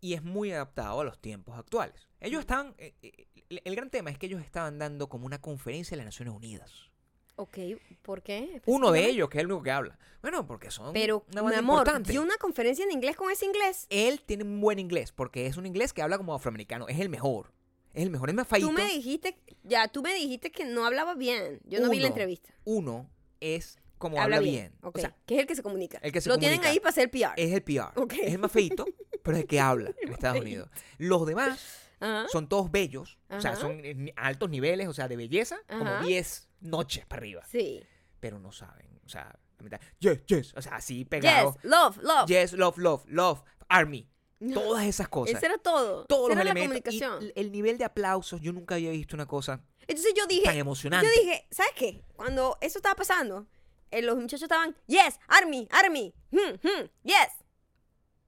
Y 0.00 0.14
es 0.14 0.22
muy 0.22 0.52
adaptado 0.52 1.00
a 1.00 1.04
los 1.04 1.18
tiempos 1.20 1.56
actuales. 1.58 2.08
Ellos 2.20 2.40
estaban... 2.40 2.74
eh, 2.78 2.94
eh, 3.02 3.26
el, 3.48 3.62
el 3.64 3.76
gran 3.76 3.90
tema 3.90 4.10
es 4.10 4.18
que 4.18 4.26
ellos 4.26 4.42
estaban 4.42 4.78
dando 4.78 5.08
como 5.08 5.24
una 5.24 5.40
conferencia 5.40 5.92
de 5.96 5.98
las 5.98 6.06
Naciones 6.06 6.34
Unidas. 6.34 6.90
Ok, 7.36 7.58
¿por 8.02 8.22
qué? 8.22 8.62
Uno 8.66 8.90
de 8.92 9.06
ellos, 9.06 9.28
que 9.28 9.38
es 9.38 9.40
el 9.44 9.46
único 9.52 9.62
que 9.62 9.70
habla. 9.70 9.98
Bueno, 10.22 10.46
porque 10.46 10.70
son 10.70 10.92
Pero, 10.94 11.24
una 11.32 11.42
mi 11.42 11.54
amor, 11.54 11.78
importante. 11.80 12.10
dio 12.10 12.22
una 12.22 12.36
conferencia 12.38 12.84
en 12.84 12.92
inglés 12.92 13.14
con 13.16 13.30
ese 13.30 13.44
inglés. 13.44 13.86
Él 13.90 14.22
tiene 14.24 14.42
un 14.44 14.60
buen 14.60 14.78
inglés, 14.78 15.12
porque 15.12 15.46
es 15.46 15.56
un 15.58 15.66
inglés 15.66 15.92
que 15.92 16.00
habla 16.02 16.16
como 16.16 16.34
afroamericano. 16.34 16.88
Es 16.88 16.98
el 16.98 17.08
mejor. 17.10 17.52
Es 17.92 18.02
el 18.02 18.10
mejor. 18.10 18.30
Es 18.30 18.34
más 18.34 18.48
feito. 18.48 18.66
Tú 18.66 18.72
me 18.72 18.86
dijiste, 18.88 19.38
ya, 19.64 19.88
tú 19.88 20.02
me 20.02 20.14
dijiste 20.14 20.50
que 20.50 20.64
no 20.64 20.84
hablaba 20.86 21.14
bien. 21.14 21.60
Yo 21.64 21.80
no 21.80 21.90
vi 21.90 22.00
la 22.00 22.08
entrevista. 22.08 22.54
Uno 22.64 23.08
es 23.40 23.78
como 23.98 24.20
habla, 24.20 24.40
bien. 24.40 24.72
O 24.82 24.92
sea, 24.94 25.14
que 25.26 25.34
es 25.36 25.40
el 25.42 25.46
que 25.46 25.54
se 25.56 25.62
comunica. 25.62 25.98
el 26.02 26.12
que 26.12 26.20
se 26.20 26.28
Lo 26.30 26.38
tienen 26.38 26.64
ahí 26.64 26.78
para 26.80 26.90
hacer 26.90 27.10
PR. 27.10 27.32
es 27.36 27.52
el 27.52 27.62
PR. 27.62 27.92
Ok. 27.96 28.14
Es 28.14 28.32
el 28.32 28.38
más 28.38 28.52
feito, 28.52 28.86
pero 29.22 29.36
es 29.36 29.42
el 29.42 29.48
que 29.48 29.60
habla 29.60 29.92
en 30.00 30.12
Estados. 30.12 30.40
Unidos. 30.40 30.70
Los 30.98 31.26
demás 31.26 31.85
Ajá. 32.00 32.26
son 32.28 32.48
todos 32.48 32.70
bellos. 32.70 33.18
O 33.28 33.40
sea, 33.40 33.52
Ajá. 33.52 33.60
son 33.60 33.80
eh, 33.84 34.12
altos 34.16 34.50
niveles, 34.50 34.88
o 34.88 34.92
sea, 34.92 35.08
de 35.08 35.16
belleza, 35.16 35.56
Ajá. 35.68 35.78
como 35.78 36.06
10 36.06 36.48
noches 36.60 37.06
para 37.06 37.20
arriba. 37.20 37.42
Sí. 37.48 37.82
Pero 38.20 38.38
no 38.38 38.52
saben. 38.52 38.88
O 39.04 39.08
sea, 39.08 39.38
la 39.58 39.64
mitad, 39.64 39.80
yes, 39.98 40.26
yes. 40.26 40.54
O 40.56 40.62
sea, 40.62 40.76
así 40.76 41.04
pegado. 41.04 41.54
Yes, 41.54 41.64
love, 41.64 41.96
love. 42.02 42.26
Yes, 42.28 42.52
love, 42.52 42.76
love, 42.78 43.04
love, 43.06 43.40
army. 43.68 44.08
Todas 44.52 44.84
esas 44.84 45.08
cosas. 45.08 45.36
Ese 45.36 45.46
era 45.46 45.56
todo. 45.58 46.04
todos 46.04 46.30
Esa 46.30 46.44
los 46.44 46.50
elementos. 46.50 46.94
y 46.94 47.32
el 47.34 47.52
nivel 47.52 47.78
de 47.78 47.84
aplausos, 47.84 48.40
yo 48.42 48.52
nunca 48.52 48.74
había 48.74 48.90
visto 48.90 49.16
una 49.16 49.24
cosa 49.24 49.62
Entonces 49.86 50.12
yo 50.14 50.26
dije, 50.26 50.44
tan 50.44 50.56
emocionante. 50.58 51.06
yo 51.06 51.22
dije, 51.22 51.46
¿sabes 51.50 51.72
qué? 51.74 52.02
Cuando 52.16 52.58
eso 52.60 52.78
estaba 52.78 52.94
pasando, 52.94 53.46
eh, 53.90 54.02
los 54.02 54.16
muchachos 54.16 54.42
estaban, 54.42 54.76
yes, 54.86 55.18
army, 55.28 55.66
army, 55.70 56.12
hmm, 56.32 56.56
hmm, 56.62 56.84
yes. 57.04 57.28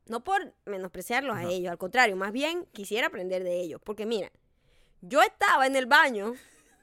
No 0.08 0.24
por 0.24 0.54
menospreciarlos 0.64 1.36
a 1.36 1.44
ellos, 1.44 1.70
al 1.70 1.78
contrario, 1.78 2.16
más 2.16 2.32
bien 2.32 2.64
quisiera 2.72 3.08
aprender 3.08 3.44
de 3.44 3.60
ellos. 3.60 3.80
Porque 3.84 4.06
mira, 4.06 4.32
yo 5.00 5.22
estaba 5.22 5.66
en 5.66 5.76
el 5.76 5.86
baño, 5.86 6.34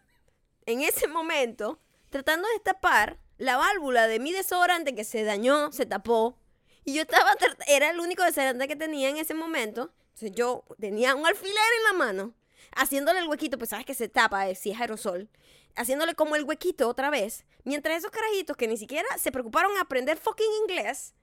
en 0.66 0.82
ese 0.82 1.08
momento, 1.08 1.80
tratando 2.10 2.48
de 2.48 2.54
destapar 2.54 3.20
la 3.38 3.58
válvula 3.58 4.08
de 4.08 4.20
mi 4.20 4.32
desodorante 4.32 4.96
que 4.96 5.04
se 5.04 5.24
dañó, 5.24 5.72
se 5.72 5.86
tapó. 5.86 6.38
Y 6.84 6.94
yo 6.94 7.02
estaba, 7.02 7.36
era 7.68 7.90
el 7.90 8.00
único 8.00 8.24
desodorante 8.24 8.68
que 8.68 8.76
tenía 8.76 9.10
en 9.10 9.18
ese 9.18 9.34
momento. 9.34 9.92
Entonces 10.14 10.32
yo 10.34 10.64
tenía 10.80 11.16
un 11.16 11.26
alfiler 11.26 11.56
en 11.80 11.84
la 11.84 12.06
mano, 12.06 12.34
haciéndole 12.76 13.20
el 13.20 13.28
huequito, 13.28 13.58
pues 13.58 13.72
sabes 13.72 13.86
que 13.86 13.94
se 13.94 14.08
tapa 14.08 14.48
eh, 14.48 14.56
si 14.56 14.72
es 14.72 14.80
aerosol. 14.80 15.30
Haciéndole 15.76 16.16
como 16.16 16.38
el 16.38 16.46
huequito 16.46 16.88
otra 16.88 17.10
vez. 17.10 17.44
Mientras 17.66 17.98
esos 17.98 18.12
carajitos 18.12 18.56
que 18.56 18.68
ni 18.68 18.78
siquiera 18.78 19.10
se 19.18 19.32
preocuparon 19.32 19.76
a 19.78 19.82
aprender 19.82 20.18
fucking 20.18 20.52
inglés, 20.62 21.16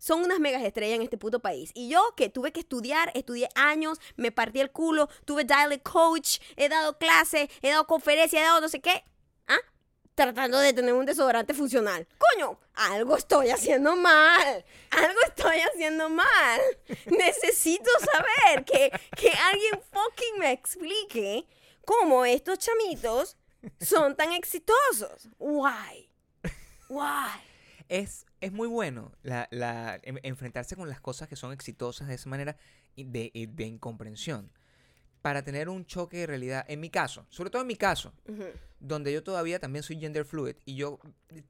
son 0.00 0.24
unas 0.24 0.40
megas 0.40 0.64
estrellas 0.64 0.96
en 0.96 1.02
este 1.02 1.16
puto 1.16 1.38
país. 1.38 1.70
Y 1.74 1.88
yo 1.88 2.14
que 2.16 2.28
tuve 2.28 2.50
que 2.50 2.60
estudiar, 2.60 3.12
estudié 3.14 3.48
años, 3.54 4.00
me 4.16 4.32
partí 4.32 4.60
el 4.60 4.72
culo, 4.72 5.08
tuve 5.24 5.44
dialect 5.44 5.88
coach, 5.88 6.38
he 6.56 6.68
dado 6.68 6.98
clases, 6.98 7.48
he 7.62 7.70
dado 7.70 7.86
conferencias, 7.86 8.42
he 8.42 8.44
dado 8.44 8.60
no 8.60 8.68
sé 8.68 8.80
qué. 8.80 9.04
¿Ah? 9.46 9.58
Tratando 10.14 10.58
de 10.58 10.72
tener 10.72 10.94
un 10.94 11.06
desodorante 11.06 11.54
funcional. 11.54 12.08
Coño, 12.18 12.58
algo 12.74 13.16
estoy 13.16 13.50
haciendo 13.50 13.94
mal. 13.94 14.64
Algo 14.90 15.20
estoy 15.28 15.60
haciendo 15.60 16.08
mal. 16.08 16.60
Necesito 17.06 17.90
saber 18.00 18.64
que, 18.64 18.90
que 19.16 19.30
alguien 19.30 19.80
fucking 19.92 20.38
me 20.38 20.50
explique 20.50 21.46
cómo 21.84 22.24
estos 22.24 22.58
chamitos 22.58 23.36
son 23.80 24.16
tan 24.16 24.32
exitosos. 24.32 25.28
Why? 25.38 26.10
Why? 26.88 27.50
es, 27.90 28.24
es 28.40 28.52
muy 28.52 28.68
bueno 28.68 29.12
la, 29.22 29.48
la- 29.50 29.98
en- 30.02 30.20
enfrentarse 30.22 30.76
con 30.76 30.88
las 30.88 31.00
cosas 31.00 31.28
que 31.28 31.36
son 31.36 31.52
exitosas 31.52 32.08
de 32.08 32.14
esa 32.14 32.28
manera 32.28 32.56
de, 32.96 33.30
de 33.52 33.64
incomprensión. 33.66 34.50
Para 35.22 35.42
tener 35.44 35.68
un 35.68 35.84
choque 35.84 36.16
de 36.18 36.26
realidad, 36.26 36.64
en 36.68 36.80
mi 36.80 36.88
caso, 36.88 37.26
sobre 37.28 37.50
todo 37.50 37.60
en 37.62 37.68
mi 37.68 37.76
caso, 37.76 38.14
donde 38.78 39.12
yo 39.12 39.22
todavía 39.22 39.58
también 39.58 39.82
soy 39.82 40.00
gender 40.00 40.24
fluid 40.24 40.56
y 40.64 40.76
yo 40.76 40.98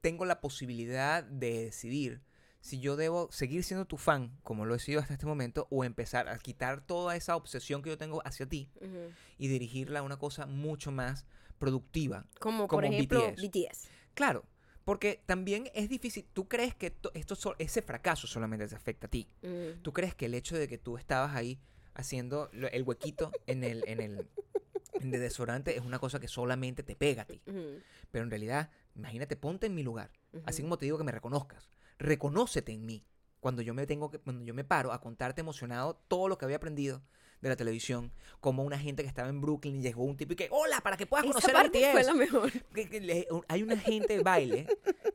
tengo 0.01 0.25
la 0.25 0.41
posibilidad 0.41 1.23
de 1.23 1.63
decidir 1.65 2.21
si 2.59 2.79
yo 2.81 2.95
debo 2.97 3.31
seguir 3.31 3.63
siendo 3.63 3.85
tu 3.85 3.95
fan, 3.97 4.37
como 4.43 4.65
lo 4.65 4.75
he 4.75 4.79
sido 4.79 4.99
hasta 4.99 5.13
este 5.13 5.25
momento, 5.25 5.67
o 5.71 5.83
empezar 5.85 6.27
a 6.27 6.37
quitar 6.37 6.85
toda 6.85 7.15
esa 7.15 7.35
obsesión 7.37 7.81
que 7.81 7.89
yo 7.89 7.97
tengo 7.97 8.21
hacia 8.25 8.45
ti 8.45 8.69
Ujú. 8.81 9.09
y 9.37 9.47
dirigirla 9.47 9.99
a 9.99 10.03
una 10.03 10.19
cosa 10.19 10.45
mucho 10.45 10.91
más 10.91 11.25
productiva. 11.57 12.25
Como, 12.39 12.67
por 12.67 12.81
Como 12.83 12.93
ejemplo 12.93 13.31
BTS. 13.31 13.41
BTS. 13.41 13.87
Claro, 14.13 14.43
porque 14.91 15.21
también 15.25 15.69
es 15.73 15.87
difícil. 15.87 16.25
¿Tú 16.33 16.49
crees 16.49 16.75
que 16.75 16.91
to- 16.91 17.11
esto 17.13 17.33
so- 17.33 17.55
ese 17.59 17.81
fracaso 17.81 18.27
solamente 18.27 18.67
te 18.67 18.75
afecta 18.75 19.07
a 19.07 19.09
ti? 19.09 19.25
Mm. 19.41 19.81
¿Tú 19.81 19.93
crees 19.93 20.13
que 20.15 20.25
el 20.25 20.33
hecho 20.33 20.57
de 20.57 20.67
que 20.67 20.77
tú 20.77 20.97
estabas 20.97 21.33
ahí 21.33 21.61
haciendo 21.93 22.49
el 22.51 22.83
huequito 22.83 23.31
en 23.47 23.63
el, 23.63 23.85
en 23.87 24.01
el, 24.01 24.27
el 24.99 25.11
desodorante 25.11 25.77
es 25.77 25.85
una 25.85 25.97
cosa 25.97 26.19
que 26.19 26.27
solamente 26.27 26.83
te 26.83 26.97
pega 26.97 27.21
a 27.21 27.25
ti? 27.25 27.41
Ujú. 27.45 27.79
Pero 28.11 28.25
en 28.25 28.29
realidad, 28.29 28.69
imagínate, 28.93 29.37
ponte 29.37 29.67
en 29.67 29.75
mi 29.75 29.81
lugar. 29.81 30.11
Así 30.43 30.61
como 30.61 30.77
te 30.77 30.83
digo 30.83 30.97
que 30.97 31.05
me 31.05 31.13
reconozcas. 31.13 31.69
Reconócete 31.97 32.73
en 32.73 32.85
mí. 32.85 33.05
Cuando 33.39 33.61
yo 33.61 33.73
me 33.73 33.87
tengo 33.87 34.11
que, 34.11 34.19
cuando 34.19 34.43
yo 34.43 34.53
me 34.53 34.65
paro 34.65 34.91
a 34.91 34.99
contarte 34.99 35.39
emocionado 35.39 36.01
todo 36.09 36.27
lo 36.27 36.37
que 36.37 36.43
había 36.43 36.57
aprendido 36.57 37.01
de 37.41 37.49
la 37.49 37.55
televisión, 37.55 38.11
como 38.39 38.63
una 38.63 38.77
gente 38.79 39.03
que 39.03 39.09
estaba 39.09 39.29
en 39.29 39.41
Brooklyn 39.41 39.77
y 39.77 39.81
llegó 39.81 40.03
un 40.03 40.15
tipo 40.17 40.33
y 40.33 40.35
que, 40.35 40.47
hola, 40.51 40.81
para 40.81 40.97
que 40.97 41.05
puedas 41.05 41.25
Esa 41.25 41.33
conocer 41.33 41.55
a 41.55 41.59
parte 41.61 41.79
BTS. 41.79 41.91
fue 41.91 42.03
la 42.03 42.13
mejor. 42.13 42.51
Que- 42.73 42.89
que 42.89 43.01
le- 43.01 43.27
un- 43.31 43.43
hay 43.47 43.63
una 43.63 43.77
gente 43.77 44.17
de 44.17 44.23
baile, 44.23 44.67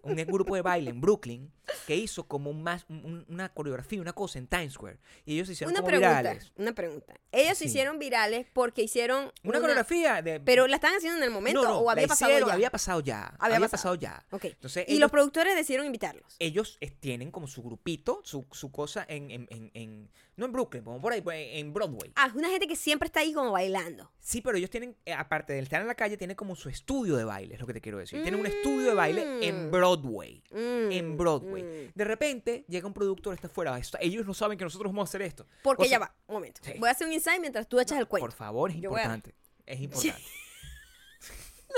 un 0.03 0.15
grupo 0.27 0.55
de 0.55 0.63
baile 0.63 0.91
en 0.91 1.01
Brooklyn 1.01 1.53
que 1.87 1.97
hizo 1.97 2.27
como 2.29 2.51
un 2.51 2.63
más, 2.63 2.85
un- 2.89 3.25
una 3.29 3.49
coreografía, 3.53 4.01
una 4.01 4.13
cosa 4.13 4.39
en 4.39 4.47
Times 4.47 4.73
Square. 4.75 4.99
Y 5.25 5.35
ellos 5.35 5.47
se 5.49 5.53
hicieron 5.55 5.73
Una 5.73 5.81
como 5.81 5.89
pregunta, 5.89 6.19
virales. 6.21 6.53
una 6.57 6.73
pregunta. 6.75 7.15
Ellos 7.33 7.59
se 7.59 7.67
hicieron 7.67 7.99
virales 7.99 8.47
porque 8.53 8.83
hicieron 8.83 9.33
Una, 9.45 9.61
coreografía 9.61 10.23
de... 10.23 10.41
Pero 10.41 10.67
la 10.67 10.77
están 10.77 10.95
haciendo 10.95 11.19
en 11.19 11.25
el 11.25 11.31
momento 11.31 11.63
no, 11.63 11.69
no, 11.69 11.79
o 11.79 11.91
había 11.91 12.07
pasado 12.07 12.31
hicieron, 12.31 12.49
ya. 12.49 12.55
Había 12.55 12.71
pasado 12.71 13.01
ya. 13.01 13.27
Había 13.39 13.57
Había, 13.57 13.69
pasado. 13.69 13.95
pasado. 13.95 13.95
ya. 13.97 14.27
Ok. 14.31 14.45
Entonces, 14.47 14.85
y 14.89 14.93
ellos, 14.93 15.01
los 15.01 15.11
productores 15.11 15.55
decidieron 15.55 15.87
invitarlos. 15.87 16.37
ellos 16.39 16.79
eh, 16.81 16.91
tienen 16.91 17.31
como 17.31 17.47
su 17.47 17.63
grupito, 17.63 18.21
su, 18.25 18.47
su 18.53 18.71
cosa 18.73 19.05
en, 19.09 19.31
en, 19.31 19.47
en, 19.51 19.71
en- 19.75 20.11
No 20.37 20.45
en 20.47 20.53
Brooklyn, 20.53 20.85
como 20.85 21.01
por 21.01 21.13
ahí, 21.15 21.23
pues, 21.23 21.39
en 21.53 21.73
Broadway. 21.73 22.13
Ah, 22.17 22.31
una 22.35 22.51
gente 22.51 22.67
que 22.67 22.77
siempre 22.77 23.07
está 23.07 23.21
ahí 23.21 23.33
como 23.33 23.53
bailando. 23.53 24.11
Sí, 24.21 24.43
pero 24.43 24.59
ellos 24.59 24.69
tienen, 24.69 24.95
eh, 25.07 25.15
aparte 25.15 25.55
de 25.55 25.61
estar 25.61 25.81
en 25.81 25.87
la 25.89 25.95
calle, 25.95 26.19
tienen 26.19 26.37
como 26.37 26.55
su 26.57 26.69
estudio 26.69 27.17
de 27.17 27.25
baile, 27.25 27.55
es 27.55 27.61
lo 27.61 27.67
que 27.67 27.73
te 27.73 27.81
quiero 27.81 27.97
decir. 27.99 28.23
Tienen 28.23 28.39
un 28.41 28.47
estudio 28.47 28.89
de 28.89 28.95
baile 28.95 29.47
en 29.49 29.69
Mm. 29.69 29.71
Broadway. 29.71 30.43
Mm, 30.51 30.93
en 30.93 31.17
Broadway. 31.17 31.63
mm. 31.63 31.93
De 31.95 32.05
repente 32.05 32.65
llega 32.69 32.87
un 32.87 32.93
productor, 32.93 33.33
está 33.35 33.47
afuera. 33.47 33.81
ellos 34.01 34.27
no 34.27 34.35
saben 34.35 34.59
que 34.59 34.65
nosotros 34.65 34.93
vamos 34.93 35.09
a 35.09 35.11
hacer 35.11 35.23
esto. 35.23 35.47
Porque 35.63 35.89
ya 35.89 35.99
va, 35.99 36.15
un 36.27 36.35
momento. 36.35 36.61
Sí. 36.63 36.73
Voy 36.79 36.89
a 36.89 36.93
hacer 36.93 37.07
un 37.07 37.15
insight 37.15 37.41
mientras 37.41 37.67
tú 37.67 37.81
echas 37.81 37.99
el 37.99 38.07
cuento. 38.07 38.27
Por 38.27 38.37
favor, 38.37 38.71
es 38.71 38.77
Yo 38.77 38.91
voy 38.91 39.01
a- 39.01 39.05
importante. 39.05 39.35
Es 39.65 39.81
importante. 39.81 40.23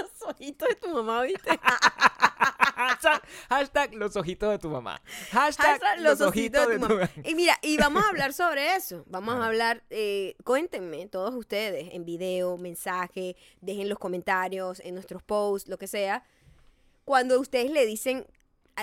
Los 0.00 0.22
ojitos 0.22 0.68
de 0.68 0.74
tu 0.76 0.88
mamá, 0.88 1.22
¿viste? 1.22 1.58
hashtag, 2.76 3.22
hashtag 3.48 3.94
los 3.94 4.16
ojitos 4.16 4.50
de 4.50 4.58
tu 4.58 4.68
mamá. 4.68 5.00
Hashtag, 5.30 5.66
Hashtag 5.66 6.00
los 6.00 6.20
ojitos 6.20 6.68
de 6.68 6.78
tu 6.78 6.88
mamá. 6.88 7.10
Y 7.24 7.34
mira, 7.34 7.58
y 7.62 7.76
vamos 7.76 8.04
a 8.04 8.08
hablar 8.08 8.32
sobre 8.32 8.76
eso. 8.76 9.04
Vamos 9.06 9.34
a 9.34 9.46
hablar, 9.46 9.82
eh, 9.90 10.36
cuéntenme 10.44 11.06
todos 11.08 11.34
ustedes, 11.34 11.88
en 11.92 12.04
video, 12.04 12.56
mensaje, 12.56 13.36
dejen 13.60 13.88
los 13.88 13.98
comentarios, 13.98 14.80
en 14.80 14.94
nuestros 14.94 15.22
posts, 15.22 15.68
lo 15.68 15.78
que 15.78 15.86
sea. 15.86 16.22
Cuando 17.04 17.40
ustedes 17.40 17.70
le 17.70 17.86
dicen, 17.86 18.26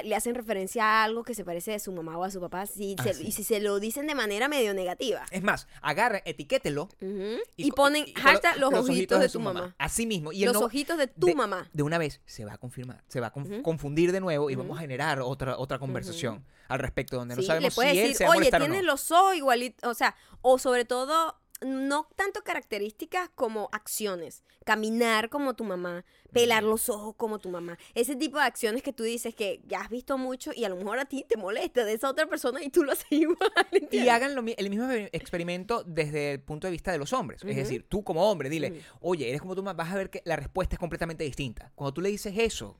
le 0.04 0.16
hacen 0.16 0.36
referencia 0.36 0.84
a 0.84 1.04
algo 1.04 1.24
que 1.24 1.34
se 1.34 1.46
parece 1.46 1.74
a 1.76 1.80
su 1.80 1.92
mamá 1.92 2.18
o 2.18 2.24
a 2.24 2.32
su 2.32 2.40
papá, 2.40 2.66
si 2.66 2.96
Ah, 3.00 3.04
se- 3.04 3.14
sí. 3.16 3.28
y 3.28 3.32
si 3.32 3.44
se 3.44 3.60
lo 3.60 3.80
dicen 3.80 4.08
de 4.08 4.16
manera 4.16 4.48
medio 4.48 4.74
negativa. 4.74 5.26
Es 5.32 5.44
más, 5.44 5.68
agarren, 5.82 6.22
etiquételo. 6.26 6.90
Y, 7.58 7.72
ponen 7.72 8.06
y 8.08 8.14
hashtag 8.14 8.58
los, 8.58 8.74
ojitos 8.74 9.20
de 9.20 9.28
tu 9.28 9.34
su 9.34 9.40
mamá. 9.40 9.76
Así 9.78 10.06
mismo. 10.06 10.32
Y 10.32 10.46
Los 10.46 10.54
no- 10.54 10.62
ojitos 10.62 10.98
de 10.98 11.08
tu 11.08 11.28
de- 11.28 11.36
mamá. 11.36 11.70
de 11.74 11.84
una 11.84 11.98
vez 11.98 12.22
se 12.26 12.46
va 12.46 12.54
a 12.54 12.58
confirmar, 12.58 13.04
se 13.08 13.20
va 13.20 13.28
a 13.28 13.34
conf- 13.34 13.62
confundir 13.62 14.12
de 14.12 14.20
nuevo 14.22 14.50
y 14.50 14.56
vamos 14.56 14.78
a 14.78 14.82
generar 14.82 15.22
otra 15.22 15.58
otra 15.58 15.80
conversación 15.80 16.46
al 16.68 16.80
respecto 16.80 17.16
donde 17.18 17.36
no 17.36 17.42
sabemos 17.44 17.70
le 17.72 17.76
puedes 17.76 17.92
si 17.94 17.98
él 18.00 18.04
decir, 18.08 18.18
se 18.18 18.24
va 18.26 18.34
a 18.34 18.38
oye, 18.38 18.48
o 18.48 18.58
tienes 18.58 18.82
no. 18.82 18.88
los 18.92 19.12
ojos 19.12 19.36
igualitos, 19.36 19.90
o 19.90 19.94
sea, 19.94 20.16
o 20.42 20.58
sobre 20.58 20.84
todo, 20.86 21.36
no 21.62 22.08
tanto 22.16 22.44
características 22.44 23.30
como 23.36 23.70
acciones. 23.72 24.44
Caminar 24.66 25.30
como 25.30 25.56
tu 25.56 25.64
mamá, 25.64 26.04
pelar 26.32 26.64
los 26.64 26.90
ojos 26.90 27.16
como 27.16 27.40
tu 27.40 27.50
mamá. 27.50 27.78
Ese 27.94 28.16
tipo 28.16 28.38
de 28.38 28.44
acciones 28.44 28.84
que 28.84 28.94
tú 28.94 29.04
dices 29.04 29.36
que 29.36 29.62
ya 29.68 29.82
has 29.82 29.90
visto 29.90 30.18
mucho 30.18 30.52
y 30.56 30.66
a 30.66 30.70
lo 30.70 30.76
mejor 30.76 31.00
a 31.00 31.06
ti 31.06 31.26
te 31.28 31.38
molesta 31.38 31.86
de 31.86 31.94
esa 31.94 32.10
otra 32.10 32.26
persona 32.28 32.64
y 32.64 32.70
tú 32.70 32.84
lo 32.84 32.92
haces 32.92 33.08
igual. 33.12 33.38
Y 33.92 34.10
hagan 34.10 34.36
lo 34.36 34.44
el 34.46 34.70
mismo 34.70 34.90
experimento 35.12 35.84
desde 35.84 36.34
el 36.34 36.42
punto 36.42 36.68
de 36.68 36.72
vista 36.72 36.92
de 36.92 36.98
los 36.98 37.14
hombres. 37.14 37.44
Es 37.44 37.56
decir, 37.56 37.86
tú 37.88 38.04
como 38.04 38.30
hombre, 38.30 38.50
dile, 38.50 38.82
oye, 39.02 39.30
eres 39.30 39.42
como 39.42 39.56
tú, 39.56 39.64
vas 39.64 39.92
a 39.92 39.96
ver 39.96 40.10
que 40.10 40.22
la 40.26 40.36
respuesta 40.36 40.76
es 40.76 40.80
completamente 40.80 41.24
distinta. 41.24 41.72
Cuando 41.76 41.94
tú 41.94 42.02
le 42.02 42.10
dices 42.10 42.34
eso 42.38 42.78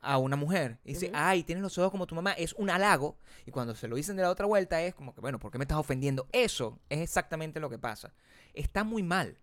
A 0.00 0.18
una 0.18 0.36
mujer, 0.36 0.78
y 0.84 0.94
dice, 0.94 1.10
ay, 1.14 1.42
tienes 1.44 1.62
los 1.62 1.76
ojos 1.78 1.90
como 1.90 2.06
tu 2.06 2.14
mamá, 2.14 2.32
es 2.32 2.52
un 2.54 2.68
halago. 2.70 3.16
Y 3.44 3.50
cuando 3.50 3.74
se 3.74 3.86
lo 3.88 3.96
dicen 3.96 4.16
de 4.16 4.22
la 4.22 4.30
otra 4.30 4.46
vuelta 4.46 4.82
es 4.82 4.94
como 4.94 5.14
que, 5.14 5.20
bueno, 5.20 5.38
¿por 5.38 5.50
qué 5.52 5.58
me 5.58 5.64
estás 5.64 5.78
ofendiendo? 5.78 6.26
Eso 6.32 6.78
es 6.88 7.00
exactamente 7.00 7.60
lo 7.60 7.70
que 7.70 7.78
pasa. 7.78 8.12
Está 8.54 8.82
muy 8.84 9.02
mal. 9.02 9.38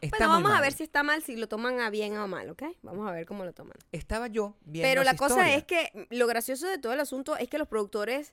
Está 0.00 0.18
Bueno, 0.18 0.32
vamos 0.34 0.50
a 0.52 0.54
mal. 0.54 0.62
ver 0.62 0.72
si 0.72 0.84
está 0.84 1.02
mal, 1.02 1.22
si 1.22 1.34
lo 1.34 1.48
toman 1.48 1.80
a 1.80 1.90
bien 1.90 2.16
o 2.16 2.22
a 2.22 2.26
mal, 2.28 2.48
¿ok? 2.50 2.62
Vamos 2.82 3.08
a 3.08 3.10
ver 3.12 3.26
cómo 3.26 3.44
lo 3.44 3.52
toman. 3.52 3.74
Estaba 3.90 4.28
yo 4.28 4.54
viendo 4.60 4.88
Pero 4.88 5.02
la 5.02 5.16
cosa 5.16 5.48
historia. 5.50 5.56
es 5.56 5.64
que 5.64 6.06
lo 6.10 6.26
gracioso 6.28 6.68
de 6.68 6.78
todo 6.78 6.92
el 6.92 7.00
asunto 7.00 7.36
es 7.36 7.48
que 7.48 7.58
los 7.58 7.66
productores 7.66 8.32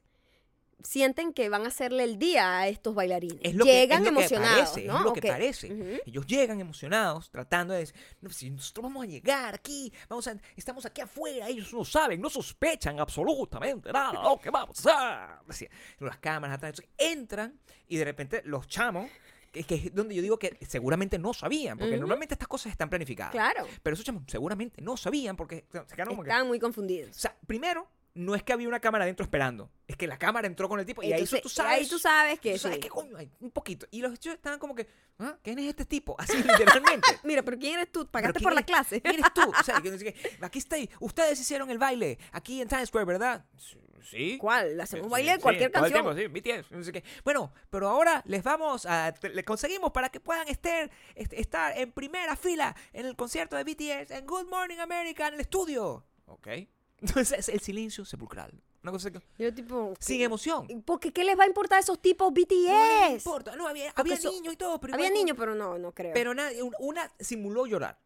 sienten 0.86 1.34
que 1.34 1.50
van 1.50 1.65
a 1.65 1.67
hacerle 1.67 2.04
el 2.04 2.17
día 2.19 2.60
a 2.60 2.67
estos 2.67 2.93
bailarines. 2.95 3.39
Es 3.41 3.56
lo 3.56 3.65
que- 3.65 3.71
Llegan 3.71 4.00
es 4.06 4.12
lo 4.12 4.17
que 4.17 4.19
emocionados, 4.26 4.69
parece, 4.71 4.88
¿no? 4.88 4.98
Es 5.00 5.04
lo 5.04 5.13
que 5.13 5.19
Ok. 5.19 5.26
parece. 5.28 5.74
Ujú. 5.74 6.02
Ellos 6.06 6.26
llegan 6.28 6.60
emocionados, 6.62 7.30
tratando 7.30 7.74
de 7.74 7.80
decir, 7.82 7.95
no, 8.21 8.30
si 8.30 8.50
nosotros 8.50 8.84
vamos 8.84 9.04
a 9.04 9.08
llegar 9.08 9.56
aquí, 9.56 9.91
vamos 10.08 10.28
a, 10.28 10.38
estamos 10.56 10.86
aquí 10.86 11.02
afuera, 11.02 11.48
ellos 11.50 11.74
no 11.74 11.84
saben, 11.84 12.21
no 12.21 12.30
sospechan 12.30 13.00
absolutamente 13.00 13.91
nada 13.91 14.24
lo 14.24 14.38
que 14.39 14.50
va 14.50 14.62
a. 14.86 15.41
Decía, 15.48 15.69
las 16.00 16.17
cámaras 16.19 16.58
atrás, 16.58 16.82
entran 16.98 17.60
y 17.88 17.98
de 17.98 18.06
repente 18.06 18.41
los 18.45 18.67
chamos, 18.67 19.10
que, 19.52 19.63
que 19.63 19.76
es 19.76 19.95
donde 19.95 20.13
yo 20.15 20.21
digo 20.21 20.38
que 20.38 20.58
seguramente 20.67 21.17
no 21.17 21.34
sabían, 21.34 21.78
porque 21.78 21.93
Ujú. 21.93 22.02
normalmente 22.02 22.34
estas 22.36 22.48
cosas 22.48 22.71
están 22.71 22.89
planificadas. 22.89 23.32
Claro. 23.32 23.65
Pero 23.82 23.93
esos 23.93 24.06
chamos 24.06 24.24
seguramente 24.28 24.82
no 24.82 24.98
sabían 24.98 25.36
porque 25.38 25.65
se 25.71 25.95
quedaron 25.95 26.15
que- 26.17 26.21
Estaban 26.24 26.48
muy 26.48 26.60
confundidos. 26.60 27.12
O 27.15 27.19
sea, 27.19 27.36
primero, 27.48 27.88
no 28.15 28.34
es 28.34 28.41
que 28.43 28.54
había 28.54 28.67
una 28.67 28.80
cámara 28.80 29.04
adentro 29.04 29.23
esperando, 29.23 29.69
es 29.88 29.95
que 29.97 30.08
la 30.08 30.17
cámara 30.17 30.47
entró 30.47 30.67
con 30.67 30.80
el 30.80 30.86
tipo 30.86 31.04
y 31.04 31.13
ahí 31.13 31.25
tú 31.25 31.47
sabes. 31.49 31.71
ahí 31.82 31.88
tú 31.88 31.99
sabes 31.99 32.39
que 32.39 32.54
tú 32.54 32.60
sabes 32.60 32.78
sí. 32.78 32.82
qué 32.82 32.89
coño 32.89 33.15
hay, 33.17 33.30
un 33.39 33.51
poquito. 33.51 33.86
Y 33.91 34.01
los 34.01 34.13
hechos 34.13 34.34
estaban 34.34 34.58
como 34.58 34.73
que, 34.73 34.88
¿ah? 35.19 35.38
¿quién 35.43 35.60
es 35.60 35.65
este 35.67 35.86
tipo? 35.86 36.15
Así 36.19 36.38
literalmente. 36.38 37.08
Mira, 37.23 37.43
pero 37.43 37.58
¿quién 37.60 37.75
eres 37.75 37.91
tú? 37.91 38.08
¿Pagaste 38.08 38.34
¿Pero 38.39 38.43
por 38.43 38.51
quién 38.54 38.56
la 38.56 38.63
clase? 38.65 39.01
¿Quién 39.01 39.15
eres 39.19 39.34
tú? 39.34 39.41
O 39.41 39.63
sea, 39.63 39.82
que 39.82 40.15
aquí 40.41 40.60
está, 40.60 40.78
ustedes 40.99 41.39
hicieron 41.39 41.69
el 41.69 41.78
baile 41.78 42.17
aquí 42.32 42.62
en 42.62 42.67
Times 42.67 42.88
Square, 42.89 43.06
¿verdad? 43.06 43.45
Sí. 44.10 44.38
¿Cuál? 44.39 44.80
Hacemos 44.80 45.08
Sí, 45.08 45.12
baile 45.12 45.32
de 45.32 45.38
sí, 45.38 45.41
cualquier 45.41 45.71
todo 45.71 45.86
el 45.86 45.91
canción. 45.91 46.15
tiempo, 46.15 46.41
sí, 46.43 46.62
BTS, 46.62 46.71
no 46.71 46.84
sé 46.84 46.91
qué. 46.91 47.04
Bueno, 47.23 47.51
pero 47.71 47.89
ahora 47.89 48.21
les 48.28 48.43
vamos 48.43 48.86
a. 48.86 49.12
te- 49.13 49.30
Le 49.30 49.43
conseguimos 49.43 49.91
para 49.91 50.10
que 50.10 50.19
puedan 50.19 50.47
estar, 50.47 50.89
est- 51.15 51.34
estar 51.34 51.75
en 51.78 51.91
primera 51.91 52.36
fila 52.36 52.75
en 52.93 53.08
el 53.08 53.15
concierto 53.15 53.56
de 53.56 53.63
BTS 53.63 54.12
en 54.12 54.25
Good 54.28 54.47
Morning 54.47 54.78
America 54.78 55.28
en 55.28 55.34
el 55.34 55.39
estudio. 55.41 56.06
Ok. 56.28 56.47
Entonces, 57.01 57.49
el 57.49 57.60
silencio 57.60 58.05
sepulcral. 58.05 58.51
Una 58.84 58.91
cosa 58.91 59.12
que. 59.12 59.21
Yo 59.38 59.53
tipo... 59.53 59.93
Sin 59.99 60.21
emoción. 60.21 60.67
Porque 60.86 61.12
¿qué 61.12 61.23
les 61.23 61.38
va 61.38 61.43
a 61.43 61.47
importar 61.47 61.77
a 61.77 61.81
esos 61.81 61.99
tipos 62.01 62.31
No 62.31 62.36
les 62.38 62.47
BTS? 62.47 63.12
importa. 63.25 63.55
No, 63.55 63.67
había, 63.67 63.91
niños 64.31 64.53
y 64.53 64.58
todo. 64.58 64.79
Pero 64.79 64.93
Había 64.93 65.10
niños, 65.10 65.36
pero 65.38 65.55
no, 65.55 65.77
no 65.77 65.91
creo. 65.91 66.13
Pero 66.13 66.34
nada, 66.34 66.51
un- 66.63 66.75
una 66.79 67.12
simuló 67.19 67.65
llorar. 67.65 67.99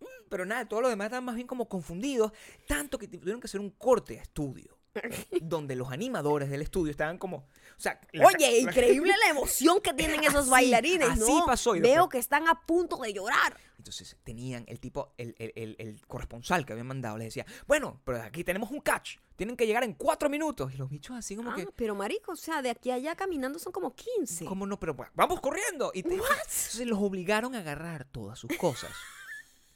Mm, 0.00 0.04
Pero 0.28 0.44
nada, 0.46 0.66
todos 0.66 0.82
los 0.82 0.90
demás 0.90 1.06
estaban 1.06 1.24
más 1.24 1.34
bien 1.34 1.46
como 1.46 1.68
confundidos. 1.68 2.32
Tanto 2.66 2.98
que 2.98 3.06
tuvieron 3.08 3.40
que 3.40 3.46
hacer 3.46 3.60
un 3.60 3.70
corte 3.70 4.18
a 4.18 4.22
estudio. 4.22 4.76
donde 5.42 5.76
los 5.76 5.90
animadores 5.90 6.50
del 6.50 6.62
estudio 6.62 6.90
estaban 6.90 7.18
como. 7.18 7.38
O 7.38 7.80
sea, 7.80 8.00
la- 8.12 8.26
Oye, 8.26 8.62
la- 8.62 8.70
increíble 8.70 9.12
la 9.24 9.30
emoción 9.30 9.80
que 9.80 9.92
tienen 9.94 10.22
esos 10.24 10.42
Así- 10.42 10.50
bailarines, 10.50 11.08
así 11.10 11.20
¿no? 11.20 11.46
pasó, 11.46 11.74
y 11.76 11.80
Veo 11.80 11.90
después- 11.92 12.10
que 12.10 12.18
están 12.18 12.48
a 12.48 12.60
punto 12.66 12.96
de 12.98 13.12
llorar. 13.12 13.56
Entonces 13.78 14.16
tenían 14.22 14.64
el 14.68 14.78
tipo, 14.78 15.12
el, 15.18 15.34
el- 15.38 15.52
el- 15.56 15.76
el 15.78 16.06
corresponsal 16.06 16.64
que 16.64 16.72
habían 16.72 16.86
mandado, 16.86 17.18
les 17.18 17.28
decía, 17.28 17.46
bueno, 17.66 18.00
pero 18.04 18.22
aquí 18.22 18.44
tenemos 18.44 18.70
un 18.70 18.80
catch, 18.80 19.16
tienen 19.34 19.56
que 19.56 19.66
llegar 19.66 19.82
en 19.82 19.94
cuatro 19.94 20.28
minutos. 20.30 20.72
Y 20.72 20.76
los 20.76 20.88
bichos 20.88 21.16
así 21.16 21.34
como 21.34 21.50
Ah, 21.50 21.56
que, 21.56 21.66
pero 21.74 21.94
marico, 21.96 22.32
o 22.32 22.36
sea, 22.36 22.62
de 22.62 22.70
aquí 22.70 22.90
a 22.90 22.94
allá 22.94 23.16
caminando 23.16 23.58
son 23.58 23.72
como 23.72 23.92
15. 23.94 24.44
¿cómo 24.44 24.66
no? 24.66 24.78
Pero 24.78 24.94
pues, 24.94 25.08
vamos 25.14 25.40
corriendo. 25.40 25.90
Y 25.94 26.02
te- 26.04 26.14
entonces 26.14 26.86
los 26.86 26.98
obligaron 27.00 27.54
a 27.56 27.58
agarrar 27.58 28.04
todas 28.04 28.38
sus 28.38 28.56
cosas. 28.56 28.90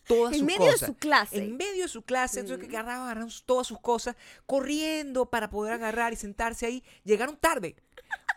Todas 0.06 0.32
En 0.32 0.38
sus 0.40 0.46
medio 0.46 0.66
de 0.66 0.72
cosas. 0.72 0.86
su 0.88 0.94
clase. 0.94 1.36
En 1.38 1.56
medio 1.56 1.82
de 1.82 1.88
su 1.88 2.02
clase, 2.02 2.40
entonces 2.40 2.68
que 2.68 2.76
agarraban, 2.76 3.02
agarraron 3.06 3.30
todas 3.44 3.66
sus 3.66 3.80
cosas, 3.80 4.16
corriendo 4.46 5.26
para 5.26 5.50
poder 5.50 5.74
agarrar 5.74 6.12
y 6.12 6.16
sentarse 6.16 6.66
ahí. 6.66 6.84
Llegaron 7.04 7.36
tarde. 7.36 7.76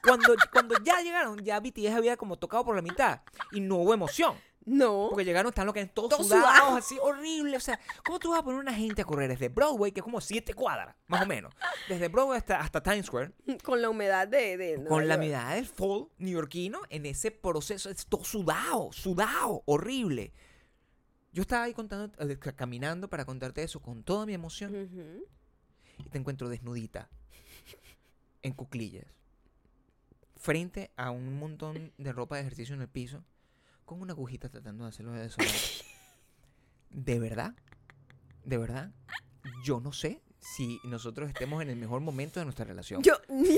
Cuando, 0.03 0.35
cuando 0.51 0.75
ya 0.83 1.01
llegaron, 1.01 1.39
ya 1.43 1.59
BTS 1.59 1.91
había 1.91 2.17
como 2.17 2.37
tocado 2.37 2.65
por 2.65 2.75
la 2.75 2.81
mitad 2.81 3.21
y 3.51 3.59
no 3.59 3.75
hubo 3.77 3.93
emoción. 3.93 4.35
No. 4.65 5.07
Porque 5.09 5.25
llegaron, 5.25 5.49
están 5.49 5.65
los 5.65 5.73
que 5.73 5.85
todos, 5.87 6.09
Todos 6.09 6.27
sudados, 6.27 6.57
sudados. 6.57 6.77
así, 6.77 6.97
horrible. 7.01 7.57
O 7.57 7.59
sea, 7.59 7.79
¿cómo 8.05 8.19
tú 8.19 8.31
vas 8.31 8.39
a 8.39 8.43
poner 8.43 8.59
una 8.59 8.73
gente 8.73 9.01
a 9.01 9.05
correr 9.05 9.27
desde 9.29 9.49
Broadway, 9.49 9.91
que 9.91 9.99
es 9.99 10.03
como 10.03 10.21
siete 10.21 10.53
cuadras, 10.53 10.95
más 11.07 11.23
o 11.23 11.25
menos? 11.25 11.53
Desde 11.87 12.07
Broadway 12.07 12.37
hasta, 12.37 12.59
hasta 12.59 12.81
Times 12.83 13.07
Square, 13.07 13.31
Con 13.63 13.81
la 13.81 13.89
humedad 13.89 14.27
de... 14.27 14.57
de 14.57 14.75
Nueva 14.77 14.89
con 14.89 15.07
la 15.07 15.17
mirada 15.17 15.55
del 15.55 15.65
fall 15.65 16.07
neoyorquino, 16.19 16.81
en 16.89 17.05
ese 17.07 17.31
proceso, 17.31 17.89
es 17.89 18.05
todo 18.05 18.23
sudado, 18.23 18.91
sudado, 18.91 19.63
horrible. 19.65 20.33
Yo 21.39 21.43
estaba 21.43 21.63
ahí 21.63 21.73
contando, 21.73 22.11
eh, 22.21 22.37
ca- 22.37 22.51
caminando 22.51 23.09
para 23.09 23.23
contarte 23.23 23.63
eso 23.63 23.79
con 23.81 24.03
toda 24.03 24.25
mi 24.25 24.33
emoción 24.33 24.75
Ujú. 24.75 25.23
y 26.05 26.09
te 26.09 26.17
encuentro 26.17 26.49
desnudita. 26.49 27.07
en 28.41 28.51
cuclillas, 28.51 29.05
frente 30.35 30.91
a 30.97 31.11
un 31.11 31.39
montón 31.39 31.93
de 31.97 32.11
ropa 32.11 32.35
de 32.35 32.41
ejercicio 32.41 32.75
en 32.75 32.81
el 32.81 32.89
piso, 32.89 33.23
con 33.85 34.01
una 34.01 34.11
agujita 34.11 34.49
tratando 34.49 34.83
de 34.83 34.89
hacerlo 34.89 35.13
de 35.13 35.21
desodorante. 35.21 35.57
¿De 36.89 37.19
verdad? 37.21 37.53
¿De 38.43 38.57
verdad? 38.57 38.91
Yo 39.63 39.79
no 39.79 39.93
sé 39.93 40.21
si 40.39 40.77
nosotros 40.83 41.29
estemos 41.29 41.61
en 41.61 41.69
el 41.69 41.77
mejor 41.77 42.01
momento 42.01 42.41
de 42.41 42.45
nuestra 42.45 42.65
relación. 42.65 43.01
Yo, 43.01 43.13
ni 43.29 43.55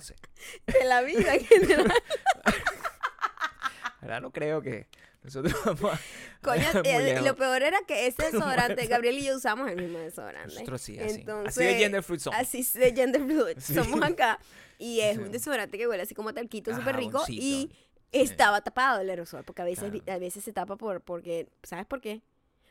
en 0.00 0.16
mi- 0.16 0.66
La 0.66 0.72
verdad 0.72 0.72
no 0.72 0.72
lo 0.72 0.72
sé. 0.72 0.78
de 0.78 0.84
la 0.84 1.02
vida 1.02 1.34
en 1.34 1.44
general. 1.44 1.92
Verdad 4.00 4.20
no 4.20 4.30
creo 4.30 4.62
que 4.62 4.86
nosotros 5.22 5.54
vamos 5.64 5.94
a... 5.94 6.00
Coño, 6.42 6.62
muy 6.74 6.82
eh, 6.90 7.20
lo 7.22 7.34
peor 7.36 7.62
era 7.62 7.78
que 7.86 8.06
ese 8.06 8.22
desodorante, 8.30 8.86
Gabriel 8.86 9.18
y 9.18 9.24
yo 9.26 9.36
usamos 9.36 9.68
el 9.70 9.76
mismo 9.76 9.98
desodorante. 9.98 10.54
Nosotros 10.54 10.80
sí, 10.80 10.98
así. 10.98 11.16
Entonces, 11.20 11.48
así 11.58 11.64
de 11.64 11.74
gender 11.74 12.02
fluid 12.02 12.20
somos. 12.20 12.38
Así 12.40 12.78
de 12.78 12.92
gender 12.94 13.22
fluid. 13.24 13.56
Sí. 13.58 13.74
Somos 13.74 14.00
acá. 14.02 14.38
Y 14.78 15.00
es 15.00 15.16
Sí. 15.16 15.22
un 15.22 15.32
desodorante 15.32 15.76
que 15.76 15.88
huele 15.88 16.02
así 16.04 16.14
como 16.14 16.32
talquito, 16.32 16.70
Ah, 16.72 16.76
súper 16.76 16.96
rico. 16.96 17.22
Y 17.28 17.70
estaba 18.12 18.60
tapado 18.60 19.00
el 19.00 19.10
aerosol. 19.10 19.42
Porque 19.44 19.62
a 19.62 19.64
veces, 19.64 19.90
Claro. 19.90 20.12
a 20.12 20.18
veces 20.18 20.44
se 20.44 20.52
tapa 20.52 20.76
por, 20.76 21.00
porque, 21.00 21.48
¿sabes 21.64 21.84
por 21.86 22.00
qué? 22.00 22.22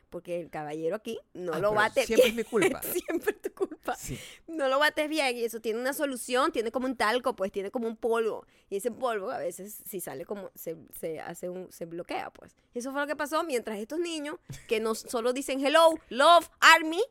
Porque 0.09 0.39
el 0.39 0.49
caballero 0.49 0.95
aquí 0.95 1.19
no 1.33 1.53
Ah, 1.53 1.59
lo 1.59 1.73
bate 1.73 2.05
Siempre 2.05 2.29
es 2.29 2.35
bien. 2.35 2.45
mi 2.45 2.49
culpa. 2.49 2.81
siempre 3.07 3.35
es 3.35 3.41
tu 3.41 3.53
culpa. 3.53 3.95
Sí. 3.95 4.17
No 4.47 4.69
lo 4.69 4.79
bates 4.79 5.09
bien 5.09 5.35
y 5.37 5.43
eso 5.43 5.59
tiene 5.59 5.79
una 5.79 5.91
solución, 5.93 6.51
tiene 6.53 6.71
como 6.71 6.85
un 6.87 6.95
talco, 6.95 7.35
pues 7.35 7.51
tiene 7.51 7.71
como 7.71 7.87
un 7.87 7.97
polvo. 7.97 8.45
Y 8.69 8.77
ese 8.77 8.89
polvo 8.91 9.31
a 9.31 9.37
veces 9.37 9.77
si 9.85 9.99
sale 9.99 10.25
como, 10.25 10.49
se, 10.55 10.77
se 10.99 11.19
hace 11.19 11.49
un, 11.49 11.71
se 11.71 11.85
bloquea, 11.85 12.29
pues. 12.31 12.55
Y 12.73 12.79
eso 12.79 12.91
fue 12.91 13.01
lo 13.01 13.07
que 13.07 13.15
pasó 13.17 13.43
mientras 13.43 13.77
estos 13.79 13.99
niños, 13.99 14.37
que 14.67 14.79
no 14.79 14.95
solo 14.95 15.33
dicen 15.33 15.65
hello, 15.65 15.95
love, 16.09 16.49
army, 16.61 17.03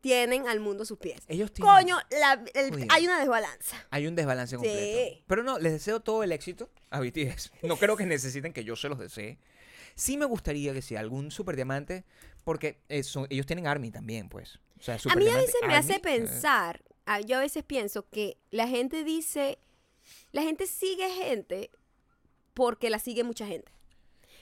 tienen 0.00 0.48
al 0.48 0.58
mundo 0.58 0.82
a 0.82 0.86
sus 0.86 0.98
pies. 0.98 1.20
Ellos 1.28 1.52
tienen- 1.52 1.72
Coño, 1.74 1.96
la- 2.10 2.42
el- 2.54 2.70
Jodido. 2.70 2.88
hay 2.90 3.04
una 3.06 3.20
desbalanza. 3.20 3.86
Hay 3.90 4.06
un 4.08 4.16
desbalance 4.16 4.56
Sí. 4.56 4.62
completo. 4.62 5.22
Pero 5.28 5.42
no, 5.44 5.58
les 5.60 5.72
deseo 5.72 6.00
todo 6.00 6.24
el 6.24 6.32
éxito 6.32 6.70
a 6.90 6.98
BTS. 7.00 7.52
No 7.62 7.76
creo 7.76 7.96
que 7.96 8.04
necesiten 8.04 8.52
que 8.52 8.64
yo 8.64 8.74
se 8.74 8.88
los 8.88 8.98
desee. 8.98 9.38
Sí 9.94 10.16
me 10.16 10.24
gustaría 10.24 10.72
que 10.72 10.82
si 10.82 10.96
algún 10.96 11.30
super 11.30 11.56
diamante, 11.56 12.04
porque 12.44 12.80
eso, 12.88 13.26
ellos 13.30 13.46
tienen 13.46 13.66
Army 13.66 13.90
también, 13.90 14.28
pues. 14.28 14.58
O 14.78 14.82
sea, 14.82 14.98
A 15.10 15.16
mí 15.16 15.28
a 15.28 15.36
veces 15.36 15.54
me 15.66 15.74
hace 15.74 15.94
Army, 15.94 15.96
eh, 15.96 16.18
pensar, 16.18 16.82
ah, 17.06 17.20
yo 17.20 17.36
a 17.36 17.40
veces 17.40 17.62
pienso 17.62 18.08
que 18.08 18.38
la 18.50 18.66
gente 18.66 19.04
dice, 19.04 19.58
la 20.32 20.42
gente 20.42 20.66
sigue 20.66 21.08
gente 21.10 21.70
porque 22.54 22.90
la 22.90 22.98
sigue 22.98 23.24
mucha 23.24 23.46
gente. 23.46 23.72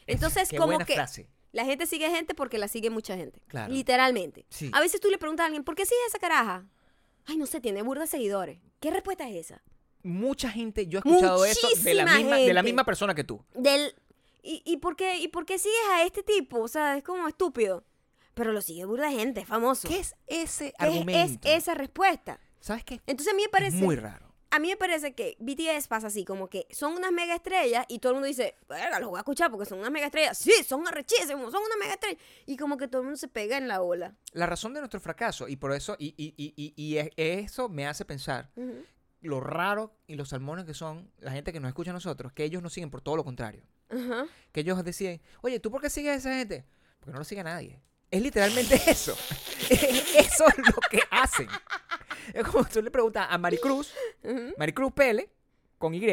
Entonces, 0.07 0.48
qué 0.48 0.57
como 0.57 0.68
buena 0.68 0.84
que 0.84 0.94
frase. 0.94 1.28
la 1.53 1.64
gente 1.64 1.86
sigue 1.86 2.11
gente 2.11 2.34
porque 2.34 2.59
la 2.59 2.68
sigue 2.68 2.90
mucha 2.90 3.16
gente. 3.16 3.40
Claro. 3.48 3.72
Literalmente. 3.72 4.46
Sí. 4.48 4.70
A 4.72 4.80
veces 4.80 5.01
tú 5.01 5.11
le 5.11 5.18
preguntas 5.18 5.44
a 5.44 5.46
alguien, 5.46 5.64
¿por 5.64 5.74
qué 5.74 5.84
sigue 5.84 6.01
esa 6.09 6.18
caraja? 6.18 6.66
Ay, 7.26 7.36
no 7.36 7.46
sé, 7.46 7.61
tiene 7.61 7.82
burda 7.82 8.03
de 8.03 8.07
seguidores. 8.09 8.59
¿Qué 8.80 8.90
respuesta 8.90 9.28
es 9.28 9.36
esa? 9.36 9.62
Mucha 10.03 10.51
gente, 10.51 10.86
yo 10.86 10.98
he 10.98 11.07
escuchado 11.07 11.44
eso 11.44 11.68
de 11.82 11.94
la, 11.94 12.07
misma, 12.16 12.36
de 12.36 12.55
la 12.55 12.62
misma 12.62 12.84
persona 12.84 13.14
que 13.14 13.24
tú. 13.24 13.44
Del, 13.55 13.94
¿y, 14.43 14.62
y, 14.64 14.76
por 14.78 14.97
qué, 14.97 15.18
¿Y 15.18 15.28
por 15.28 15.45
qué 15.47 15.59
sigues 15.59 15.78
a 15.93 16.05
este 16.05 16.22
tipo? 16.22 16.61
O 16.61 16.68
sea, 16.68 16.97
es 16.97 17.03
como 17.05 17.26
estúpido. 17.28 17.84
Pero 18.34 18.53
lo 18.53 18.62
sigue 18.62 18.84
burda 18.84 19.09
de 19.11 19.16
gente, 19.16 19.41
es 19.41 19.47
famoso. 19.49 19.88
¿Qué 19.88 19.99
es 19.99 20.14
ese 20.26 20.66
¿Qué 20.66 20.68
es- 20.68 20.74
argumento? 20.78 21.49
es 21.49 21.57
esa 21.59 21.74
respuesta? 21.74 22.38
¿Sabes 22.61 22.84
qué? 22.84 23.01
Entonces 23.07 23.32
a 23.32 23.36
mí 23.36 23.43
me 23.43 23.47
Es 23.47 23.51
parece... 23.51 23.76
muy 23.78 23.97
raro. 23.97 24.28
A 24.53 24.59
mí 24.59 24.66
me 24.68 24.76
parece 24.76 25.14
que 25.14 25.36
BTS 25.38 25.86
pasa 25.86 26.09
así, 26.09 26.24
como 26.24 26.49
que 26.49 26.66
son 26.70 26.95
unas 26.95 27.12
mega 27.12 27.36
estrellas 27.36 27.84
y 27.88 28.01
todo 28.01 28.11
el 28.12 28.14
mundo 28.16 28.26
dice, 28.26 28.57
verga, 28.68 28.99
los 28.99 29.09
voy 29.11 29.18
a 29.18 29.20
escuchar 29.20 29.49
porque 29.49 29.64
son 29.64 29.78
unas 29.78 29.93
mega 29.93 30.07
estrellas. 30.07 30.38
Sí, 30.38 30.53
son 30.66 30.86
arrechísimos, 30.88 31.53
son 31.53 31.62
unas 31.62 31.78
mega 31.78 31.93
estrellas. 31.93 32.20
Y 32.47 32.57
como 32.57 32.76
que 32.76 32.88
todo 32.88 33.03
el 33.03 33.07
mundo 33.07 33.16
se 33.16 33.28
pega 33.28 33.57
en 33.59 33.68
la 33.68 33.80
ola. 33.80 34.16
La 34.32 34.47
razón 34.47 34.74
de 34.74 34.80
nuestro 34.80 34.99
fracaso, 35.01 35.47
y 35.47 35.55
por 35.55 35.72
eso, 35.72 35.95
y, 36.01 36.14
y, 36.16 36.34
y, 36.36 36.72
y- 36.76 36.97
es- 36.99 37.11
eso 37.16 37.68
me 37.68 37.86
hace 37.86 38.05
pensar 38.05 38.51
Ujú. 38.57 38.84
lo 39.20 39.41
raro 39.41 39.95
y 40.09 40.16
los 40.16 40.30
salmones 40.30 40.64
que 40.64 40.74
son 40.74 41.12
la 41.18 41.30
gente 41.30 41.53
que 41.53 41.61
nos 41.61 41.68
escucha 41.68 41.91
a 41.93 41.95
nosotros, 41.95 42.32
que 42.32 42.43
ellos 42.43 42.61
nos 42.61 42.72
siguen 42.72 42.91
por 42.91 43.03
todo 43.03 43.14
lo 43.16 43.22
contrario. 43.24 43.62
Que 44.53 44.61
ellos 44.61 44.82
deciden, 44.84 45.20
oye, 45.43 45.61
¿tú 45.61 45.70
por 45.70 45.80
qué 45.80 45.91
sigues 45.91 46.12
a 46.12 46.14
esa 46.16 46.34
gente? 46.34 46.64
Porque 47.01 47.12
no 47.12 47.18
lo 47.18 47.24
sigue 47.24 47.41
a 47.41 47.45
nadie. 47.45 47.80
Es 48.11 48.20
literalmente 48.22 48.74
eso. 48.88 49.12
eso 49.70 50.45
es 50.49 50.59
lo 50.59 50.80
que 50.91 51.01
hacen. 51.11 51.49
Es 52.34 52.45
como 52.47 52.64
tú 52.64 52.82
le 52.82 52.91
preguntas 52.91 53.26
a 53.30 53.38
Maricruz, 53.38 53.93
Ujú. 54.24 54.55
Maricruz 54.59 54.93
Pele, 54.93 55.30
con 55.78 55.95
Y, 55.95 56.05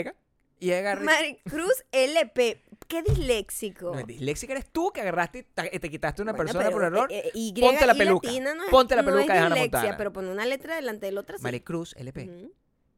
y 0.59 0.71
agarra... 0.71 1.01
Maricruz 1.03 1.83
LP. 1.91 2.63
Qué 2.87 3.01
disléxico. 3.03 3.93
No, 3.95 4.03
disléxica 4.03 4.53
eres 4.53 4.69
tú 4.71 4.91
que 4.91 5.01
agarraste 5.01 5.39
y 5.39 5.43
ta- 5.43 5.69
te 5.69 5.89
quitaste 5.89 6.21
una 6.21 6.31
Bueno, 6.33 6.45
persona 6.51 6.71
por 6.71 6.83
error. 6.83 7.11
eh, 7.11 7.23
eh, 7.25 7.31
Y 7.33 7.53
Ponte 7.59 7.85
la 7.85 7.93
y 7.93 7.97
peluca. 7.97 8.29
no 8.31 8.63
es- 8.63 8.69
Ponte 8.71 8.95
la 8.95 9.01
no 9.01 9.11
peluca 9.11 9.37
es 9.37 9.53
dislexia. 9.53 9.97
Pero 9.97 10.13
pone 10.13 10.29
una 10.31 10.45
letra 10.45 10.75
delante 10.77 11.05
de 11.07 11.11
la 11.11 11.19
otra 11.21 11.37
sí. 11.37 11.43
Maricruz 11.43 11.93
LP. 11.97 12.23
Ujú. 12.29 12.53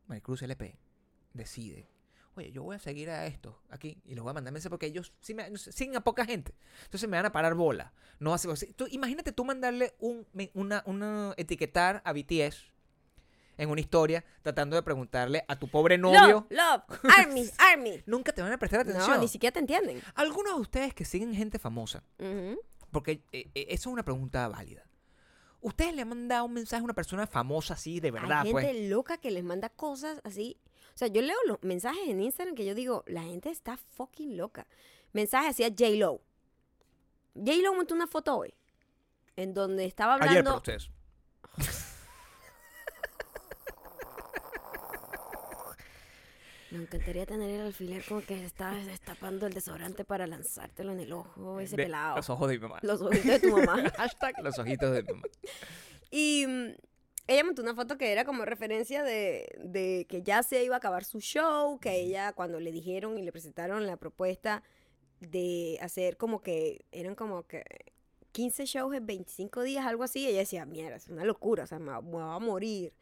Maricruz 0.07 0.41
LP 0.43 0.77
decide, 1.33 1.87
oye, 2.39 2.51
yo 2.51 2.63
voy 2.63 2.75
a 2.75 2.79
seguir 2.79 3.09
a 3.09 3.25
estos 3.27 3.55
aquí 3.69 4.01
y 4.05 4.15
los 4.15 4.23
voy 4.23 4.31
a 4.31 4.33
mandar 4.33 4.51
mensajes 4.51 4.69
porque 4.71 4.87
ellos 4.87 5.13
sí 5.21 5.35
siguen 5.71 5.95
a 5.95 6.01
poca 6.03 6.25
gente. 6.25 6.55
Entonces 6.85 7.07
me 7.09 7.17
van 7.17 7.25
a 7.25 7.31
parar 7.31 7.53
bola. 7.55 7.93
No 8.19 8.33
hace, 8.33 8.47
tú- 8.73 8.87
imagínate 8.89 9.31
tú 9.31 9.45
mandarle 9.45 9.93
un, 9.99 10.25
una, 10.53 10.83
una 10.85 11.33
etiquetar 11.37 12.01
a 12.03 12.13
BTS 12.13 12.65
en 13.57 13.69
una 13.69 13.81
historia 13.81 14.23
tratando 14.41 14.75
de 14.77 14.83
preguntarle 14.83 15.43
a 15.47 15.59
tu 15.59 15.67
pobre 15.69 15.97
novio. 15.97 16.47
Love, 16.49 16.85
love, 16.89 16.99
army, 17.17 17.49
army. 17.57 18.01
Nunca 18.05 18.31
te 18.31 18.41
van 18.41 18.51
a 18.53 18.57
prestar 18.57 18.79
atención. 18.81 19.09
No, 19.09 19.17
ni 19.21 19.27
siquiera 19.27 19.53
te 19.53 19.59
entienden. 19.59 20.01
Algunos 20.15 20.55
de 20.55 20.61
ustedes 20.61 20.93
que 20.93 21.03
siguen 21.05 21.33
gente 21.35 21.59
famosa, 21.59 22.03
porque 22.91 23.23
eh, 23.31 23.49
eh, 23.53 23.65
eso 23.69 23.89
es 23.89 23.93
una 23.93 24.03
pregunta 24.03 24.47
válida. 24.47 24.85
¿Ustedes 25.61 25.93
le 25.93 26.03
han 26.03 26.07
mandado 26.09 26.45
un 26.45 26.53
mensaje 26.53 26.79
a 26.79 26.83
una 26.85 26.93
persona 26.93 27.27
famosa 27.27 27.73
así, 27.73 27.99
de 27.99 28.11
verdad, 28.11 28.39
Hay 28.43 28.53
gente 28.53 28.61
pues? 28.71 28.89
loca 28.89 29.17
que 29.17 29.29
les 29.29 29.43
manda 29.43 29.67
cosas 29.67 30.21
así. 30.23 30.57
O 30.99 31.05
sea, 31.05 31.07
yo 31.07 31.21
leo 31.21 31.37
los 31.47 31.63
mensajes 31.63 32.09
en 32.09 32.19
Instagram 32.19 32.55
que 32.55 32.65
yo 32.65 32.75
digo, 32.75 33.05
la 33.07 33.23
gente 33.23 33.49
está 33.49 33.77
fucking 33.77 34.35
loca. 34.35 34.67
Mensaje 35.13 35.47
hacia 35.47 35.69
J-Lo. 35.69 36.19
J-Lo 37.35 37.73
montó 37.73 37.95
una 37.95 38.05
foto 38.05 38.35
hoy 38.35 38.53
en 39.37 39.53
donde 39.53 39.85
estaba 39.85 40.15
Ayer 40.15 40.27
hablando. 40.39 40.49
para 40.49 40.57
ustedes. 40.57 40.89
Me 46.71 46.79
encantaría 46.83 47.25
tener 47.25 47.49
el 47.49 47.61
alfiler 47.67 48.03
como 48.05 48.21
que 48.21 48.43
estabas 48.43 48.85
destapando 48.85 49.47
el 49.47 49.53
desodorante 49.53 50.03
para 50.03 50.27
lanzártelo 50.27 50.91
en 50.91 50.99
el 50.99 51.13
ojo, 51.13 51.61
ese 51.61 51.77
De- 51.77 51.83
pelado. 51.83 52.17
Los 52.17 52.29
ojos 52.29 52.49
de 52.49 52.55
mi 52.57 52.61
mamá. 52.63 52.79
Los 52.81 53.01
ojitos 53.01 53.25
de 53.25 53.39
tu 53.39 53.57
mamá. 53.57 53.89
Hashtag 53.97 54.35
los 54.43 54.59
ojitos 54.59 54.91
de 54.91 55.03
mi 55.03 55.13
mamá. 55.13 55.23
Y 56.11 56.45
mm, 56.45 56.69
ella 57.29 57.43
montó 57.43 57.61
una 57.61 57.75
foto 57.75 57.95
que 57.97 58.11
era 58.11 58.25
como 58.25 58.43
referencia 58.43 59.03
de, 59.03 59.47
de 59.63 60.07
que 60.09 60.23
ya 60.23 60.41
se 60.41 60.63
iba 60.63 60.75
a 60.75 60.79
acabar 60.79 61.03
su 61.03 61.19
show, 61.19 61.79
que 61.79 61.95
ella 61.95 62.33
cuando 62.33 62.59
le 62.59 62.71
dijeron 62.71 63.19
y 63.19 63.21
le 63.21 63.31
presentaron 63.31 63.85
la 63.85 63.97
propuesta 63.97 64.63
de 65.19 65.77
hacer 65.79 66.17
como 66.17 66.41
que, 66.41 66.85
eran 66.91 67.13
como 67.13 67.43
que 67.43 67.63
15 68.31 68.65
shows 68.65 68.93
en 68.95 69.05
25 69.05 69.63
días, 69.63 69.85
algo 69.85 70.03
así, 70.03 70.27
ella 70.27 70.39
decía, 70.39 70.65
mierda, 70.65 70.95
es 70.97 71.07
una 71.07 71.23
locura, 71.23 71.63
o 71.63 71.67
sea, 71.67 71.79
me, 71.79 71.91
va- 71.91 72.01
me 72.01 72.17
va 72.17 72.35
a 72.35 72.39
morir. 72.39 72.93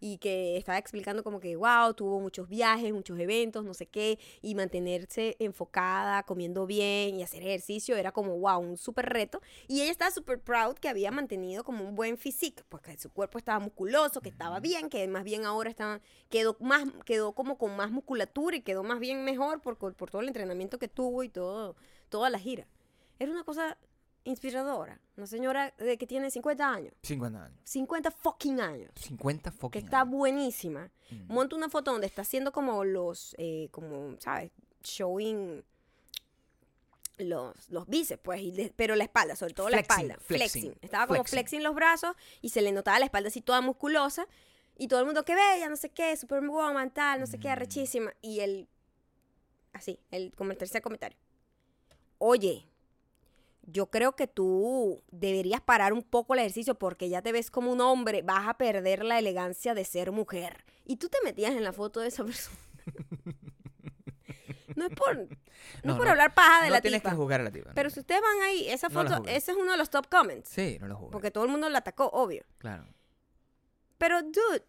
Y 0.00 0.18
que 0.18 0.58
estaba 0.58 0.76
explicando 0.76 1.24
como 1.24 1.40
que, 1.40 1.56
wow, 1.56 1.94
tuvo 1.94 2.20
muchos 2.20 2.46
viajes, 2.48 2.92
muchos 2.92 3.18
eventos, 3.18 3.64
no 3.64 3.72
sé 3.72 3.86
qué, 3.86 4.18
y 4.42 4.54
mantenerse 4.54 5.34
enfocada, 5.38 6.22
comiendo 6.24 6.66
bien 6.66 7.16
y 7.18 7.22
hacer 7.22 7.42
ejercicio 7.42 7.96
era 7.96 8.12
como, 8.12 8.38
wow, 8.38 8.58
un 8.60 8.76
súper 8.76 9.06
reto. 9.06 9.40
Y 9.66 9.80
ella 9.80 9.90
estaba 9.90 10.10
súper 10.10 10.40
proud 10.40 10.74
que 10.74 10.88
había 10.90 11.10
mantenido 11.10 11.64
como 11.64 11.84
un 11.88 11.94
buen 11.94 12.18
physique, 12.18 12.62
pues 12.68 12.82
que 12.82 12.98
su 12.98 13.10
cuerpo 13.10 13.38
estaba 13.38 13.60
musculoso, 13.60 14.20
que 14.20 14.28
estaba 14.28 14.60
bien, 14.60 14.90
que 14.90 15.06
más 15.08 15.24
bien 15.24 15.46
ahora 15.46 15.70
estaba, 15.70 16.00
quedó, 16.28 16.56
más, 16.60 16.84
quedó 17.06 17.32
como 17.32 17.56
con 17.56 17.74
más 17.74 17.90
musculatura 17.90 18.56
y 18.56 18.60
quedó 18.60 18.82
más 18.82 19.00
bien 19.00 19.24
mejor 19.24 19.62
por, 19.62 19.78
por 19.78 20.10
todo 20.10 20.20
el 20.20 20.28
entrenamiento 20.28 20.78
que 20.78 20.88
tuvo 20.88 21.22
y 21.22 21.30
todo, 21.30 21.76
toda 22.10 22.28
la 22.28 22.38
gira. 22.38 22.66
Era 23.18 23.32
una 23.32 23.44
cosa 23.44 23.78
inspiradora. 24.24 25.00
Una 25.16 25.26
señora 25.26 25.72
de 25.78 25.96
que 25.98 26.06
tiene 26.06 26.30
50 26.30 26.68
años. 26.68 26.92
50 27.02 27.44
años. 27.44 27.58
50 27.64 28.10
fucking 28.10 28.60
años. 28.60 28.90
50 28.96 29.50
Que 29.50 29.56
fucking 29.56 29.84
está 29.84 30.00
años. 30.00 30.10
buenísima. 30.14 30.90
Mm. 31.10 31.32
Monta 31.32 31.56
una 31.56 31.68
foto 31.68 31.92
donde 31.92 32.06
está 32.06 32.22
haciendo 32.22 32.50
como 32.52 32.84
los, 32.84 33.34
eh, 33.38 33.68
como, 33.70 34.16
¿sabes? 34.20 34.50
Showing 34.82 35.62
los, 37.18 37.70
los 37.70 37.86
bíceps, 37.86 38.20
pues, 38.22 38.40
y 38.40 38.50
de- 38.50 38.72
pero 38.74 38.96
la 38.96 39.04
espalda, 39.04 39.36
sobre 39.36 39.54
todo 39.54 39.68
la 39.68 39.78
espalda. 39.78 40.16
flexing, 40.20 40.62
Flexing. 40.62 40.78
Estaba 40.82 41.06
como 41.06 41.18
flexing. 41.18 41.36
flexing 41.38 41.62
los 41.62 41.74
brazos 41.74 42.16
y 42.42 42.48
se 42.48 42.60
le 42.60 42.72
notaba 42.72 42.98
la 42.98 43.04
espalda 43.04 43.28
así 43.28 43.40
toda 43.40 43.60
musculosa. 43.60 44.26
Y 44.76 44.88
todo 44.88 44.98
el 44.98 45.06
mundo, 45.06 45.24
que 45.24 45.36
bella, 45.36 45.68
no 45.68 45.76
sé 45.76 45.90
qué, 45.90 46.16
superwoman, 46.16 46.92
tal, 46.92 47.20
no 47.20 47.26
sé 47.28 47.38
Mm. 47.38 47.40
qué, 47.40 47.48
arrechísima. 47.50 48.12
Y 48.20 48.40
él, 48.40 48.68
así, 49.72 50.00
el, 50.10 50.34
como 50.34 50.50
el 50.50 50.58
tercer 50.58 50.82
comentario. 50.82 51.16
Oye, 52.18 52.66
yo 53.66 53.86
creo 53.90 54.14
que 54.16 54.26
tú 54.26 55.02
deberías 55.10 55.60
parar 55.60 55.92
un 55.92 56.02
poco 56.02 56.34
el 56.34 56.40
ejercicio 56.40 56.74
porque 56.76 57.08
ya 57.08 57.22
te 57.22 57.32
ves 57.32 57.50
como 57.50 57.72
un 57.72 57.80
hombre, 57.80 58.22
vas 58.22 58.48
a 58.48 58.54
perder 58.58 59.04
la 59.04 59.18
elegancia 59.18 59.74
de 59.74 59.84
ser 59.84 60.12
mujer. 60.12 60.64
Y 60.84 60.96
tú 60.96 61.08
te 61.08 61.18
metías 61.24 61.52
en 61.52 61.64
la 61.64 61.72
foto 61.72 62.00
de 62.00 62.08
esa 62.08 62.24
persona. 62.24 62.56
No 64.76 64.86
es 64.86 64.94
por, 64.94 65.16
no 65.16 65.24
No, 65.84 65.92
es 65.92 65.96
por 65.98 66.04
no, 66.06 66.10
hablar 66.10 66.34
paja 66.34 66.62
de 66.62 66.68
no 66.68 66.74
la 66.74 66.80
tienes 66.80 67.00
tipa. 67.00 67.10
que 67.10 67.16
jugar 67.16 67.40
a 67.40 67.44
la 67.44 67.50
tipa. 67.50 67.70
Pero 67.74 67.90
si 67.90 68.00
ustedes 68.00 68.20
van 68.20 68.42
ahí, 68.42 68.68
esa 68.68 68.90
foto, 68.90 69.22
ese 69.26 69.52
es 69.52 69.56
uno 69.56 69.70
de 69.72 69.78
los 69.78 69.88
top 69.90 70.08
comments. 70.08 70.48
Sí, 70.48 70.78
no 70.80 70.88
lo 70.88 70.96
jugué. 70.96 71.12
Porque 71.12 71.30
todo 71.30 71.44
el 71.44 71.50
mundo 71.50 71.68
la 71.68 71.78
atacó, 71.78 72.06
obvio. 72.08 72.44
Claro. 72.58 72.84
Pero, 73.98 74.22
dude, 74.22 74.64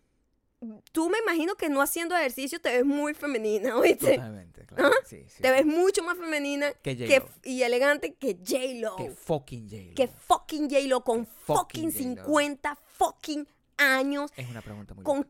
tú 0.92 1.10
me 1.10 1.18
imagino 1.20 1.56
que 1.56 1.70
no 1.70 1.82
haciendo 1.82 2.16
ejercicio 2.16 2.60
te 2.60 2.70
ves 2.72 2.86
muy 2.86 3.14
femenina, 3.14 3.76
¿oíste? 3.78 4.16
Totalmente, 4.16 4.66
claro. 4.66 4.92
Sí, 5.06 5.26
sí, 5.28 5.42
Te 5.42 5.52
ves 5.52 5.66
mucho 5.66 6.04
más 6.04 6.18
femenina 6.18 6.72
Que 6.82 6.96
que, 6.98 7.24
y 7.44 7.62
elegante 7.64 8.16
que 8.16 8.38
J-Lo. 8.46 8.96
Que 8.96 9.12
fucking 9.12 9.70
J-Lo. 9.70 9.96
Que 9.96 10.08
fucking 10.08 10.70
J-Lo 10.70 11.04
con 11.04 11.26
fucking 11.26 11.92
fucking 11.92 12.16
J-Lo. 12.16 12.26
50 12.26 12.76
fucking 12.76 13.48
años. 13.78 14.32
Es 14.36 14.50
una 14.50 14.62
pregunta 14.62 14.94
muy 14.94 15.04
Con 15.04 15.30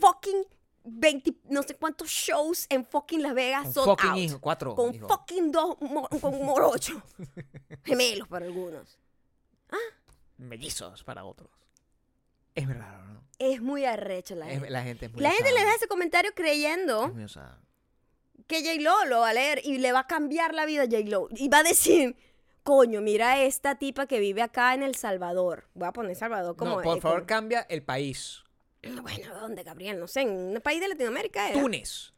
fucking 0.00 0.44
20, 0.86 1.34
no 1.44 1.62
sé 1.62 1.76
cuántos 1.76 2.08
shows 2.10 2.66
en 2.68 2.84
fucking 2.84 3.22
Las 3.22 3.34
Vegas 3.34 3.72
sold 3.72 3.86
fucking 3.86 4.10
out. 4.10 4.18
hijo, 4.18 4.40
cuatro 4.40 4.74
Con 4.74 4.94
hijos. 4.94 5.08
fucking 5.08 5.50
dos, 5.50 5.80
mo- 5.80 6.08
con 6.20 6.42
morochos. 6.44 7.02
Gemelos 7.84 8.28
para 8.28 8.44
algunos. 8.46 8.98
mellizos 10.36 11.02
para 11.04 11.24
otros. 11.24 11.50
Es 12.54 12.68
raro, 12.68 13.04
¿no? 13.06 13.23
Es 13.38 13.60
muy 13.62 13.84
arrecho 13.84 14.34
la 14.34 14.46
Es- 14.46 14.52
gente. 14.54 14.70
la 14.70 14.82
gente 14.82 15.06
es 15.06 15.12
muy 15.12 15.22
La 15.22 15.30
gente 15.32 15.52
le 15.52 15.64
da 15.64 15.74
ese 15.74 15.86
comentario 15.88 16.32
creyendo 16.34 17.06
Es 17.06 17.14
muy 17.14 17.24
osada. 17.24 17.60
que 18.46 18.62
J-Lo 18.62 19.04
lo 19.06 19.20
va 19.20 19.30
a 19.30 19.34
leer 19.34 19.60
y 19.64 19.78
le 19.78 19.92
va 19.92 20.00
a 20.00 20.06
cambiar 20.06 20.54
la 20.54 20.66
vida 20.66 20.82
a 20.82 20.86
J-Lo. 20.86 21.28
Y 21.36 21.48
va 21.48 21.58
a 21.58 21.62
decir, 21.62 22.16
coño, 22.62 23.00
mira 23.00 23.32
a 23.32 23.42
esta 23.42 23.76
tipa 23.78 24.06
que 24.06 24.18
vive 24.20 24.42
acá 24.42 24.74
en 24.74 24.82
El 24.82 24.94
Salvador. 24.94 25.68
Voy 25.74 25.88
a 25.88 25.92
poner 25.92 26.14
Salvador 26.16 26.56
como... 26.56 26.76
no, 26.76 26.82
por 26.82 26.98
eh, 26.98 27.00
favor, 27.00 27.18
como- 27.20 27.26
cambia 27.26 27.66
el 27.68 27.82
país. 27.82 28.42
Bueno, 29.02 29.34
¿dónde, 29.40 29.62
Gabriel? 29.62 29.98
No 29.98 30.06
sé, 30.06 30.20
en 30.22 30.30
un 30.30 30.60
país 30.62 30.78
de 30.80 30.88
Latinoamérica. 30.88 31.48
era. 31.50 31.58
Túnez. 31.60 32.12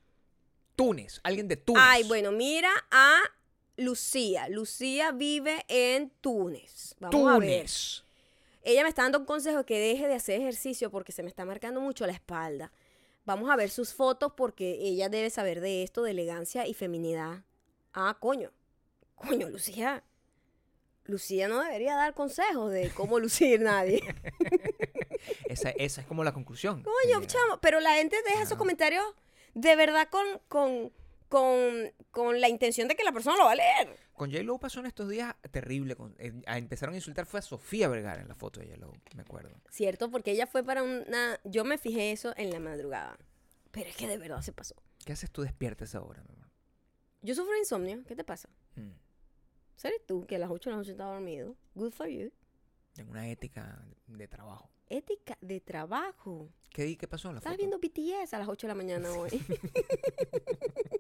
Túnez. 0.75 1.21
Alguien 1.23 1.49
de 1.49 1.57
Túnez. 1.57 1.83
Ay, 1.87 2.03
bueno, 2.05 2.33
mira 2.33 2.71
a 2.91 3.21
Lucía. 3.77 4.49
Lucía 4.49 5.13
vive 5.13 5.65
en 5.69 6.11
Túnez. 6.21 6.97
Vamos 6.99 7.33
a 7.35 7.39
ver. 7.39 7.67
Ella 8.69 8.83
me 8.83 8.89
está 8.89 9.03
dando 9.03 9.21
un 9.21 9.25
consejo 9.27 9.65
que 9.65 9.79
deje 9.79 10.09
de 10.09 10.15
hacer 10.15 10.41
ejercicio 10.41 10.91
porque 10.91 11.13
se 11.13 11.23
me 11.23 11.29
está 11.29 11.45
marcando 11.45 11.81
mucho 11.81 12.05
la 12.07 12.13
espalda. 12.13 12.73
Vamos 13.25 13.49
a 13.49 13.55
ver 13.57 13.71
sus 13.71 13.95
fotos 13.95 14.33
porque 14.37 14.73
ella 14.81 15.09
debe 15.09 15.31
saber 15.31 15.61
de 15.61 15.85
esto, 15.85 16.03
de 16.03 16.11
elegancia 16.11 16.67
y 16.67 16.75
feminidad. 16.75 17.45
Ah, 17.95 18.17
coño. 18.19 18.51
Coño, 19.15 19.49
Lucía. 19.49 20.03
Lucía 21.05 21.47
no 21.47 21.61
debería 21.63 21.95
dar 21.95 22.13
consejos 22.15 22.73
de 22.73 22.91
cómo 22.91 23.19
lucir 23.21 23.61
nadie. 23.61 24.03
Esa, 25.49 25.71
esa 25.71 26.01
es 26.01 26.07
como 26.07 26.25
la 26.25 26.33
conclusión. 26.35 26.83
Coño, 26.83 27.25
chamo. 27.27 27.59
Pero 27.61 27.79
la 27.81 27.95
gente 27.95 28.17
deja 28.25 28.37
esos 28.39 28.49
Claro. 28.49 28.59
comentarios 28.59 29.05
de 29.55 29.77
verdad 29.77 30.09
con, 30.11 30.27
con, 30.49 30.93
con, 31.29 31.93
con 32.11 32.41
la 32.41 32.49
intención 32.49 32.89
de 32.89 32.95
que 32.97 33.05
la 33.05 33.13
persona 33.13 33.37
lo 33.37 33.45
va 33.45 33.53
a 33.53 33.57
leer. 33.57 33.97
Con 34.15 34.31
J-Lo 34.31 34.59
pasó 34.59 34.81
en 34.81 34.87
estos 34.87 35.09
días 35.09 35.35
terrible. 35.51 35.95
con- 35.97 36.15
eh, 36.19 36.33
empezaron 36.47 36.95
a 36.95 36.99
insultar 36.99 37.27
fue 37.27 37.41
a 37.41 37.43
Sofía 37.43 37.89
Vergara 37.89 38.23
en 38.23 38.29
la 38.29 38.35
foto 38.35 38.61
de 38.61 38.67
J-Lo, 38.67 38.93
me 39.15 39.23
acuerdo. 39.23 39.51
Cierto, 39.71 40.11
porque 40.11 40.31
ella 40.33 40.47
fue 40.47 40.63
para 40.65 40.83
una... 40.83 41.39
Yo 41.45 41.65
me 41.65 41.79
fijé 41.79 42.13
eso 42.13 42.33
en 42.37 42.51
la 42.51 42.61
madrugada. 42.61 43.19
Pero 43.73 43.91
es 43.91 43.97
que 43.97 44.07
de 44.09 44.17
verdad 44.19 44.41
se 44.43 44.53
pasó. 44.53 44.75
¿Qué 45.05 45.13
haces 45.13 45.31
tú 45.31 45.43
despierta 45.43 45.85
a 45.85 45.87
esa 45.87 46.01
hora, 46.03 46.23
mi 46.25 46.33
amor? 46.35 46.49
Yo 47.23 47.35
sufro 47.35 47.53
de 47.53 47.59
insomnio. 47.59 48.03
¿Qué 48.07 48.17
te 48.17 48.25
pasa? 48.25 48.49
Mm. 48.77 48.91
¿Seres 49.77 50.01
tú 50.07 50.25
que 50.27 50.37
a 50.37 50.39
las 50.39 50.51
8 50.51 50.71
de 50.71 50.75
la 50.75 50.79
noche 50.79 50.93
estás 50.93 51.07
dormido? 51.09 51.55
Good 51.75 51.93
for 51.93 52.07
you. 52.09 52.33
Tengo 52.95 53.11
una 53.11 53.29
ética 53.29 53.85
de 54.07 54.27
trabajo. 54.27 54.71
Ética 54.89 55.37
de 55.43 55.61
trabajo. 55.61 56.49
¿Qué, 56.71 56.97
qué 56.97 57.07
pasó 57.09 57.29
en 57.29 57.35
la 57.35 57.39
Estás 57.41 57.53
foto? 57.57 57.59
viendo 57.59 57.79
BTS 57.79 58.33
a 58.33 58.39
las 58.39 58.49
8 58.49 58.67
de 58.67 58.69
la 58.69 58.75
mañana 58.75 59.13
hoy. 59.13 59.29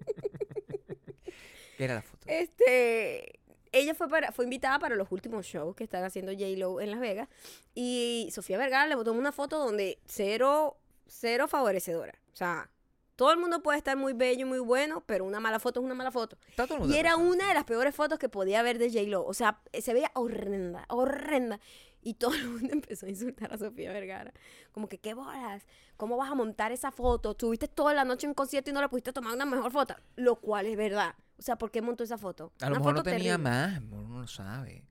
¿Qué 1.76 1.84
era 1.84 1.94
la 1.94 2.02
foto? 2.02 2.26
este... 2.26 3.40
Ella 3.72 3.94
fue, 3.94 4.08
para, 4.08 4.32
fue 4.32 4.44
invitada 4.44 4.78
para 4.78 4.96
los 4.96 5.12
últimos 5.12 5.44
shows 5.44 5.76
que 5.76 5.84
están 5.84 6.02
haciendo 6.02 6.32
J-Lo 6.32 6.80
en 6.80 6.90
Las 6.90 7.00
Vegas. 7.00 7.28
Y 7.74 8.30
Sofía 8.32 8.56
Vergara 8.56 8.86
le 8.86 8.94
botó 8.94 9.12
una 9.12 9.32
foto 9.32 9.58
donde 9.58 9.98
cero, 10.06 10.78
cero 11.06 11.46
favorecedora. 11.46 12.14
O 12.32 12.36
sea, 12.36 12.70
todo 13.16 13.32
el 13.32 13.38
mundo 13.38 13.62
puede 13.62 13.76
estar 13.76 13.96
muy 13.96 14.12
bello 14.12 14.42
y 14.42 14.44
muy 14.48 14.60
bueno, 14.60 15.02
pero 15.04 15.24
una 15.24 15.40
mala 15.40 15.58
foto 15.58 15.80
es 15.80 15.84
una 15.84 15.94
mala 15.94 16.10
foto. 16.10 16.38
Y 16.86 16.96
era 16.96 17.16
una 17.16 17.48
de 17.48 17.54
las 17.54 17.64
peores 17.64 17.94
fotos 17.94 18.18
que 18.18 18.28
podía 18.28 18.60
haber 18.60 18.78
de 18.78 18.90
J-Lo. 18.90 19.24
O 19.26 19.34
sea, 19.34 19.60
se 19.78 19.92
veía 19.92 20.10
horrenda, 20.14 20.86
horrenda. 20.88 21.60
Y 22.06 22.14
todo 22.14 22.34
el 22.34 22.46
mundo 22.48 22.68
empezó 22.72 23.06
a 23.06 23.08
insultar 23.08 23.52
a 23.52 23.58
Sofía 23.58 23.92
Vergara. 23.92 24.32
Como 24.70 24.88
que, 24.88 24.98
¿qué 24.98 25.12
bolas? 25.12 25.66
¿Cómo 25.96 26.16
vas 26.16 26.30
a 26.30 26.36
montar 26.36 26.70
esa 26.70 26.92
foto? 26.92 27.34
Tuviste 27.34 27.66
toda 27.66 27.94
la 27.94 28.04
noche 28.04 28.26
en 28.26 28.30
un 28.30 28.34
concierto 28.34 28.70
y 28.70 28.72
no 28.72 28.80
le 28.80 28.88
pudiste 28.88 29.12
tomar 29.12 29.34
una 29.34 29.44
mejor 29.44 29.72
foto. 29.72 29.96
Lo 30.14 30.36
cual 30.36 30.66
es 30.66 30.76
verdad. 30.76 31.16
O 31.36 31.42
sea, 31.42 31.56
¿por 31.56 31.72
qué 31.72 31.82
montó 31.82 32.04
esa 32.04 32.16
foto? 32.16 32.52
A 32.60 32.66
lo 32.66 32.76
Una 32.76 32.78
mejor 32.78 32.94
no 32.94 33.02
tenía 33.02 33.18
terrible. 33.36 33.38
más, 33.38 33.80
uno 33.90 34.20
no 34.20 34.26
sabe. 34.28 34.84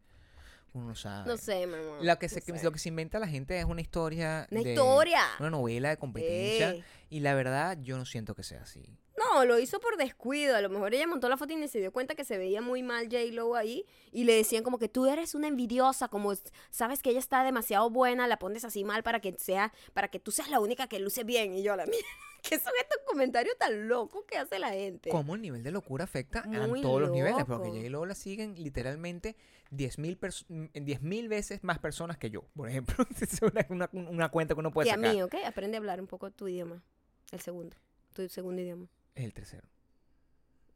Uno 0.74 0.88
no 0.90 0.96
sabe. 0.96 1.26
No 1.28 1.38
sé, 1.38 1.66
mi 1.68 1.76
amor. 1.76 2.04
Lo 2.04 2.20
que, 2.20 2.26
no 2.28 2.34
se, 2.34 2.42
sé. 2.42 2.64
lo 2.66 2.72
que 2.74 2.80
se 2.80 2.90
inventa 2.90 3.18
la 3.18 3.30
gente 3.30 3.58
es 3.58 3.64
una 3.64 3.80
historia. 3.80 4.46
Una 4.52 4.62
de- 4.62 4.72
historia. 4.72 5.22
Una 5.40 5.52
novela 5.52 5.90
de 5.92 5.98
competencia. 5.98 6.84
Y 7.10 7.22
la 7.22 7.34
verdad, 7.34 7.78
yo 7.82 7.98
no 7.98 8.04
siento 8.04 8.36
que 8.36 8.44
sea 8.44 8.64
así. 8.64 8.84
No, 9.18 9.46
lo 9.46 9.58
hizo 9.60 9.80
por 9.80 9.96
descuido. 9.98 10.56
A 10.56 10.62
lo 10.62 10.70
mejor 10.70 10.94
ella 10.94 11.08
montó 11.08 11.30
la 11.30 11.38
foto 11.38 11.54
y 11.54 11.56
ni 11.56 11.68
se 11.68 11.80
dio 11.80 11.92
cuenta 11.94 12.16
que 12.16 12.26
se 12.26 12.38
veía 12.38 12.62
muy 12.62 12.84
mal 12.84 13.06
J-Lo 13.06 13.56
ahí. 13.56 13.86
Y 14.12 14.26
le 14.26 14.34
decían 14.36 14.64
como 14.64 14.78
que 14.78 14.90
tú 14.90 15.06
eres 15.06 15.36
una 15.36 15.48
envidiosa, 15.48 16.08
como 16.10 16.34
sabes 16.70 17.02
que 17.02 17.12
ella 17.12 17.20
está 17.20 17.44
demasiado 17.44 17.90
buena, 17.90 18.28
la 18.28 18.38
pones 18.40 18.66
así 18.66 18.84
mal 18.84 19.04
para 19.04 19.22
que 19.22 19.34
sea, 19.40 19.72
para 19.94 20.10
que 20.10 20.20
tú 20.20 20.32
seas 20.32 20.50
la 20.50 20.60
única 20.60 20.88
que 20.88 21.00
luce 21.00 21.24
bien. 21.24 21.54
Y 21.56 21.64
yo 21.64 21.76
la 21.76 21.86
mía. 21.86 21.96
¿Qué 22.48 22.60
son 22.60 22.74
estos 22.80 23.00
comentarios 23.08 23.58
tan 23.58 23.88
locos 23.88 24.24
que 24.28 24.38
hace 24.38 24.60
la 24.60 24.70
gente? 24.70 25.10
¿Cómo 25.10 25.34
el 25.34 25.42
nivel 25.42 25.64
de 25.64 25.72
locura 25.72 26.04
afecta 26.04 26.40
a 26.42 26.44
todos 26.82 27.02
los 27.02 27.10
niveles? 27.12 27.44
Porque. 27.46 27.70
J-Lo 27.70 28.06
la 28.06 28.14
siguen 28.14 28.54
literalmente 28.62 29.36
10.000 29.72 30.20
pers- 30.20 30.46
mm, 30.50 30.66
10.000 30.76 31.28
veces 31.28 31.64
más 31.64 31.80
personas 31.80 32.18
que 32.18 32.30
yo, 32.30 32.44
por 32.56 32.70
ejemplo. 32.70 32.96
es 33.22 33.42
una, 33.42 33.66
una- 33.70 33.90
una 33.94 34.30
cuenta 34.30 34.54
que 34.54 34.60
uno 34.60 34.72
puede 34.72 34.86
que 34.90 34.92
a 34.92 34.96
sacar. 34.96 35.12
mí, 35.16 35.22
¿ok? 35.24 35.36
Aprende 35.46 35.78
a 35.78 35.80
hablar 35.80 36.00
un 36.02 36.06
poco 36.08 36.30
tu 36.30 36.48
idioma. 36.48 36.84
El 37.32 37.40
segundo. 37.40 37.76
Tu 38.14 38.30
segundo 38.30 38.62
idioma. 38.62 38.88
Es 39.16 39.24
el 39.24 39.34
tercero. 39.34 39.68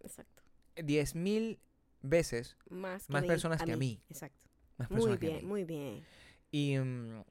Exacto. 0.01 0.41
10.000 0.75 1.59
veces 2.01 2.57
Más, 2.69 3.05
que 3.05 3.13
Más 3.13 3.25
personas 3.25 3.61
que 3.61 3.73
a 3.73 3.77
mí. 3.77 4.01
Exacto. 4.09 4.49
más 4.77 4.89
Muy 4.89 4.97
personas 4.97 5.19
que 5.19 5.27
a 5.27 5.29
bien, 5.31 5.47
muy 5.47 5.63
bien. 5.65 6.05
Y 6.51 6.77
mm, 6.77 7.23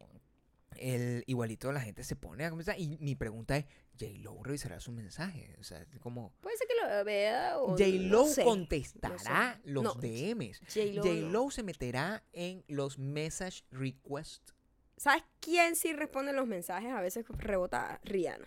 el, 0.77 1.25
igualito 1.27 1.73
la 1.73 1.81
gente 1.81 2.05
se 2.05 2.17
pone 2.17 2.45
a 2.45 2.51
conversar. 2.51 2.79
Y 2.79 2.99
mi 3.01 3.15
pregunta 3.15 3.57
es, 3.57 3.65
¿J-Lo 3.99 4.43
revisará 4.43 4.79
su 4.81 4.93
mensaje? 4.93 5.57
O 5.59 5.65
sea, 5.65 5.81
es 5.81 5.99
como... 6.01 6.33
Puede 6.41 6.57
ser 6.57 6.69
que 6.69 6.75
lo 6.75 7.05
vea 7.05 7.59
o 7.59 7.71
J-Lo 7.71 8.19
no 8.19 8.27
sé. 8.27 8.45
contestará 8.45 9.61
los 9.65 9.83
No, 9.83 9.95
DMs. 9.95 10.61
J-Lo 10.73 11.51
se 11.51 11.63
meterá 11.63 12.23
en 12.33 12.65
los 12.69 12.99
message 12.99 13.65
requests. 13.71 14.55
¿Sabes 14.97 15.23
quién 15.41 15.77
sí 15.77 15.93
responde 15.93 16.33
los 16.33 16.47
mensajes? 16.47 16.93
A 16.93 17.01
veces 17.01 17.25
rebota 17.29 18.01
Rihanna. 18.05 18.47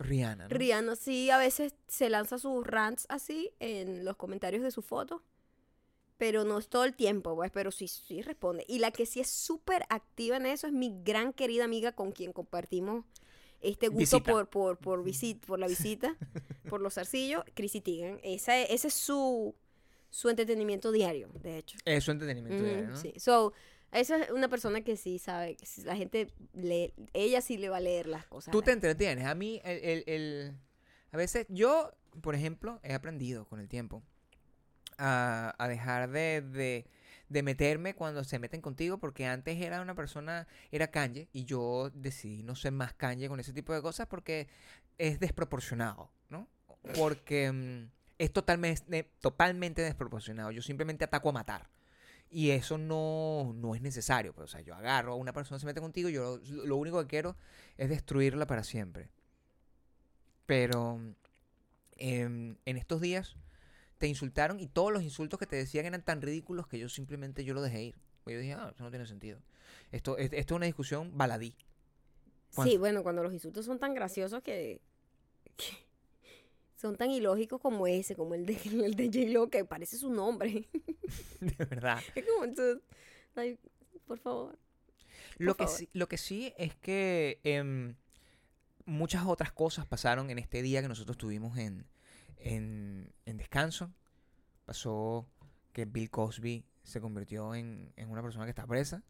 Rihanna, 0.00 0.48
¿no? 0.48 0.48
Rihanna 0.48 0.96
sí 0.96 1.30
a 1.30 1.38
veces 1.38 1.74
se 1.86 2.10
lanza 2.10 2.38
sus 2.38 2.66
rants 2.66 3.06
así 3.08 3.50
en 3.60 4.04
los 4.04 4.16
comentarios 4.16 4.62
de 4.62 4.70
su 4.70 4.82
foto. 4.82 5.22
Pero 6.16 6.44
no 6.44 6.58
es 6.58 6.68
todo 6.68 6.84
el 6.84 6.94
tiempo, 6.94 7.34
pues, 7.34 7.50
pero 7.50 7.70
sí, 7.70 7.88
sí 7.88 8.20
responde. 8.20 8.66
Y 8.68 8.78
la 8.78 8.90
que 8.90 9.06
sí 9.06 9.20
es 9.20 9.30
súper 9.30 9.84
activa 9.88 10.36
en 10.36 10.44
eso 10.44 10.66
es 10.66 10.72
mi 10.72 11.00
gran 11.02 11.32
querida 11.32 11.64
amiga 11.64 11.92
con 11.92 12.12
quien 12.12 12.32
compartimos 12.32 13.06
este 13.60 13.88
gusto 13.88 14.18
Visita. 14.18 14.32
por, 14.32 14.48
por, 14.48 14.78
por, 14.78 15.02
visit, 15.02 15.44
por 15.44 15.58
la 15.58 15.66
visita, 15.66 16.16
por 16.68 16.80
los 16.80 16.94
zarcillos, 16.94 17.44
Chrissy 17.54 17.80
Teigen. 17.80 18.20
Esa, 18.22 18.58
ese 18.58 18.88
es 18.88 18.94
su, 18.94 19.54
su 20.10 20.28
entretenimiento 20.28 20.92
diario, 20.92 21.30
de 21.40 21.58
hecho. 21.58 21.78
Es 21.84 22.04
su 22.04 22.10
entretenimiento 22.10 22.64
diario, 22.64 22.88
¿no? 22.88 22.96
Sí. 22.96 23.14
So, 23.18 23.52
esa 23.92 24.16
es 24.22 24.30
una 24.30 24.48
persona 24.48 24.82
que 24.82 24.96
sí 24.96 25.18
sabe, 25.18 25.56
que 25.56 25.66
la 25.84 25.96
gente 25.96 26.32
lee, 26.52 26.92
ella 27.12 27.40
sí 27.40 27.56
le 27.56 27.68
va 27.68 27.78
a 27.78 27.80
leer 27.80 28.06
las 28.06 28.26
cosas. 28.26 28.52
Tú 28.52 28.62
te 28.62 28.72
entretienes. 28.72 29.26
A 29.26 29.34
mí, 29.34 29.60
el, 29.64 29.78
el- 29.84 30.04
el- 30.06 30.54
a 31.12 31.16
veces, 31.16 31.46
yo, 31.48 31.90
por 32.20 32.34
ejemplo, 32.34 32.78
he 32.82 32.92
aprendido 32.94 33.46
con 33.46 33.58
el 33.60 33.68
tiempo 33.68 34.02
a, 34.98 35.54
a 35.58 35.68
dejar 35.68 36.10
de, 36.10 36.40
de- 36.42 36.86
de 37.28 37.42
meterme 37.44 37.94
cuando 37.94 38.24
se 38.24 38.38
meten 38.40 38.60
contigo, 38.60 38.98
porque 38.98 39.24
antes 39.26 39.60
era 39.60 39.80
una 39.80 39.94
persona, 39.94 40.48
era 40.72 40.90
Kanye, 40.90 41.28
y 41.32 41.44
yo 41.44 41.90
decidí 41.94 42.42
no 42.42 42.56
ser 42.56 42.72
más 42.72 42.92
Kanye 42.94 43.28
con 43.28 43.38
ese 43.38 43.52
tipo 43.52 43.72
de 43.72 43.80
cosas 43.82 44.06
porque 44.08 44.48
es 44.98 45.20
desproporcionado, 45.20 46.10
¿no? 46.28 46.48
Porque 46.96 47.50
mm, 47.52 47.90
es 48.18 48.32
totalmente, 48.32 49.04
totalmente 49.20 49.80
desproporcionado. 49.82 50.50
Yo 50.50 50.60
simplemente 50.62 51.04
ataco 51.04 51.28
a 51.28 51.32
matar. 51.32 51.68
Y 52.32 52.50
eso 52.50 52.78
no, 52.78 53.52
no 53.56 53.74
es 53.74 53.82
necesario. 53.82 54.32
Pues, 54.32 54.44
o 54.44 54.48
sea, 54.52 54.60
yo 54.60 54.74
agarro 54.74 55.12
a 55.12 55.16
una 55.16 55.32
persona, 55.32 55.58
se 55.58 55.66
mete 55.66 55.80
contigo, 55.80 56.08
yo 56.08 56.38
lo, 56.48 56.64
lo 56.66 56.76
único 56.76 57.00
que 57.00 57.08
quiero 57.08 57.36
es 57.76 57.88
destruirla 57.88 58.46
para 58.46 58.62
siempre. 58.62 59.10
Pero 60.46 61.00
em, 61.96 62.56
en 62.64 62.76
estos 62.76 63.00
días 63.00 63.36
te 63.98 64.06
insultaron 64.06 64.58
y 64.60 64.66
todos 64.66 64.92
los 64.92 65.02
insultos 65.02 65.38
que 65.38 65.46
te 65.46 65.56
decían 65.56 65.86
eran 65.86 66.02
tan 66.02 66.22
ridículos 66.22 66.66
que 66.66 66.78
yo 66.78 66.88
simplemente 66.88 67.44
yo 67.44 67.54
lo 67.54 67.62
dejé 67.62 67.82
ir. 67.84 67.98
Pues 68.24 68.34
yo 68.34 68.40
dije, 68.40 68.54
ah, 68.54 68.70
eso 68.74 68.84
no 68.84 68.90
tiene 68.90 69.06
sentido. 69.06 69.40
Esto, 69.92 70.16
es- 70.16 70.32
esto 70.32 70.54
es 70.54 70.56
una 70.56 70.66
discusión 70.66 71.16
baladí. 71.16 71.54
Sí, 72.68 72.76
bueno, 72.78 73.02
cuando 73.02 73.22
los 73.22 73.32
insultos 73.32 73.64
son 73.66 73.78
tan 73.78 73.94
graciosos 73.94 74.42
que, 74.42 74.80
que 75.56 75.66
son 76.80 76.96
tan 76.96 77.10
ilógicos 77.10 77.60
como 77.60 77.86
ese, 77.86 78.16
como 78.16 78.34
el 78.34 78.46
de, 78.46 78.54
el 78.84 78.94
de 78.94 79.06
J-Lo, 79.06 79.50
que 79.50 79.64
parece 79.64 79.96
su 79.98 80.10
nombre. 80.10 80.68
De 81.40 81.64
verdad. 81.64 81.98
es 82.14 82.24
como, 82.24 82.44
entonces, 82.44 82.82
ay, 83.34 83.58
por 84.06 84.18
favor. 84.18 84.58
Lo 85.38 85.56
que, 85.56 85.66
sí, 85.66 85.88
lo 85.92 86.08
que 86.08 86.18
sí 86.18 86.52
es 86.58 86.74
que 86.76 87.40
em, 87.44 87.94
muchas 88.84 89.24
otras 89.26 89.52
cosas 89.52 89.86
pasaron 89.86 90.30
en 90.30 90.38
este 90.38 90.62
día 90.62 90.82
que 90.82 90.88
nosotros 90.88 91.16
tuvimos 91.16 91.56
en, 91.58 91.86
en, 92.36 93.12
en 93.24 93.36
descanso. 93.38 93.90
Pasó 94.66 95.26
que 95.72 95.84
Bill 95.86 96.10
Cosby 96.10 96.64
se 96.82 97.00
convirtió 97.00 97.54
en, 97.54 97.92
en 97.96 98.10
una 98.10 98.22
persona 98.22 98.44
que 98.44 98.50
está 98.50 98.66
presa. 98.66 99.02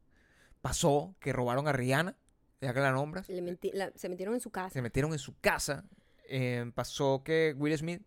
Pasó 0.61 1.17
que 1.21 1.33
robaron 1.33 1.67
a 1.69 1.73
Rihanna, 1.73 2.17
ya 2.61 2.73
que 2.75 2.81
la 2.81 2.93
nombras. 2.93 3.29
Le 3.29 3.43
menti- 3.43 3.73
la- 3.73 3.93
se 3.97 4.09
metieron 4.09 4.35
en 4.35 4.41
su 4.41 4.51
casa. 4.51 4.71
Se 4.71 4.83
metieron 4.83 5.13
en 5.13 5.19
su 5.19 5.35
casa. 5.41 5.85
Em, 6.31 6.71
pasó 6.73 7.23
que 7.25 7.55
Will 7.59 7.77
Smith 7.77 8.03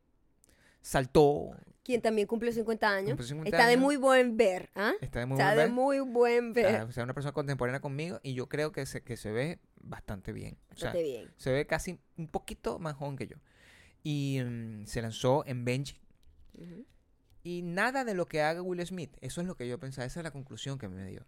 saltó. 0.82 1.52
Quien 1.84 2.02
también 2.02 2.28
cumplió 2.28 2.52
50 2.54 2.90
años. 2.90 3.10
Cumplió 3.10 3.28
50 3.28 3.50
Está 3.58 3.68
de 3.70 3.76
muy 3.78 3.98
buen 3.98 4.38
ver, 4.38 4.70
¿ah? 4.76 4.94
Está 5.02 5.20
de 5.20 5.26
muy 5.26 5.36
Está 5.36 5.48
buen 5.48 5.58
de 5.58 5.64
ver. 5.66 5.72
muy 5.74 6.00
buen 6.00 6.54
ver. 6.54 6.66
Está- 6.68 6.84
o 6.86 6.92
sea, 6.94 7.04
una 7.04 7.14
persona 7.14 7.34
contemporánea 7.34 7.82
conmigo 7.82 8.20
y 8.24 8.34
yo 8.34 8.48
creo 8.48 8.72
que 8.72 8.86
se, 8.86 9.04
que 9.04 9.18
se 9.18 9.32
ve 9.32 9.60
bastante 9.82 10.32
bien. 10.32 10.58
O 10.72 10.76
sea, 10.78 10.90
Bastante 10.90 11.04
bien. 11.04 11.32
se 11.36 11.52
ve 11.52 11.68
casi 11.68 12.00
un 12.18 12.28
poquito 12.30 12.80
más 12.80 12.96
joven 12.96 13.18
que 13.18 13.28
yo. 13.28 13.36
Y 14.02 14.40
mm, 14.46 14.86
se 14.86 15.02
lanzó 15.02 15.44
en 15.46 15.66
Benji. 15.66 16.00
Y 17.44 17.62
nada 17.62 18.06
de 18.06 18.14
lo 18.14 18.26
que 18.28 18.42
haga 18.42 18.62
Will 18.62 18.86
Smith, 18.86 19.18
eso 19.20 19.42
es 19.42 19.48
lo 19.48 19.56
que 19.56 19.68
yo 19.68 19.78
pensaba, 19.80 20.06
esa 20.06 20.22
es 20.22 20.24
la 20.24 20.32
conclusión 20.32 20.78
que 20.78 20.88
me 20.88 21.06
dio. 21.06 21.26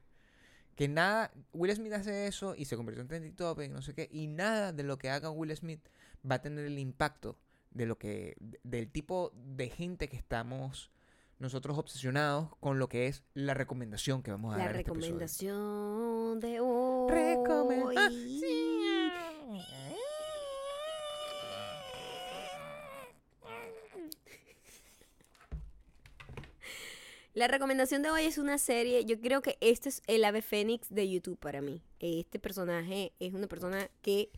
Que 0.75 0.87
nada, 0.87 1.31
Will 1.53 1.73
Smith 1.75 1.91
hace 1.93 2.27
eso 2.27 2.55
y 2.55 2.65
se 2.65 2.77
convirtió 2.77 3.01
en 3.01 3.07
trending 3.07 3.35
topic, 3.35 3.71
no 3.71 3.81
sé 3.81 3.93
qué, 3.93 4.07
y 4.11 4.27
nada 4.27 4.71
de 4.71 4.83
lo 4.83 4.97
que 4.97 5.09
haga 5.09 5.29
Will 5.29 5.53
Smith 5.55 5.81
va 6.29 6.35
a 6.35 6.41
tener 6.41 6.65
el 6.65 6.79
impacto 6.79 7.37
de 7.71 7.85
lo 7.85 7.97
que, 7.97 8.35
de- 8.39 8.59
del 8.63 8.89
tipo 8.89 9.31
de 9.35 9.69
gente 9.69 10.07
que 10.09 10.15
estamos 10.17 10.91
nosotros 11.39 11.77
obsesionados 11.77 12.55
con 12.61 12.79
lo 12.79 12.87
que 12.87 13.07
es 13.07 13.23
la 13.33 13.53
recomendación 13.53 14.23
que 14.23 14.31
vamos 14.31 14.53
a 14.53 14.57
La 14.57 14.65
dar 14.65 14.75
en 14.75 14.79
este 14.79 14.89
recomendación 14.93 16.39
de 16.39 16.59
hoy. 16.61 17.95
La 27.33 27.49
recomendación 27.49 28.01
de 28.01 28.09
hoy 28.11 28.23
es 28.23 28.37
una 28.37 28.57
serie, 28.57 29.03
yo 29.03 29.19
creo 29.19 29.41
que 29.41 29.57
este 29.59 29.89
es 29.89 30.01
el 30.07 30.23
ave 30.23 30.41
fénix 30.41 30.87
de 30.89 31.09
YouTube 31.09 31.37
para 31.37 31.59
mí. 31.59 31.81
Este 31.99 32.39
personaje 32.39 33.11
es 33.19 33.33
una 33.33 33.47
persona 33.47 33.89
que 34.01 34.29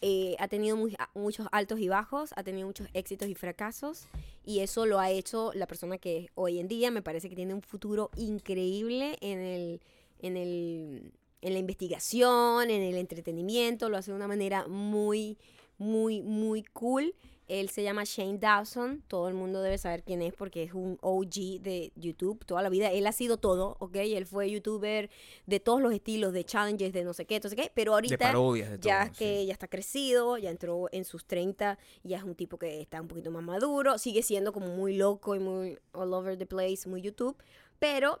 eh, 0.00 0.36
ha 0.38 0.48
tenido 0.48 0.76
muy- 0.76 0.96
muchos 1.14 1.48
altos 1.52 1.80
y 1.80 1.88
bajos, 1.88 2.30
ha 2.36 2.42
tenido 2.44 2.66
muchos 2.66 2.88
éxitos 2.94 3.28
y 3.28 3.34
fracasos, 3.34 4.06
y 4.44 4.60
eso 4.60 4.86
lo 4.86 4.98
ha 4.98 5.10
hecho 5.10 5.52
la 5.54 5.66
persona 5.66 5.98
que 5.98 6.30
hoy 6.34 6.58
en 6.58 6.68
día. 6.68 6.90
Me 6.90 7.02
parece 7.02 7.28
que 7.28 7.36
tiene 7.36 7.54
un 7.54 7.62
futuro 7.62 8.10
increíble 8.16 9.16
en 9.20 9.38
el, 9.40 9.80
en 10.20 10.36
el, 10.36 11.12
en 11.42 11.52
la 11.52 11.58
investigación, 11.58 12.70
en 12.70 12.82
el 12.82 12.96
entretenimiento, 12.96 13.88
lo 13.88 13.96
hace 13.96 14.10
de 14.10 14.16
una 14.16 14.28
manera 14.28 14.66
muy, 14.68 15.36
muy, 15.78 16.22
muy 16.22 16.62
cool. 16.64 17.14
Él 17.48 17.70
se 17.70 17.82
llama 17.82 18.04
Shane 18.04 18.38
Dawson, 18.38 19.02
todo 19.08 19.28
el 19.28 19.34
mundo 19.34 19.62
debe 19.62 19.78
saber 19.78 20.02
quién 20.04 20.22
es 20.22 20.34
porque 20.34 20.62
es 20.62 20.74
un 20.74 20.98
OG 21.00 21.60
de 21.60 21.92
YouTube 21.96 22.44
toda 22.44 22.62
la 22.62 22.68
vida. 22.68 22.92
Él 22.92 23.06
ha 23.06 23.12
sido 23.12 23.38
todo, 23.38 23.76
¿ok? 23.80 23.96
Él 23.96 24.26
fue 24.26 24.50
youtuber 24.50 25.10
de 25.46 25.60
todos 25.60 25.80
los 25.80 25.92
estilos, 25.92 26.32
de 26.32 26.44
challenges, 26.44 26.92
de 26.92 27.04
no 27.04 27.14
sé 27.14 27.24
qué, 27.24 27.40
no 27.42 27.48
sé 27.48 27.56
qué, 27.56 27.72
pero 27.74 27.94
ahorita 27.94 28.16
De 28.16 28.18
parodias, 28.18 28.70
de 28.70 28.78
todo. 28.78 28.88
ya 28.88 29.06
sí. 29.06 29.12
que 29.18 29.46
ya 29.46 29.52
está 29.52 29.66
crecido, 29.66 30.36
ya 30.38 30.50
entró 30.50 30.88
en 30.92 31.04
sus 31.04 31.24
30, 31.24 31.78
ya 32.04 32.18
es 32.18 32.22
un 32.22 32.34
tipo 32.34 32.58
que 32.58 32.80
está 32.80 33.00
un 33.00 33.08
poquito 33.08 33.30
más 33.30 33.42
maduro, 33.42 33.98
sigue 33.98 34.22
siendo 34.22 34.52
como 34.52 34.68
muy 34.68 34.96
loco 34.96 35.34
y 35.34 35.38
muy 35.38 35.78
all 35.92 36.12
over 36.12 36.36
the 36.36 36.46
place, 36.46 36.86
muy 36.86 37.00
YouTube, 37.00 37.36
pero 37.78 38.20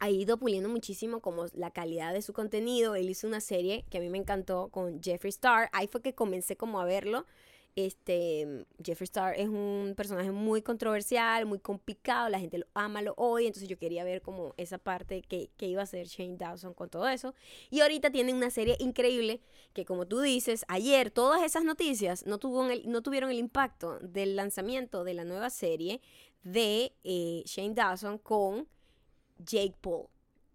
ha 0.00 0.10
ido 0.10 0.38
puliendo 0.38 0.68
muchísimo 0.68 1.20
como 1.20 1.46
la 1.54 1.70
calidad 1.70 2.12
de 2.12 2.22
su 2.22 2.32
contenido. 2.32 2.94
Él 2.94 3.10
hizo 3.10 3.26
una 3.26 3.40
serie 3.40 3.84
que 3.90 3.98
a 3.98 4.00
mí 4.00 4.08
me 4.10 4.18
encantó 4.18 4.68
con 4.68 5.02
Jeffree 5.02 5.30
Star. 5.30 5.68
Ahí 5.72 5.86
fue 5.88 6.02
que 6.02 6.14
comencé 6.14 6.56
como 6.56 6.80
a 6.80 6.84
verlo. 6.84 7.26
Este, 7.78 8.66
Jeffree 8.82 9.04
Star 9.04 9.34
es 9.38 9.48
un 9.48 9.94
personaje 9.96 10.32
muy 10.32 10.62
controversial, 10.62 11.46
muy 11.46 11.60
complicado, 11.60 12.28
la 12.28 12.40
gente 12.40 12.58
lo 12.58 12.66
ama, 12.74 13.02
lo 13.02 13.14
odia, 13.16 13.46
entonces 13.46 13.68
yo 13.68 13.78
quería 13.78 14.02
ver 14.02 14.20
como 14.20 14.52
esa 14.56 14.78
parte 14.78 15.22
que, 15.22 15.50
que 15.56 15.68
iba 15.68 15.82
a 15.82 15.84
hacer 15.84 16.08
Shane 16.08 16.36
Dawson 16.36 16.74
con 16.74 16.90
todo 16.90 17.06
eso. 17.06 17.36
Y 17.70 17.78
ahorita 17.78 18.10
tienen 18.10 18.34
una 18.34 18.50
serie 18.50 18.74
increíble 18.80 19.40
que 19.74 19.84
como 19.84 20.08
tú 20.08 20.20
dices, 20.20 20.64
ayer 20.66 21.12
todas 21.12 21.40
esas 21.44 21.62
noticias 21.62 22.26
no, 22.26 22.38
tuvo 22.38 22.66
no 22.84 23.02
tuvieron 23.02 23.30
el 23.30 23.38
impacto 23.38 24.00
del 24.00 24.34
lanzamiento 24.34 25.04
de 25.04 25.14
la 25.14 25.22
nueva 25.22 25.48
serie 25.48 26.00
de 26.42 26.92
eh, 27.04 27.44
Shane 27.46 27.74
Dawson 27.74 28.18
con 28.18 28.66
Jake 29.38 29.76
Paul. 29.80 30.08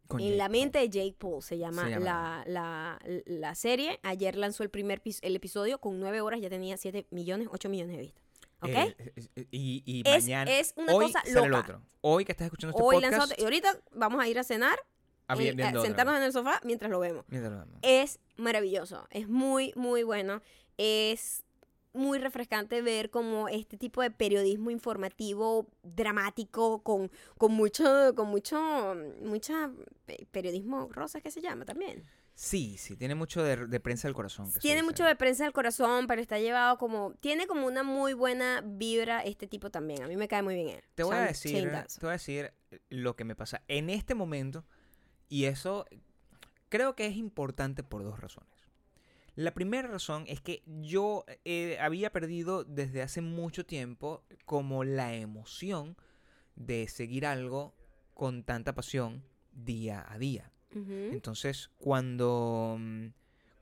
Con 0.07 0.19
en 0.19 0.27
Jake 0.27 0.37
la 0.37 0.43
Paul. 0.45 0.51
mente 0.51 0.79
de 0.79 0.89
Jake 0.89 1.15
Paul 1.17 1.41
se 1.41 1.57
llama, 1.57 1.83
Se 1.85 1.89
llama. 1.91 2.05
La, 2.05 2.43
la, 2.47 2.99
la 3.25 3.55
serie. 3.55 3.99
Ayer 4.03 4.35
lanzó 4.35 4.63
el 4.63 4.69
primer 4.69 5.01
el 5.21 5.35
episodio 5.35 5.79
con 5.79 5.99
nueve 5.99 6.21
horas, 6.21 6.41
ya 6.41 6.49
tenía 6.49 6.77
7 6.77 7.07
millones, 7.11 7.47
8 7.51 7.69
millones 7.69 7.95
de 7.95 8.01
vistas. 8.01 8.23
¿Ok? 8.61 8.69
Eh, 8.69 8.95
eh, 8.97 9.13
eh, 9.35 9.47
y 9.51 9.83
y 9.85 10.03
Es- 10.05 10.23
mañana. 10.25 10.51
es 10.51 10.73
una 10.77 10.93
hoy 10.93 11.05
cosa 11.07 11.21
sale 11.25 11.39
el 11.45 11.51
loca. 11.51 11.59
otro. 11.61 11.81
Hoy 12.01 12.25
que 12.25 12.31
estás 12.31 12.45
escuchando 12.45 12.71
este 12.77 12.83
Hoy 12.83 12.95
podcast. 12.95 13.17
lanzó, 13.17 13.33
y 13.37 13.43
ahorita 13.43 13.77
vamos 13.91 14.21
a 14.23 14.27
ir 14.27 14.39
a 14.39 14.43
cenar, 14.43 14.77
ah, 15.27 15.35
bien, 15.35 15.59
eh, 15.59 15.73
sentarnos 15.81 16.15
en 16.17 16.23
el 16.23 16.31
sofá 16.33 16.61
mientras 16.63 16.89
lo 16.91 16.99
vemos. 16.99 17.25
Mientras 17.27 17.51
lo 17.53 17.59
vemos. 17.59 17.79
Es 17.81 18.19
maravilloso, 18.37 19.05
es 19.09 19.27
muy, 19.27 19.73
muy 19.75 20.03
bueno. 20.03 20.41
Es 20.77 21.43
muy 21.93 22.17
refrescante 22.19 22.81
ver 22.81 23.09
como 23.09 23.47
este 23.49 23.77
tipo 23.77 24.01
de 24.01 24.11
periodismo 24.11 24.71
informativo 24.71 25.67
dramático 25.83 26.81
con, 26.83 27.11
con 27.37 27.51
mucho, 27.53 28.13
con 28.15 28.27
mucho, 28.29 28.95
mucha 29.21 29.71
pe- 30.05 30.25
periodismo 30.31 30.89
rosa 30.91 31.21
que 31.21 31.31
se 31.31 31.41
llama 31.41 31.65
también. 31.65 32.03
Sí, 32.35 32.77
sí, 32.79 32.95
tiene 32.97 33.13
mucho 33.13 33.43
de, 33.43 33.67
de 33.67 33.79
prensa 33.79 34.07
del 34.07 34.15
corazón. 34.15 34.51
que 34.51 34.59
Tiene 34.59 34.81
mucho 34.81 35.05
de 35.05 35.15
prensa 35.15 35.43
del 35.43 35.53
corazón, 35.53 36.07
pero 36.07 36.19
está 36.19 36.39
llevado 36.39 36.79
como, 36.79 37.13
tiene 37.19 37.45
como 37.45 37.67
una 37.67 37.83
muy 37.83 38.13
buena 38.13 38.61
vibra 38.65 39.21
este 39.21 39.45
tipo 39.47 39.69
también. 39.69 40.01
A 40.01 40.07
mí 40.07 40.17
me 40.17 40.27
cae 40.27 40.41
muy 40.41 40.55
bien 40.55 40.69
él. 40.69 40.83
Te 40.95 41.03
voy 41.03 41.15
a 41.15 41.21
decir, 41.21 41.71
te 41.71 41.99
voy 42.01 42.09
a 42.09 42.13
decir 42.13 42.53
lo 42.89 43.15
que 43.15 43.23
me 43.23 43.35
pasa 43.35 43.61
en 43.67 43.91
este 43.91 44.15
momento 44.15 44.65
y 45.29 45.45
eso 45.45 45.85
creo 46.69 46.95
que 46.95 47.05
es 47.05 47.15
importante 47.17 47.83
por 47.83 48.03
dos 48.03 48.19
razones. 48.19 48.49
La 49.35 49.53
primera 49.53 49.87
razón 49.87 50.25
es 50.27 50.41
que 50.41 50.61
yo 50.65 51.25
eh, 51.43 51.77
había 51.79 52.11
perdido 52.11 52.63
desde 52.63 53.01
hace 53.01 53.21
mucho 53.21 53.65
tiempo 53.65 54.23
como 54.45 54.83
la 54.83 55.15
emoción 55.15 55.97
de 56.55 56.87
seguir 56.87 57.25
algo 57.25 57.73
con 58.13 58.43
tanta 58.43 58.75
pasión 58.75 59.23
día 59.51 60.05
a 60.07 60.17
día. 60.17 60.51
Entonces, 60.75 61.69
cuando, 61.77 62.77
mm, 62.79 63.07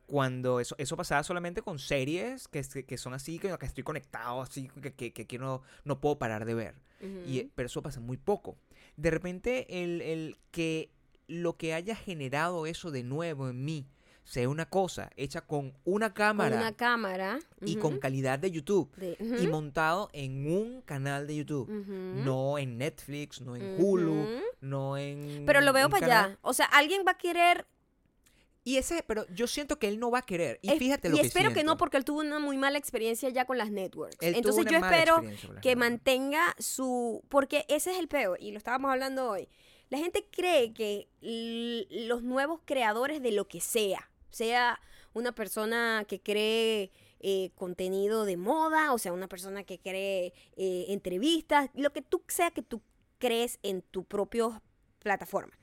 cuando 0.07 0.59
eso, 0.61 0.75
eso 0.77 0.95
pasaba 0.95 1.23
solamente 1.23 1.61
con 1.61 1.77
series 1.77 2.47
que, 2.47 2.63
que 2.85 2.97
son 2.97 3.13
así, 3.13 3.37
que, 3.37 3.57
que 3.57 3.65
estoy 3.65 3.83
conectado, 3.83 4.41
así, 4.41 4.69
que, 4.81 4.93
que, 4.93 5.11
que 5.11 5.27
quiero, 5.27 5.61
no 5.83 5.99
puedo 5.99 6.17
parar 6.19 6.45
de 6.45 6.53
ver. 6.53 6.75
Y, 7.25 7.49
pero 7.55 7.65
eso 7.65 7.81
pasa 7.81 7.99
muy 7.99 8.17
poco. 8.17 8.57
De 8.95 9.09
repente, 9.09 9.83
el, 9.83 10.01
el 10.01 10.37
que 10.51 10.91
lo 11.27 11.57
que 11.57 11.73
haya 11.73 11.95
generado 11.95 12.65
eso 12.65 12.91
de 12.91 13.03
nuevo 13.03 13.49
en 13.49 13.63
mí 13.63 13.87
sea 14.23 14.47
una 14.47 14.65
cosa 14.67 15.09
hecha 15.17 15.41
con 15.41 15.73
una 15.83 16.09
Con 16.09 16.13
cámara 16.15 16.55
una 16.57 16.75
cámara. 16.75 17.39
y 17.65 17.75
con 17.77 17.97
calidad 17.99 18.39
de 18.39 18.51
YouTube 18.51 18.89
de- 18.95 19.17
y 19.41 19.47
montado 19.47 20.09
en 20.13 20.45
un 20.47 20.81
canal 20.81 21.27
de 21.27 21.35
YouTube. 21.35 21.67
No 21.69 22.57
en 22.57 22.77
Netflix, 22.77 23.41
no 23.41 23.55
en 23.55 23.75
Hulu, 23.77 24.25
no 24.61 24.97
en. 24.97 25.45
Pero 25.45 25.61
lo 25.61 25.73
veo 25.73 25.89
para 25.89 26.07
canal- 26.07 26.25
allá. 26.31 26.39
O 26.41 26.53
sea, 26.53 26.65
alguien 26.67 27.03
va 27.05 27.11
a 27.11 27.17
querer. 27.17 27.65
Y 28.63 28.77
ese, 28.77 29.03
pero 29.07 29.25
yo 29.33 29.47
siento 29.47 29.79
que 29.79 29.87
él 29.87 29.99
no 29.99 30.11
va 30.11 30.19
a 30.19 30.21
querer. 30.21 30.59
Y 30.61 30.69
fíjate 30.77 31.09
lo 31.09 31.15
y 31.15 31.21
que 31.21 31.25
espero 31.25 31.51
que 31.51 31.63
no, 31.63 31.77
porque 31.77 31.97
él 31.97 32.05
tuvo 32.05 32.19
una 32.19 32.37
muy 32.37 32.57
mala 32.57 32.77
experiencia 32.77 33.27
ya 33.29 33.45
con 33.45 33.57
las 33.57 33.71
networks. 33.71 34.17
Él 34.21 34.35
Entonces 34.35 34.65
yo 34.69 34.77
espero 34.77 35.23
que 35.63 35.75
mantenga 35.75 36.55
su... 36.59 37.23
Porque 37.27 37.65
ese 37.69 37.89
es 37.91 37.97
el 37.97 38.07
peor, 38.07 38.37
y 38.39 38.51
lo 38.51 38.59
estábamos 38.59 38.91
hablando 38.91 39.31
hoy. 39.31 39.49
La 39.89 39.97
gente 39.97 40.27
cree 40.31 40.73
que 40.73 41.09
los 42.07 42.21
nuevos 42.21 42.61
creadores 42.63 43.23
de 43.23 43.31
lo 43.31 43.47
que 43.47 43.59
sea, 43.61 44.10
sea 44.31 44.79
una 45.13 45.33
persona 45.33 46.05
que 46.07 46.21
cree 46.21 46.91
eh, 47.19 47.51
contenido 47.55 48.25
de 48.25 48.37
moda, 48.37 48.93
o 48.93 48.97
sea, 48.97 49.13
una 49.13 49.27
persona 49.27 49.63
que 49.63 49.79
cree 49.79 50.33
eh, 50.57 50.85
entrevistas, 50.89 51.69
lo 51.75 51.93
que 51.93 52.01
tú 52.01 52.23
sea 52.27 52.51
que 52.51 52.63
tú 52.63 52.81
crees 53.19 53.59
en 53.61 53.81
tu 53.81 54.03
propia 54.03 54.61
plataforma. 54.99 55.53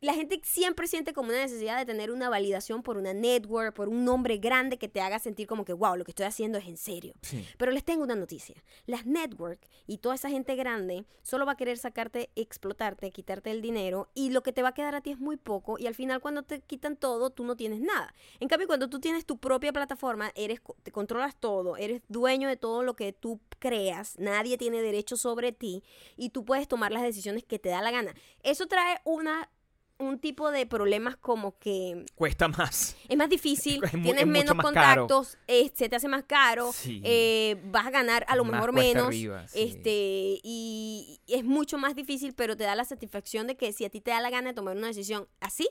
La 0.00 0.14
gente 0.14 0.40
siempre 0.44 0.86
siente 0.86 1.12
como 1.12 1.30
una 1.30 1.38
necesidad 1.38 1.78
de 1.78 1.84
tener 1.84 2.10
una 2.10 2.28
validación 2.28 2.82
por 2.82 2.96
una 2.96 3.12
network, 3.12 3.74
por 3.74 3.88
un 3.88 4.04
nombre 4.04 4.38
grande 4.38 4.78
que 4.78 4.88
te 4.88 5.00
haga 5.00 5.18
sentir 5.18 5.46
como 5.46 5.64
que, 5.64 5.72
wow, 5.72 5.96
lo 5.96 6.04
que 6.04 6.12
estoy 6.12 6.26
haciendo 6.26 6.58
es 6.58 6.66
en 6.66 6.76
serio. 6.76 7.14
Sí. 7.22 7.44
Pero 7.56 7.72
les 7.72 7.84
tengo 7.84 8.04
una 8.04 8.14
noticia. 8.14 8.62
Las 8.86 9.06
network 9.06 9.60
y 9.86 9.98
toda 9.98 10.14
esa 10.14 10.30
gente 10.30 10.54
grande 10.54 11.04
solo 11.22 11.46
va 11.46 11.52
a 11.52 11.56
querer 11.56 11.78
sacarte, 11.78 12.30
explotarte, 12.36 13.10
quitarte 13.10 13.50
el 13.50 13.60
dinero 13.60 14.08
y 14.14 14.30
lo 14.30 14.42
que 14.42 14.52
te 14.52 14.62
va 14.62 14.68
a 14.68 14.74
quedar 14.74 14.94
a 14.94 15.00
ti 15.00 15.10
es 15.10 15.18
muy 15.18 15.36
poco 15.36 15.78
y 15.78 15.86
al 15.86 15.94
final 15.94 16.20
cuando 16.20 16.42
te 16.42 16.60
quitan 16.60 16.96
todo, 16.96 17.30
tú 17.30 17.44
no 17.44 17.56
tienes 17.56 17.80
nada. 17.80 18.14
En 18.38 18.48
cambio, 18.48 18.68
cuando 18.68 18.88
tú 18.88 19.00
tienes 19.00 19.26
tu 19.26 19.38
propia 19.38 19.72
plataforma, 19.72 20.30
eres 20.36 20.60
te 20.82 20.92
controlas 20.92 21.36
todo, 21.36 21.76
eres 21.76 22.02
dueño 22.08 22.48
de 22.48 22.56
todo 22.56 22.82
lo 22.82 22.94
que 22.94 23.12
tú 23.12 23.40
creas, 23.58 24.18
nadie 24.18 24.58
tiene 24.58 24.80
derecho 24.80 25.16
sobre 25.16 25.52
ti 25.52 25.82
y 26.16 26.30
tú 26.30 26.44
puedes 26.44 26.68
tomar 26.68 26.92
las 26.92 27.02
decisiones 27.02 27.44
que 27.44 27.58
te 27.58 27.68
da 27.68 27.82
la 27.82 27.90
gana. 27.90 28.14
Eso 28.42 28.66
trae 28.66 29.00
una 29.04 29.48
un 29.98 30.18
tipo 30.20 30.50
de 30.50 30.64
problemas 30.66 31.16
como 31.16 31.58
que 31.58 32.04
Cuesta 32.14 32.46
más. 32.48 32.96
es 33.08 33.16
más 33.16 33.28
difícil, 33.28 33.82
Es 33.84 33.90
tienes 33.90 34.26
menos 34.26 34.54
contactos, 34.54 35.36
eh, 35.46 35.70
se 35.74 35.88
te 35.88 35.96
hace 35.96 36.08
más 36.08 36.24
caro, 36.24 36.72
Sí. 36.72 37.00
eh, 37.04 37.60
vas 37.64 37.86
a 37.86 37.90
ganar 37.90 38.24
a 38.28 38.36
lo 38.36 38.44
Más 38.44 38.52
mejor 38.54 38.72
menos, 38.72 39.06
arriba, 39.08 39.46
sí. 39.48 39.60
este 39.60 40.40
y 40.42 41.20
es 41.26 41.44
mucho 41.44 41.78
más 41.78 41.94
difícil, 41.96 42.32
pero 42.34 42.56
te 42.56 42.64
da 42.64 42.74
la 42.76 42.84
satisfacción 42.84 43.46
de 43.46 43.56
que 43.56 43.72
si 43.72 43.84
a 43.84 43.90
ti 43.90 44.00
te 44.00 44.10
da 44.12 44.20
la 44.20 44.30
gana 44.30 44.50
de 44.50 44.54
tomar 44.54 44.76
una 44.76 44.86
decisión 44.86 45.26
así, 45.40 45.68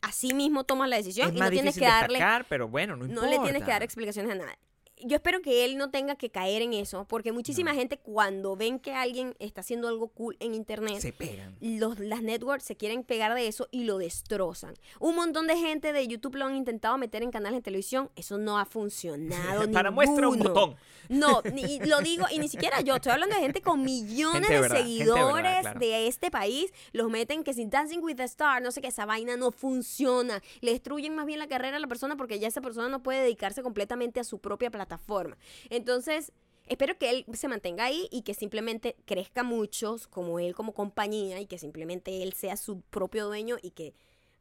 así 0.00 0.32
mismo 0.34 0.64
tomas 0.64 0.88
la 0.88 0.96
decisión 0.96 1.28
Es 1.30 1.36
y 1.36 1.38
no 1.40 1.50
tienes 1.50 1.74
que 1.78 1.84
darle, 1.84 2.18
destacar, 2.18 2.46
pero 2.48 2.68
bueno, 2.68 2.96
no 2.96 3.06
no 3.06 3.26
le 3.26 3.38
tienes 3.40 3.62
que 3.62 3.70
dar 3.70 3.82
explicaciones 3.82 4.32
a 4.32 4.34
nada. 4.34 4.58
Yo 5.04 5.16
espero 5.16 5.42
que 5.42 5.64
él 5.64 5.76
no 5.76 5.90
tenga 5.90 6.16
que 6.16 6.30
caer 6.30 6.62
en 6.62 6.72
eso, 6.72 7.04
porque 7.06 7.30
muchísima 7.32 7.72
No. 7.72 7.78
gente 7.78 7.98
cuando 7.98 8.56
ven 8.56 8.78
que 8.78 8.92
alguien 8.94 9.34
está 9.38 9.60
haciendo 9.60 9.88
algo 9.88 10.08
cool 10.08 10.36
en 10.40 10.54
internet, 10.54 11.00
Se 11.00 11.12
pegan. 11.12 11.54
los, 11.60 11.98
las 11.98 12.22
networks 12.22 12.64
se 12.64 12.76
quieren 12.76 13.04
pegar 13.04 13.34
de 13.34 13.46
eso 13.46 13.68
y 13.70 13.84
lo 13.84 13.98
destrozan. 13.98 14.72
Un 14.98 15.14
montón 15.14 15.46
de 15.48 15.56
gente 15.58 15.92
de 15.92 16.08
YouTube 16.08 16.36
lo 16.36 16.46
han 16.46 16.56
intentado 16.56 16.96
meter 16.96 17.22
en 17.22 17.30
canales 17.30 17.58
de 17.58 17.62
televisión. 17.62 18.10
Eso 18.16 18.38
no 18.38 18.58
ha 18.58 18.64
funcionado. 18.64 19.70
Para 19.72 19.90
muestra 19.90 20.28
un 20.28 20.38
botón. 20.38 20.76
No, 21.10 21.42
ni, 21.52 21.78
lo 21.80 22.00
digo, 22.00 22.24
y 22.32 22.38
ni 22.38 22.48
siquiera 22.48 22.80
yo. 22.80 22.96
Estoy 22.96 23.12
hablando 23.12 23.34
de 23.36 23.42
gente 23.42 23.60
con 23.60 23.82
millones 23.82 24.48
Gente 24.48 24.48
de 24.48 24.54
de 24.54 24.60
verdad, 24.62 24.76
de 24.76 24.82
seguidores 24.82 25.42
verdad, 25.42 25.60
claro. 25.62 25.80
de 25.80 26.06
este 26.06 26.30
país. 26.30 26.72
Los 26.92 27.10
meten 27.10 27.44
que 27.44 27.52
sin 27.52 27.68
Dancing 27.68 27.98
with 28.00 28.16
the 28.16 28.24
Star, 28.24 28.62
no 28.62 28.72
sé 28.72 28.80
qué, 28.80 28.88
esa 28.88 29.04
vaina 29.04 29.36
no 29.36 29.50
funciona. 29.52 30.42
Le 30.62 30.70
destruyen 30.72 31.14
más 31.14 31.26
bien 31.26 31.38
la 31.38 31.48
carrera 31.48 31.76
a 31.76 31.80
la 31.80 31.86
persona 31.86 32.16
porque 32.16 32.38
ya 32.38 32.48
esa 32.48 32.62
persona 32.62 32.88
no 32.88 33.02
puede 33.02 33.20
dedicarse 33.20 33.62
completamente 33.62 34.20
a 34.20 34.24
su 34.24 34.38
propia 34.38 34.70
plataforma. 34.70 34.85
Entonces, 35.70 36.32
espero 36.66 36.96
que 36.98 37.10
él 37.10 37.26
se 37.34 37.48
mantenga 37.48 37.84
ahí 37.84 38.08
y 38.10 38.22
que 38.22 38.34
simplemente 38.34 38.96
crezca 39.04 39.42
muchos 39.42 40.06
como 40.06 40.38
él 40.40 40.54
como 40.54 40.72
compañía 40.74 41.40
y 41.40 41.46
que 41.46 41.58
simplemente 41.58 42.22
él 42.22 42.32
sea 42.32 42.56
su 42.56 42.80
propio 42.80 43.26
dueño 43.26 43.56
y 43.62 43.70
que 43.70 43.94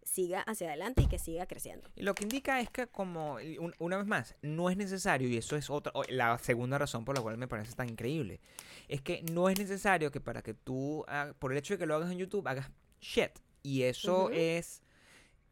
siga 0.03 0.41
hacia 0.41 0.67
adelante 0.67 1.01
y 1.01 1.07
que 1.07 1.17
siga 1.17 1.47
creciendo. 1.47 1.89
Lo 1.95 2.13
que 2.13 2.23
indica 2.23 2.61
es 2.61 2.69
que, 2.69 2.85
como, 2.85 3.35
un- 3.59 3.73
una 3.79 3.97
vez 3.97 4.05
más, 4.05 4.35
no 4.43 4.69
es 4.69 4.77
necesario, 4.77 5.27
y 5.27 5.35
eso 5.35 5.55
es 5.55 5.69
otra, 5.71 5.91
la 6.09 6.37
segunda 6.37 6.77
razón 6.77 7.05
por 7.05 7.15
la 7.15 7.23
cual 7.23 7.37
me 7.39 7.47
parece 7.47 7.73
tan 7.73 7.89
increíble, 7.89 8.39
es 8.87 9.01
que 9.01 9.23
no 9.33 9.49
es 9.49 9.57
necesario 9.57 10.11
que 10.11 10.21
para 10.21 10.43
que 10.43 10.53
tú, 10.53 11.03
por 11.39 11.51
el 11.51 11.57
hecho 11.57 11.73
de 11.73 11.79
que 11.79 11.85
lo 11.87 11.95
hagas 11.95 12.11
en 12.11 12.19
YouTube, 12.19 12.47
hagas 12.47 12.69
shit. 13.01 13.31
Y 13.63 13.81
eso 13.81 14.29
es, 14.35 14.83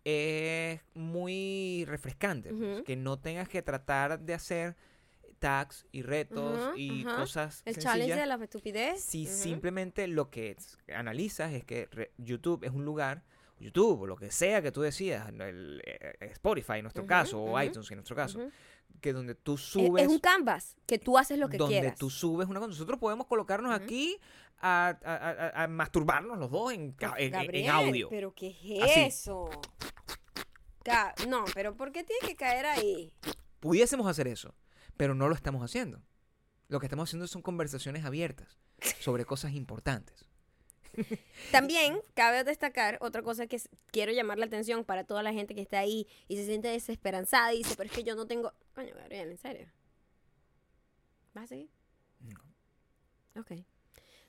es 0.05 0.81
muy 0.93 1.85
refrescante, 1.87 2.53
pues, 2.53 2.83
que 2.83 2.95
no 2.95 3.19
tengas 3.19 3.47
que 3.49 3.61
tratar 3.61 4.19
de 4.19 4.33
hacer 4.33 4.75
tags 5.39 5.85
y 5.91 6.01
retos 6.03 6.71
y 6.77 7.03
cosas 7.03 7.61
El 7.65 7.73
sencillas. 7.75 7.93
challenge 7.93 8.15
de 8.15 8.25
la 8.25 8.35
estupidez. 8.35 9.01
Si 9.01 9.25
simplemente 9.25 10.07
lo 10.07 10.29
que 10.29 10.55
analizas 10.93 11.51
es 11.53 11.65
que 11.65 11.87
re- 11.91 12.11
YouTube 12.17 12.63
es 12.63 12.71
un 12.71 12.85
lugar, 12.85 13.23
YouTube 13.59 14.01
o 14.01 14.07
lo 14.07 14.15
que 14.15 14.31
sea 14.31 14.61
que 14.61 14.71
tú 14.71 14.81
decidas, 14.81 15.29
eh, 15.39 16.13
Spotify 16.31 16.73
en 16.77 16.83
nuestro 16.83 17.05
caso, 17.05 17.41
o 17.41 17.61
iTunes 17.61 17.89
en 17.91 17.97
nuestro 17.97 18.15
caso, 18.15 18.39
que 19.01 19.11
donde 19.11 19.35
tú 19.35 19.55
Es- 19.55 19.61
subes, 19.61 20.03
Es, 20.03 20.09
un 20.09 20.19
canvas 20.19 20.77
que 20.85 20.97
tú 20.99 21.17
haces 21.17 21.37
lo 21.37 21.49
que 21.49 21.57
donde 21.57 21.79
quieras. 21.79 21.97
tú 21.97 22.09
subes 22.09 22.47
una 22.47 22.59
cosa. 22.59 22.69
Nosotros 22.69 22.99
podemos 22.99 23.27
colocarnos 23.27 23.73
aquí 23.73 24.17
a, 24.65 24.97
a- 25.03 25.15
a- 25.59 25.63
a 25.63 25.67
masturbarnos 25.67 26.37
los 26.39 26.49
dos 26.49 26.71
en, 26.73 26.95
en- 27.17 27.69
audio. 27.69 28.07
Pero 28.09 28.33
¿qué 28.33 28.47
es 28.77 28.83
Así. 28.83 28.99
eso? 29.01 29.49
Ga- 30.85 31.13
no, 31.27 31.43
pero 31.53 31.75
¿por 31.75 31.91
qué 31.91 32.03
tiene 32.03 32.25
que 32.25 32.35
caer 32.35 32.65
ahí? 32.65 33.13
Pudiésemos 33.59 34.07
hacer 34.07 34.27
eso, 34.27 34.55
pero 34.97 35.15
no 35.15 35.27
lo 35.27 35.35
estamos 35.35 35.63
haciendo. 35.63 36.01
Lo 36.69 36.79
que 36.79 36.85
estamos 36.85 37.09
haciendo 37.09 37.27
son 37.27 37.41
conversaciones 37.41 38.05
abiertas 38.05 38.57
sobre 38.99 39.25
cosas 39.25 39.51
importantes. 39.53 40.25
También 41.51 41.99
cabe 42.13 42.43
destacar 42.43 42.97
otra 43.01 43.21
cosa 43.21 43.47
que 43.47 43.59
quiero 43.91 44.11
llamar 44.11 44.37
la 44.37 44.45
atención 44.45 44.85
para 44.85 45.03
toda 45.03 45.23
la 45.23 45.33
gente 45.33 45.55
que 45.55 45.61
está 45.61 45.79
ahí 45.79 46.07
y 46.27 46.37
se 46.37 46.45
siente 46.45 46.67
desesperanzada 46.69 47.53
y 47.53 47.57
dice, 47.59 47.75
pero 47.75 47.89
es 47.89 47.95
que 47.95 48.03
yo 48.03 48.15
no 48.15 48.27
tengo... 48.27 48.53
Coño, 48.75 48.93
Gabriel, 48.95 49.31
¿en 49.31 49.37
serio? 49.37 49.67
¿Vas 51.33 51.45
a 51.45 51.47
seguir? 51.47 51.69
No. 52.19 52.39
Ok. 53.41 53.51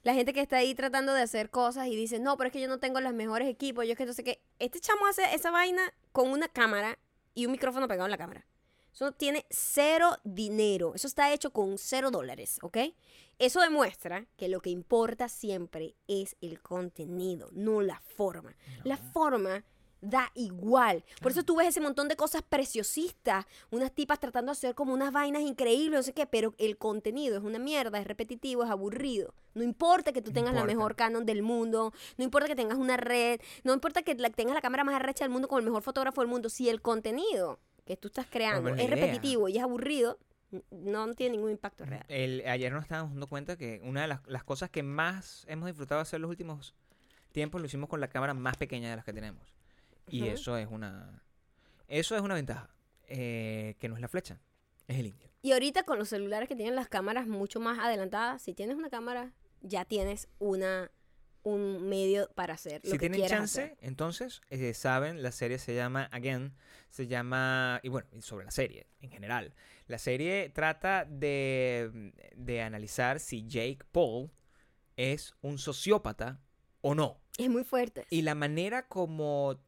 La 0.04 0.14
gente 0.14 0.34
que 0.34 0.40
está 0.40 0.58
ahí 0.58 0.74
tratando 0.74 1.14
de 1.14 1.22
hacer 1.22 1.50
cosas 1.50 1.88
y 1.88 1.96
dice, 1.96 2.20
no, 2.20 2.36
pero 2.36 2.48
es 2.48 2.52
que 2.52 2.60
yo 2.60 2.68
no 2.68 2.78
tengo 2.78 3.00
los 3.00 3.14
mejores 3.14 3.48
equipos, 3.48 3.86
yo 3.86 3.92
es 3.92 3.98
que 3.98 4.04
no 4.04 4.12
sé 4.12 4.22
qué. 4.22 4.42
Este 4.58 4.78
chamo 4.78 5.06
hace 5.06 5.34
esa 5.34 5.50
vaina 5.50 5.82
con 6.12 6.30
una 6.30 6.46
cámara 6.46 6.98
y 7.34 7.46
un 7.46 7.52
micrófono 7.52 7.88
pegado 7.88 8.06
en 8.06 8.10
la 8.10 8.18
cámara. 8.18 8.46
Eso 8.92 9.12
tiene 9.12 9.46
cero 9.48 10.18
dinero. 10.22 10.94
Eso 10.94 11.06
está 11.06 11.32
hecho 11.32 11.52
con 11.52 11.78
cero 11.78 12.10
dólares, 12.10 12.58
¿ok? 12.62 12.76
Eso 13.38 13.60
demuestra 13.60 14.26
que 14.36 14.48
lo 14.48 14.60
que 14.60 14.70
importa 14.70 15.28
siempre 15.28 15.96
es 16.06 16.36
el 16.40 16.60
contenido, 16.60 17.48
no 17.52 17.80
la 17.80 17.98
forma. 18.00 18.54
La 18.84 18.96
forma 18.96 19.64
da 20.04 20.30
igual. 20.34 21.04
Por 21.22 21.32
eso 21.32 21.42
tú 21.42 21.56
ves 21.56 21.68
ese 21.68 21.80
montón 21.80 22.08
de 22.08 22.16
cosas 22.16 22.42
preciosistas, 22.42 23.46
unas 23.70 23.92
tipas 23.92 24.20
tratando 24.20 24.50
de 24.50 24.58
hacer 24.58 24.74
como 24.74 24.92
unas 24.92 25.12
vainas 25.12 25.42
increíbles, 25.42 25.98
no 25.98 26.02
sé 26.02 26.12
qué, 26.12 26.26
pero 26.26 26.54
el 26.58 26.76
contenido 26.76 27.36
es 27.38 27.42
una 27.44 27.58
mierda, 27.58 27.98
es 27.98 28.06
repetitivo, 28.06 28.64
es 28.64 28.70
aburrido. 28.70 29.34
No 29.54 29.62
importa 29.62 30.12
que 30.12 30.20
tú 30.22 30.32
tengas 30.32 30.52
la 30.54 30.60
mejor 30.66 30.96
Canon 30.96 31.24
del 31.24 31.42
mundo, 31.42 31.92
no 32.18 32.24
importa 32.24 32.48
que 32.48 32.56
tengas 32.56 32.76
una 32.78 32.96
red, 32.96 33.40
no 33.62 33.72
importa 33.72 34.02
que 34.02 34.14
la- 34.16 34.30
tengas 34.30 34.54
la 34.54 34.60
cámara 34.60 34.84
más 34.84 34.94
arrecha 34.96 35.24
del 35.24 35.30
mundo 35.32 35.48
con 35.48 35.58
el 35.60 35.64
mejor 35.64 35.82
fotógrafo 35.82 36.20
del 36.20 36.28
mundo, 36.28 36.48
si 36.48 36.68
el 36.68 36.82
contenido 36.82 37.58
que 37.86 37.96
tú 37.96 38.08
estás 38.08 38.26
creando 38.28 38.70
es 38.70 38.76
idea. 38.76 38.88
repetitivo 38.88 39.48
y 39.48 39.56
es 39.58 39.62
aburrido, 39.62 40.18
no 40.70 41.12
tiene 41.14 41.36
ningún 41.36 41.50
impacto 41.52 41.84
real. 41.84 42.04
El, 42.08 42.42
ayer 42.46 42.72
nos 42.72 42.82
estábamos 42.84 43.12
dando 43.12 43.26
cuenta 43.26 43.56
que 43.56 43.80
una 43.84 44.02
de 44.02 44.08
las, 44.08 44.20
las 44.26 44.44
cosas 44.44 44.70
que 44.70 44.82
más 44.82 45.44
hemos 45.48 45.66
disfrutado 45.66 45.98
de 46.00 46.02
hacer 46.02 46.20
los 46.20 46.30
últimos 46.30 46.74
tiempos 47.32 47.60
lo 47.60 47.66
hicimos 47.66 47.88
con 47.88 48.00
la 48.00 48.08
cámara 48.08 48.34
más 48.34 48.56
pequeña 48.56 48.90
de 48.90 48.96
las 48.96 49.04
que 49.04 49.12
tenemos. 49.12 49.53
Y 50.08 50.26
eso 50.28 50.56
es 50.56 50.68
una 50.70 51.22
eso 51.88 52.16
es 52.16 52.22
una 52.22 52.34
ventaja. 52.34 52.70
eh, 53.06 53.76
que 53.78 53.88
no 53.88 53.96
es 53.96 54.00
la 54.00 54.08
flecha, 54.08 54.40
es 54.88 54.98
el 54.98 55.06
indio. 55.06 55.30
Y 55.42 55.52
ahorita 55.52 55.82
con 55.82 55.98
los 55.98 56.08
celulares 56.08 56.48
que 56.48 56.56
tienen 56.56 56.74
las 56.74 56.88
cámaras 56.88 57.26
mucho 57.26 57.60
más 57.60 57.78
adelantadas, 57.78 58.40
si 58.40 58.54
tienes 58.54 58.76
una 58.76 58.88
cámara, 58.88 59.32
ya 59.60 59.84
tienes 59.84 60.28
una 60.38 60.90
un 61.42 61.86
medio 61.90 62.30
para 62.34 62.54
hacer 62.54 62.80
lo 62.84 62.92
si 62.92 62.98
que 62.98 63.10
tienen 63.10 63.28
chance, 63.28 63.62
hacer. 63.64 63.78
entonces, 63.82 64.40
eh, 64.48 64.72
saben, 64.72 65.22
la 65.22 65.30
serie 65.30 65.58
se 65.58 65.74
llama 65.74 66.08
Again, 66.10 66.54
se 66.88 67.06
llama, 67.06 67.80
y 67.82 67.90
bueno, 67.90 68.08
sobre 68.22 68.46
la 68.46 68.50
serie 68.50 68.86
en 69.02 69.10
general. 69.10 69.52
La 69.86 69.98
serie 69.98 70.48
trata 70.48 71.04
de, 71.04 72.12
de 72.34 72.62
analizar 72.62 73.20
si 73.20 73.46
Jake 73.46 73.80
Paul 73.92 74.30
es 74.96 75.34
un 75.42 75.58
sociópata 75.58 76.40
o 76.80 76.94
no. 76.94 77.20
Es 77.36 77.50
muy 77.50 77.64
fuerte. 77.64 78.06
Y 78.08 78.22
la 78.22 78.34
manera 78.34 78.88
como, 78.88 79.60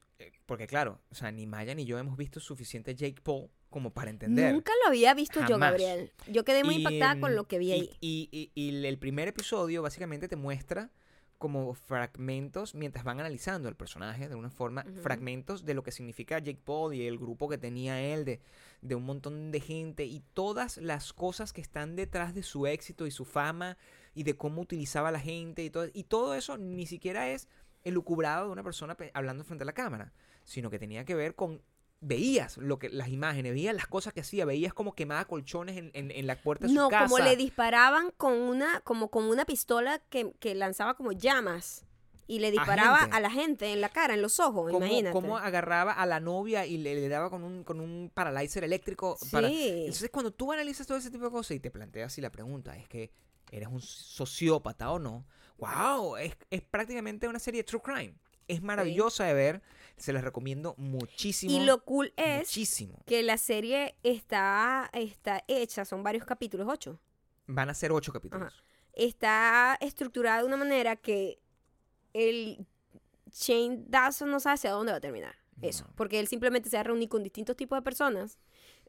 porque 0.46 0.66
claro, 0.66 1.00
o 1.10 1.14
sea, 1.14 1.30
ni 1.32 1.46
Maya 1.46 1.74
ni 1.74 1.84
yo 1.84 1.98
hemos 1.98 2.16
visto 2.16 2.40
suficiente 2.40 2.94
Jake 2.94 3.20
Paul 3.22 3.50
como 3.68 3.92
para 3.92 4.10
entender. 4.10 4.52
Nunca 4.54 4.72
lo 4.82 4.88
había 4.88 5.12
visto 5.12 5.44
yo. 5.46 5.58
Gabriel. 5.58 6.12
Yo 6.28 6.44
quedé 6.44 6.64
muy 6.64 6.76
Y, 6.76 6.78
impactada 6.78 7.20
con 7.20 7.32
mm, 7.32 7.34
lo 7.34 7.48
que 7.48 7.58
vi 7.58 7.68
y- 7.68 7.72
ahí. 7.72 7.90
Y, 8.00 8.28
y- 8.32 8.52
y 8.54 8.86
el 8.86 8.98
primer 8.98 9.28
episodio 9.28 9.82
básicamente 9.82 10.28
te 10.28 10.36
muestra 10.36 10.90
como 11.38 11.74
fragmentos, 11.74 12.74
mientras 12.74 13.04
van 13.04 13.20
analizando 13.20 13.68
el 13.68 13.76
personaje 13.76 14.20
de 14.26 14.30
alguna 14.32 14.48
forma, 14.48 14.84
fragmentos 15.02 15.66
de 15.66 15.74
lo 15.74 15.82
que 15.82 15.92
significa 15.92 16.38
Jake 16.38 16.62
Paul 16.64 16.94
y 16.94 17.06
el 17.06 17.18
grupo 17.18 17.46
que 17.48 17.58
tenía 17.58 18.00
él, 18.00 18.24
de, 18.24 18.40
de 18.80 18.94
un 18.94 19.02
montón 19.04 19.50
de 19.50 19.60
gente 19.60 20.06
y 20.06 20.20
todas 20.32 20.78
las 20.78 21.12
cosas 21.12 21.52
que 21.52 21.60
están 21.60 21.94
detrás 21.94 22.34
de 22.34 22.42
su 22.42 22.66
éxito 22.66 23.06
y 23.06 23.10
su 23.10 23.26
fama 23.26 23.76
y 24.14 24.22
de 24.22 24.34
cómo 24.38 24.62
utilizaba 24.62 25.10
a 25.10 25.12
la 25.12 25.20
gente 25.20 25.62
y 25.62 25.68
todo, 25.68 25.88
y 25.92 26.04
todo 26.04 26.34
eso 26.34 26.56
ni 26.56 26.86
siquiera 26.86 27.28
es 27.28 27.48
elucubrado 27.84 28.46
de 28.46 28.52
una 28.52 28.62
persona 28.64 28.96
pe- 28.96 29.10
hablando 29.12 29.44
frente 29.44 29.64
a 29.64 29.66
la 29.66 29.74
cámara, 29.74 30.14
sino 30.46 30.70
que 30.70 30.78
tenía 30.78 31.04
que 31.04 31.14
ver 31.14 31.34
con 31.34 31.60
veías 32.00 32.56
lo 32.58 32.78
que 32.78 32.88
las 32.88 33.08
imágenes, 33.08 33.52
veías 33.52 33.74
las 33.74 33.86
cosas 33.86 34.12
que 34.14 34.20
hacía, 34.20 34.44
veías 34.44 34.72
como 34.72 34.94
quemaba 34.94 35.24
colchones 35.26 35.76
en, 35.76 35.90
en- 35.94 36.10
en 36.10 36.26
la 36.26 36.40
puerta 36.40 36.66
de 36.66 36.72
No, 36.72 36.84
su 36.84 36.90
casa. 36.90 37.04
como 37.04 37.18
le 37.18 37.36
disparaban 37.36 38.10
con 38.16 38.32
una, 38.32 38.80
como 38.80 39.10
con 39.10 39.24
una 39.24 39.44
pistola 39.44 39.98
que, 40.10 40.32
que 40.40 40.54
lanzaba 40.54 40.94
como 40.94 41.12
llamas. 41.12 41.84
Y 42.28 42.40
le 42.40 42.50
disparaba 42.50 43.02
a 43.04 43.20
la 43.20 43.30
gente 43.30 43.72
en 43.72 43.80
la 43.80 43.88
cara, 43.88 44.14
en 44.14 44.20
los 44.20 44.40
ojos, 44.40 44.72
cómo, 44.72 44.84
imagínate. 44.84 45.12
cómo 45.12 45.38
agarraba 45.38 45.92
a 45.92 46.06
la 46.06 46.18
novia 46.18 46.66
y 46.66 46.76
le, 46.76 46.96
le 46.96 47.08
daba 47.08 47.30
con 47.30 47.44
un, 47.44 47.62
con 47.62 47.78
un 47.80 48.10
paralyzer 48.12 48.64
eléctrico. 48.64 49.16
Para... 49.30 49.46
Sí. 49.48 49.74
Entonces, 49.82 50.10
cuando 50.10 50.32
tú 50.32 50.50
analizas 50.52 50.88
todo 50.88 50.98
ese 50.98 51.10
tipo 51.12 51.24
de 51.26 51.30
cosas 51.30 51.52
y 51.52 51.60
te 51.60 51.70
planteas 51.70 52.12
si 52.12 52.20
la 52.20 52.30
pregunta 52.30 52.76
es 52.76 52.88
que 52.88 53.12
eres 53.52 53.68
un 53.68 53.80
sociópata 53.80 54.90
o 54.90 54.98
no, 54.98 55.24
wow, 55.58 56.16
es, 56.16 56.36
es 56.50 56.62
prácticamente 56.62 57.28
una 57.28 57.38
serie 57.38 57.60
de 57.60 57.64
true 57.64 57.80
crime. 57.80 58.14
es 58.48 58.60
maravillosa 58.60 59.24
de 59.24 59.34
ver. 59.34 59.62
Se 59.96 60.12
las 60.12 60.22
recomiendo 60.22 60.74
muchísimo. 60.76 61.52
Y 61.52 61.64
lo 61.64 61.82
cool 61.84 62.12
es 62.16 62.40
Muchísimo. 62.48 63.02
que 63.06 63.22
la 63.22 63.38
serie 63.38 63.96
está, 64.02 64.90
está 64.92 65.42
hecha, 65.48 65.84
son 65.84 66.02
varios 66.02 66.24
capítulos, 66.24 66.66
ocho. 66.70 67.00
Van 67.46 67.70
a 67.70 67.74
ser 67.74 67.92
ocho 67.92 68.12
capítulos. 68.12 68.62
Está 68.92 69.76
estructurada 69.80 70.40
de 70.40 70.44
una 70.46 70.56
manera 70.56 70.96
que 70.96 71.38
el 72.12 72.66
Shane 73.32 73.84
Dawson 73.88 74.30
no 74.30 74.40
sabe 74.40 74.54
hacia 74.54 74.70
dónde 74.72 74.92
va 74.92 74.98
a 74.98 75.00
terminar. 75.00 75.36
Eso. 75.62 75.86
Porque 75.96 76.20
él 76.20 76.28
simplemente 76.28 76.68
se 76.68 76.76
va 76.76 76.80
a 76.82 76.84
reunir 76.84 77.08
con 77.08 77.22
distintos 77.22 77.56
tipos 77.56 77.78
de 77.78 77.82
personas. 77.82 78.38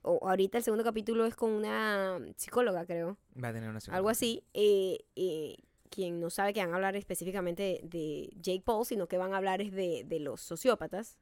O 0.02 0.28
ahorita 0.28 0.58
el 0.58 0.64
segundo 0.64 0.84
capítulo 0.84 1.26
es 1.26 1.36
con 1.36 1.52
una 1.52 2.20
psicóloga, 2.36 2.86
creo. 2.86 3.18
Va 3.42 3.50
a 3.50 3.54
tener 3.54 3.70
una 3.70 3.80
segunda 3.80 3.98
algo 3.98 4.10
así, 4.10 4.44
eh, 4.54 5.00
eh, 5.16 5.58
quien 5.90 6.20
no 6.20 6.30
sabe 6.30 6.54
que 6.54 6.60
van 6.62 6.72
a 6.74 6.76
hablar 6.76 6.96
específicamente 6.96 7.82
de 7.84 8.30
Jake 8.42 8.64
Paul, 8.64 8.86
sino 8.86 9.08
que 9.08 9.18
van 9.18 9.34
a 9.34 9.38
hablar 9.38 9.62
es 9.62 9.72
de, 9.72 10.04
de 10.06 10.20
los 10.20 10.42
sociópatas 10.42 11.18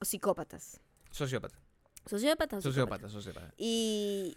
o 0.00 0.04
psicópatas. 0.04 0.80
Sociópata. 1.10 1.58
Sociópatas. 2.06 2.62
Sociópata, 2.62 3.08
sociópata. 3.08 3.54
Y, 3.56 4.36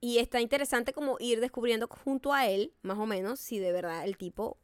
y 0.00 0.18
está 0.18 0.40
interesante 0.40 0.92
como 0.92 1.16
ir 1.20 1.40
descubriendo 1.40 1.88
junto 1.88 2.32
a 2.32 2.46
él, 2.46 2.72
más 2.82 2.98
o 2.98 3.06
menos, 3.06 3.40
si 3.40 3.58
de 3.58 3.72
verdad 3.72 4.04
el 4.04 4.16
tipo 4.16 4.58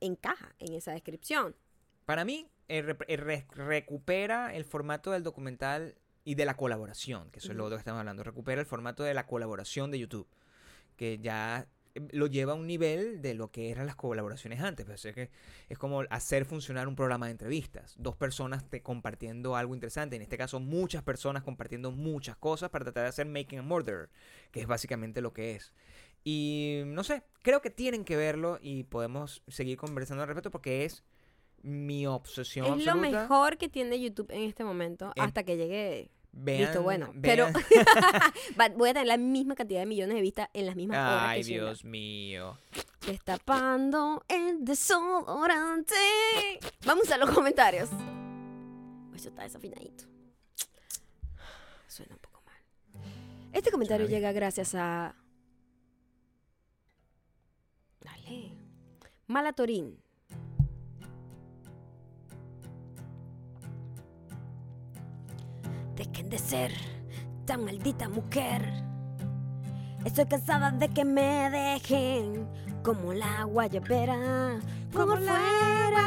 encaja 0.00 0.54
en 0.58 0.74
esa 0.74 0.92
descripción. 0.92 1.54
Para 2.04 2.24
mí, 2.24 2.48
eh, 2.68 2.96
eh, 3.08 3.16
re- 3.16 3.46
recupera 3.50 4.54
el 4.54 4.64
formato 4.64 5.10
del 5.10 5.22
documental 5.22 5.94
y 6.24 6.34
de 6.34 6.44
la 6.44 6.56
colaboración, 6.56 7.30
que 7.30 7.38
eso 7.38 7.52
es 7.52 7.56
lo 7.56 7.64
otro 7.64 7.76
que 7.76 7.80
estamos 7.80 8.00
hablando. 8.00 8.22
Recupera 8.22 8.60
el 8.60 8.66
formato 8.66 9.02
de 9.02 9.14
la 9.14 9.26
colaboración 9.26 9.90
de 9.90 9.98
YouTube, 9.98 10.28
que 10.96 11.18
ya 11.18 11.66
lo 12.10 12.26
lleva 12.26 12.52
a 12.52 12.54
un 12.54 12.66
nivel 12.66 13.22
de 13.22 13.34
lo 13.34 13.50
que 13.50 13.70
eran 13.70 13.86
las 13.86 13.96
colaboraciones 13.96 14.60
antes. 14.60 14.86
Pues, 14.86 15.04
es, 15.04 15.14
que 15.14 15.30
es 15.68 15.78
como 15.78 16.02
hacer 16.10 16.44
funcionar 16.44 16.88
un 16.88 16.96
programa 16.96 17.26
de 17.26 17.32
entrevistas. 17.32 17.94
Dos 17.98 18.16
personas 18.16 18.68
te 18.68 18.82
compartiendo 18.82 19.56
algo 19.56 19.74
interesante. 19.74 20.16
En 20.16 20.22
este 20.22 20.38
caso, 20.38 20.60
muchas 20.60 21.02
personas 21.02 21.42
compartiendo 21.42 21.90
muchas 21.90 22.36
cosas 22.36 22.70
para 22.70 22.84
tratar 22.84 23.04
de 23.04 23.08
hacer 23.10 23.26
Making 23.26 23.60
a 23.60 23.62
Murderer, 23.62 24.08
que 24.50 24.60
es 24.60 24.66
básicamente 24.66 25.20
lo 25.20 25.32
que 25.32 25.56
es. 25.56 25.72
Y 26.24 26.82
no 26.86 27.02
sé, 27.04 27.22
creo 27.42 27.62
que 27.62 27.70
tienen 27.70 28.04
que 28.04 28.16
verlo 28.16 28.58
y 28.60 28.84
podemos 28.84 29.42
seguir 29.48 29.78
conversando 29.78 30.22
al 30.22 30.28
respecto 30.28 30.50
porque 30.50 30.84
es 30.84 31.02
mi 31.62 32.06
obsesión 32.06 32.80
es 32.80 32.86
lo 32.86 32.94
mejor 32.94 33.58
que 33.58 33.68
tiene 33.68 34.00
YouTube 34.00 34.30
en 34.30 34.42
este 34.42 34.64
momento, 34.64 35.12
Em, 35.16 35.24
hasta 35.24 35.42
que 35.42 35.56
llegue. 35.56 36.10
Vean, 36.32 36.60
Listo, 36.62 36.82
bueno. 36.82 37.10
vean- 37.14 37.52
Pero 38.56 38.76
voy 38.76 38.90
a 38.90 38.92
tener 38.94 39.06
la 39.08 39.16
misma 39.16 39.54
cantidad 39.56 39.80
de 39.80 39.86
millones 39.86 40.14
de 40.14 40.20
vistas 40.22 40.48
en 40.54 40.66
las 40.66 40.76
mismas 40.76 40.96
horas. 40.98 41.24
Ay, 41.28 41.40
que 41.42 41.48
Sheila. 41.48 41.64
Dios 41.66 41.84
mío. 41.84 42.58
Destapando 43.06 44.24
el 44.28 44.64
desodorante. 44.64 45.94
Vamos 46.86 47.10
a 47.10 47.18
los 47.18 47.30
comentarios. 47.30 47.88
Eso 49.14 49.28
está 49.28 49.42
desafinadito. 49.42 50.04
Suena 51.88 52.14
un 52.14 52.20
poco 52.20 52.42
mal. 52.46 53.02
Este 53.52 53.70
comentario 53.70 54.06
llega 54.06 54.32
gracias 54.32 54.74
a. 54.74 55.14
Dale. 58.00 58.52
Malatorín. 59.26 60.00
De 66.30 66.38
ser 66.38 66.72
tan 67.44 67.64
maldita 67.64 68.08
mujer. 68.08 68.84
Estoy 70.04 70.26
cansada 70.26 70.70
de 70.70 70.88
que 70.88 71.04
me 71.04 71.50
dejen 71.50 72.48
como 72.82 73.12
la 73.12 73.44
guayabera, 73.44 74.60
como 74.94 75.16
fuera. 75.16 76.04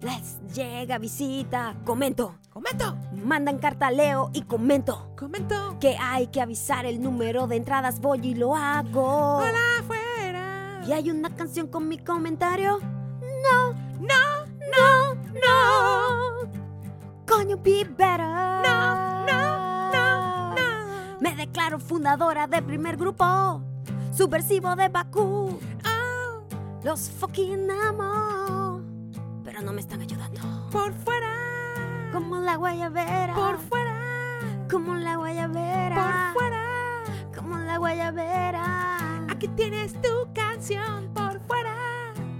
Les 0.00 0.40
llega 0.54 0.98
visita, 0.98 1.74
comento, 1.84 2.34
Comento, 2.52 2.96
mandan 3.24 3.58
carta, 3.58 3.90
leo 3.90 4.30
y 4.32 4.42
comento. 4.42 5.12
comento. 5.16 5.78
Que 5.80 5.96
hay 5.96 6.26
que 6.26 6.40
avisar 6.42 6.84
el 6.86 7.00
número 7.00 7.46
de 7.46 7.56
entradas, 7.56 8.00
voy 8.00 8.20
y 8.26 8.34
lo 8.34 8.54
hago. 8.56 9.40
afuera. 9.78 10.82
¿Y 10.86 10.92
hay 10.92 11.10
una 11.10 11.30
canción 11.34 11.68
con 11.68 11.86
mi 11.88 11.98
comentario? 11.98 12.80
No, 12.80 13.72
no, 14.00 14.46
no, 14.76 15.14
no. 15.34 16.50
Coño, 17.26 17.56
be 17.58 17.84
better. 17.84 18.57
Declaro 21.38 21.78
fundadora 21.78 22.48
del 22.48 22.64
primer 22.64 22.96
grupo 22.96 23.62
subversivo 24.12 24.74
de 24.74 24.88
Bakú. 24.88 25.60
Los 26.82 27.10
fucking 27.10 27.70
amo. 27.70 28.82
Pero 29.44 29.62
no 29.62 29.72
me 29.72 29.80
están 29.80 30.00
ayudando. 30.00 30.40
Por 30.72 30.92
fuera. 30.92 31.32
Como 32.12 32.38
la 32.38 32.56
guayabera. 32.56 33.34
fuera. 33.68 33.94
Como 34.68 34.96
la 34.96 35.14
guayabera. 35.14 36.32
fuera. 36.34 36.64
Como 37.34 37.56
la 37.58 37.78
guayabera. 37.78 39.24
Aquí 39.28 39.46
tienes 39.48 39.92
tu 40.02 40.32
canción. 40.34 41.08
Por 41.14 41.40
fuera. 41.42 41.74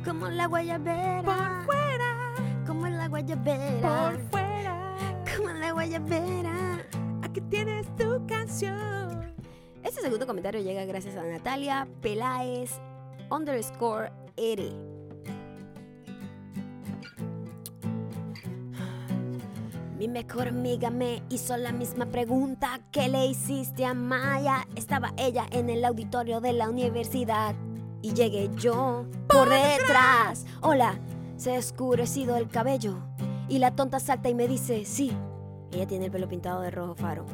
Como 0.04 0.28
la 0.28 0.46
guayabera. 0.46 1.62
fuera. 1.64 2.34
Como 2.66 2.88
la 2.88 3.06
guayabera. 3.06 4.18
fuera. 4.30 4.96
Como 5.36 5.50
la 5.50 5.70
guayabera. 5.70 6.77
Tu 7.98 8.26
canción. 8.26 9.34
Este 9.82 10.00
segundo 10.00 10.26
comentario 10.26 10.60
llega 10.60 10.84
gracias 10.84 11.16
a 11.16 11.24
Natalia 11.24 11.88
Peláez 12.00 12.78
underscore 13.30 14.12
R. 14.36 14.72
Mi 19.98 20.06
mejor 20.06 20.48
amiga 20.48 20.90
me 20.90 21.22
hizo 21.28 21.56
la 21.56 21.72
misma 21.72 22.06
pregunta 22.06 22.80
que 22.92 23.08
le 23.08 23.26
hiciste 23.26 23.84
a 23.84 23.94
Maya. 23.94 24.68
Estaba 24.76 25.12
ella 25.16 25.46
en 25.50 25.68
el 25.68 25.84
auditorio 25.84 26.40
de 26.40 26.52
la 26.52 26.70
universidad 26.70 27.56
y 28.00 28.12
llegué 28.12 28.48
yo 28.54 29.06
por 29.26 29.48
detrás. 29.48 30.46
Hola, 30.60 31.00
se 31.36 31.56
ha 31.56 31.58
oscurecido 31.58 32.36
el 32.36 32.48
cabello 32.48 32.96
y 33.48 33.58
la 33.58 33.74
tonta 33.74 33.98
salta 33.98 34.28
y 34.28 34.34
me 34.34 34.46
dice, 34.46 34.84
sí, 34.84 35.10
ella 35.72 35.88
tiene 35.88 36.04
el 36.04 36.12
pelo 36.12 36.28
pintado 36.28 36.60
de 36.60 36.70
rojo 36.70 36.94
faro. 36.94 37.24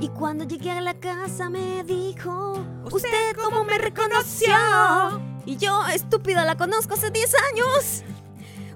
Y 0.00 0.08
cuando 0.08 0.44
llegué 0.44 0.70
a 0.70 0.80
la 0.80 0.94
casa 0.94 1.48
me 1.48 1.84
dijo, 1.84 2.64
¿usted 2.90 3.36
cómo 3.36 3.64
me 3.64 3.78
reconoció? 3.78 4.54
Y 5.46 5.56
yo, 5.56 5.86
estúpida, 5.86 6.44
la 6.44 6.56
conozco 6.56 6.94
hace 6.94 7.10
10 7.10 7.34
años. 7.52 8.04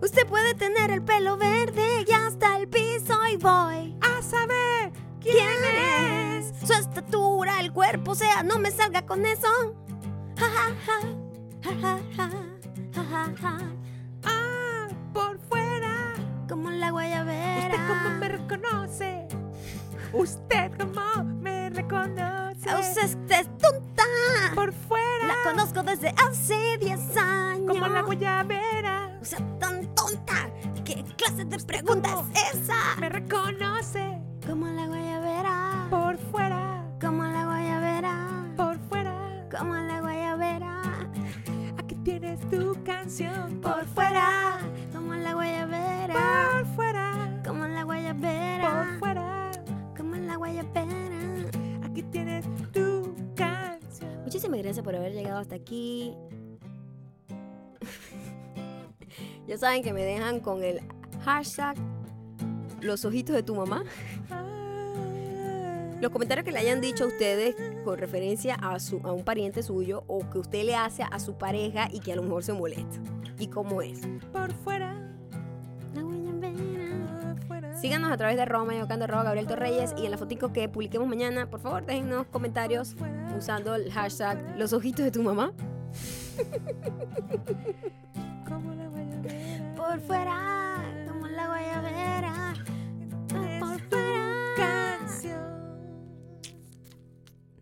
Usted 0.01 0.27
puede 0.27 0.55
tener 0.55 0.91
el 0.91 1.03
pelo 1.03 1.37
verde 1.37 2.05
y 2.07 2.12
hasta 2.12 2.57
el 2.57 2.69
piso 2.69 3.19
y 3.33 3.37
voy 3.37 3.97
a 4.01 4.23
saber 4.23 4.93
quién, 5.21 5.49
¿Quién 5.61 6.41
es? 6.41 6.53
Su 6.64 6.73
estatura, 6.73 7.61
el 7.61 7.73
cuerpo, 7.73 8.12
o 8.12 8.14
sea, 8.14 8.43
no 8.45 8.59
me 8.59 8.71
salga 8.71 9.05
con 9.05 9.27
eso. 9.27 9.49
Ja, 10.39 10.47
ja, 10.47 10.71
ja, 11.64 11.99
ja, 12.16 12.31
ja, 12.95 13.33
ja, 13.41 13.59
Ah, 14.25 14.89
por 15.12 15.39
fuera. 15.49 16.14
Como 16.49 16.71
la 16.71 16.91
guayabera. 16.91 17.75
¿Usted 17.75 17.89
cómo 17.89 18.19
me 18.19 18.29
reconoce? 18.29 19.28
Usted 20.13 20.73
cómo 20.79 21.25
me 21.41 21.71
reconoce. 21.71 22.75
Usted 22.75 23.31
es 23.31 23.59
tonta. 23.59 24.05
por 24.55 24.73
fuera. 24.73 25.27
La 25.27 25.51
conozco 25.51 25.83
desde 25.83 26.15
hace 26.27 26.79
10 26.79 27.17
años. 27.17 27.67
como 27.69 27.87
la 27.89 28.03
guayabera. 28.03 29.19
O 29.21 29.25
sea, 29.25 29.39
tan 29.59 29.95
tonta. 29.95 30.51
¿Qué 30.85 31.05
clase 31.17 31.45
de 31.45 31.59
pregunta 31.59 32.09
es 32.35 32.55
esa? 32.55 32.97
Me 32.99 33.09
reconoce. 33.09 34.19
Como 34.47 34.67
la 34.67 34.87
guayabera. 34.87 35.87
Por 35.91 36.17
fuera. 36.31 36.85
Como 37.01 37.25
la 37.25 37.45
guayabera. 37.45 38.45
Por 38.57 38.79
fuera. 38.89 39.47
Como 39.57 39.75
la 39.75 40.01
guayabera. 40.01 40.83
Aquí 41.79 41.95
tienes 41.97 42.41
tu 42.49 42.83
canción. 42.85 43.61
Por 43.61 43.85
fuera. 43.87 44.59
Como 44.95 45.15
la 45.15 45.35
guayabera. 45.35 46.15
Por 46.53 46.67
fuera. 46.75 47.41
Como 47.45 47.67
la 47.67 47.83
guayabera. 47.83 48.71
Por 48.71 48.99
fuera. 48.99 49.08
Guayabera. 50.39 50.86
Aquí 51.84 52.03
tienes 52.05 52.47
tu 52.72 53.14
canción. 53.34 54.22
Muchísimas 54.22 54.61
gracias 54.61 54.84
por 54.84 54.95
haber 54.95 55.12
llegado 55.12 55.39
hasta 55.39 55.57
aquí. 55.57 56.14
ya 59.47 59.59
saben 59.59 59.82
que 59.82 59.93
me 59.93 60.03
dejan 60.03 60.41
con 60.41 60.62
el 60.62 60.80
hashtag 61.24 61.76
los 62.80 63.05
ojitos 63.05 63.34
de 63.34 63.43
tu 63.43 63.55
mamá. 63.55 63.84
Los 66.01 66.12
comentarios 66.12 66.45
que 66.45 66.53
le 66.53 66.61
hayan 66.61 66.80
dicho 66.80 67.05
a 67.05 67.07
ustedes 67.09 67.57
con 67.84 67.99
referencia 67.99 68.55
a, 68.55 68.78
su, 68.78 69.01
a 69.03 69.12
un 69.12 69.24
pariente 69.24 69.64
suyo 69.64 70.05
o 70.07 70.20
que 70.30 70.39
usted 70.39 70.64
le 70.64 70.76
hace 70.76 71.03
a 71.03 71.18
su 71.18 71.34
pareja 71.34 71.89
y 71.93 71.99
que 71.99 72.12
a 72.12 72.16
lo 72.16 72.22
mejor 72.22 72.45
se 72.45 72.53
molesta. 72.53 73.01
¿Y 73.39 73.49
cómo 73.49 73.82
es? 73.82 74.01
Por 74.32 74.53
fuera. 74.53 74.98
Síganos 77.81 78.11
a 78.11 78.16
través 78.16 78.37
de 78.37 78.45
Roma, 78.45 78.74
yo 78.74 78.87
arroba 79.05 79.22
Gabriel 79.22 79.47
Torreyes 79.47 79.95
y 79.97 80.05
en 80.05 80.11
la 80.11 80.18
fotico 80.18 80.53
que 80.53 80.68
publiquemos 80.68 81.07
mañana, 81.07 81.49
por 81.49 81.61
favor, 81.61 81.87
déjennos 81.87 82.26
comentarios 82.26 82.97
usando 83.37 83.74
el 83.76 83.93
hashtag 83.93 84.59
los 84.59 84.72
ojitos 84.72 85.05
de 85.05 85.11
tu 85.12 85.22
mamá. 85.22 85.53
Como 88.49 88.74
la 88.74 88.89
guayabera. 88.89 89.74
Por 89.76 89.89
por 89.89 90.01
fuera, 90.01 90.83
como 91.09 91.29
la 91.29 91.47
guayabera. 91.47 92.55
Por 93.61 93.81
fuera. 93.89 94.99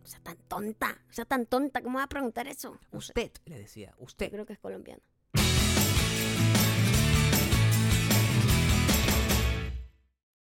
O 0.03 0.07
sea, 0.07 0.21
tan 0.23 0.37
tonta, 0.49 0.97
o 1.11 1.13
sea, 1.13 1.25
tan 1.27 1.45
tonta, 1.47 1.83
¿cómo 1.83 1.99
va 1.99 2.05
a 2.05 2.09
preguntar 2.09 2.47
eso? 2.49 2.79
No 2.91 3.01
sé, 3.03 3.13
Usted, 3.13 3.31
le 3.45 3.59
decía, 3.59 3.93
yo 3.99 4.05
usted. 4.05 4.31
creo 4.31 4.47
que 4.47 4.55
es 4.55 4.59
colombiana. 4.59 5.03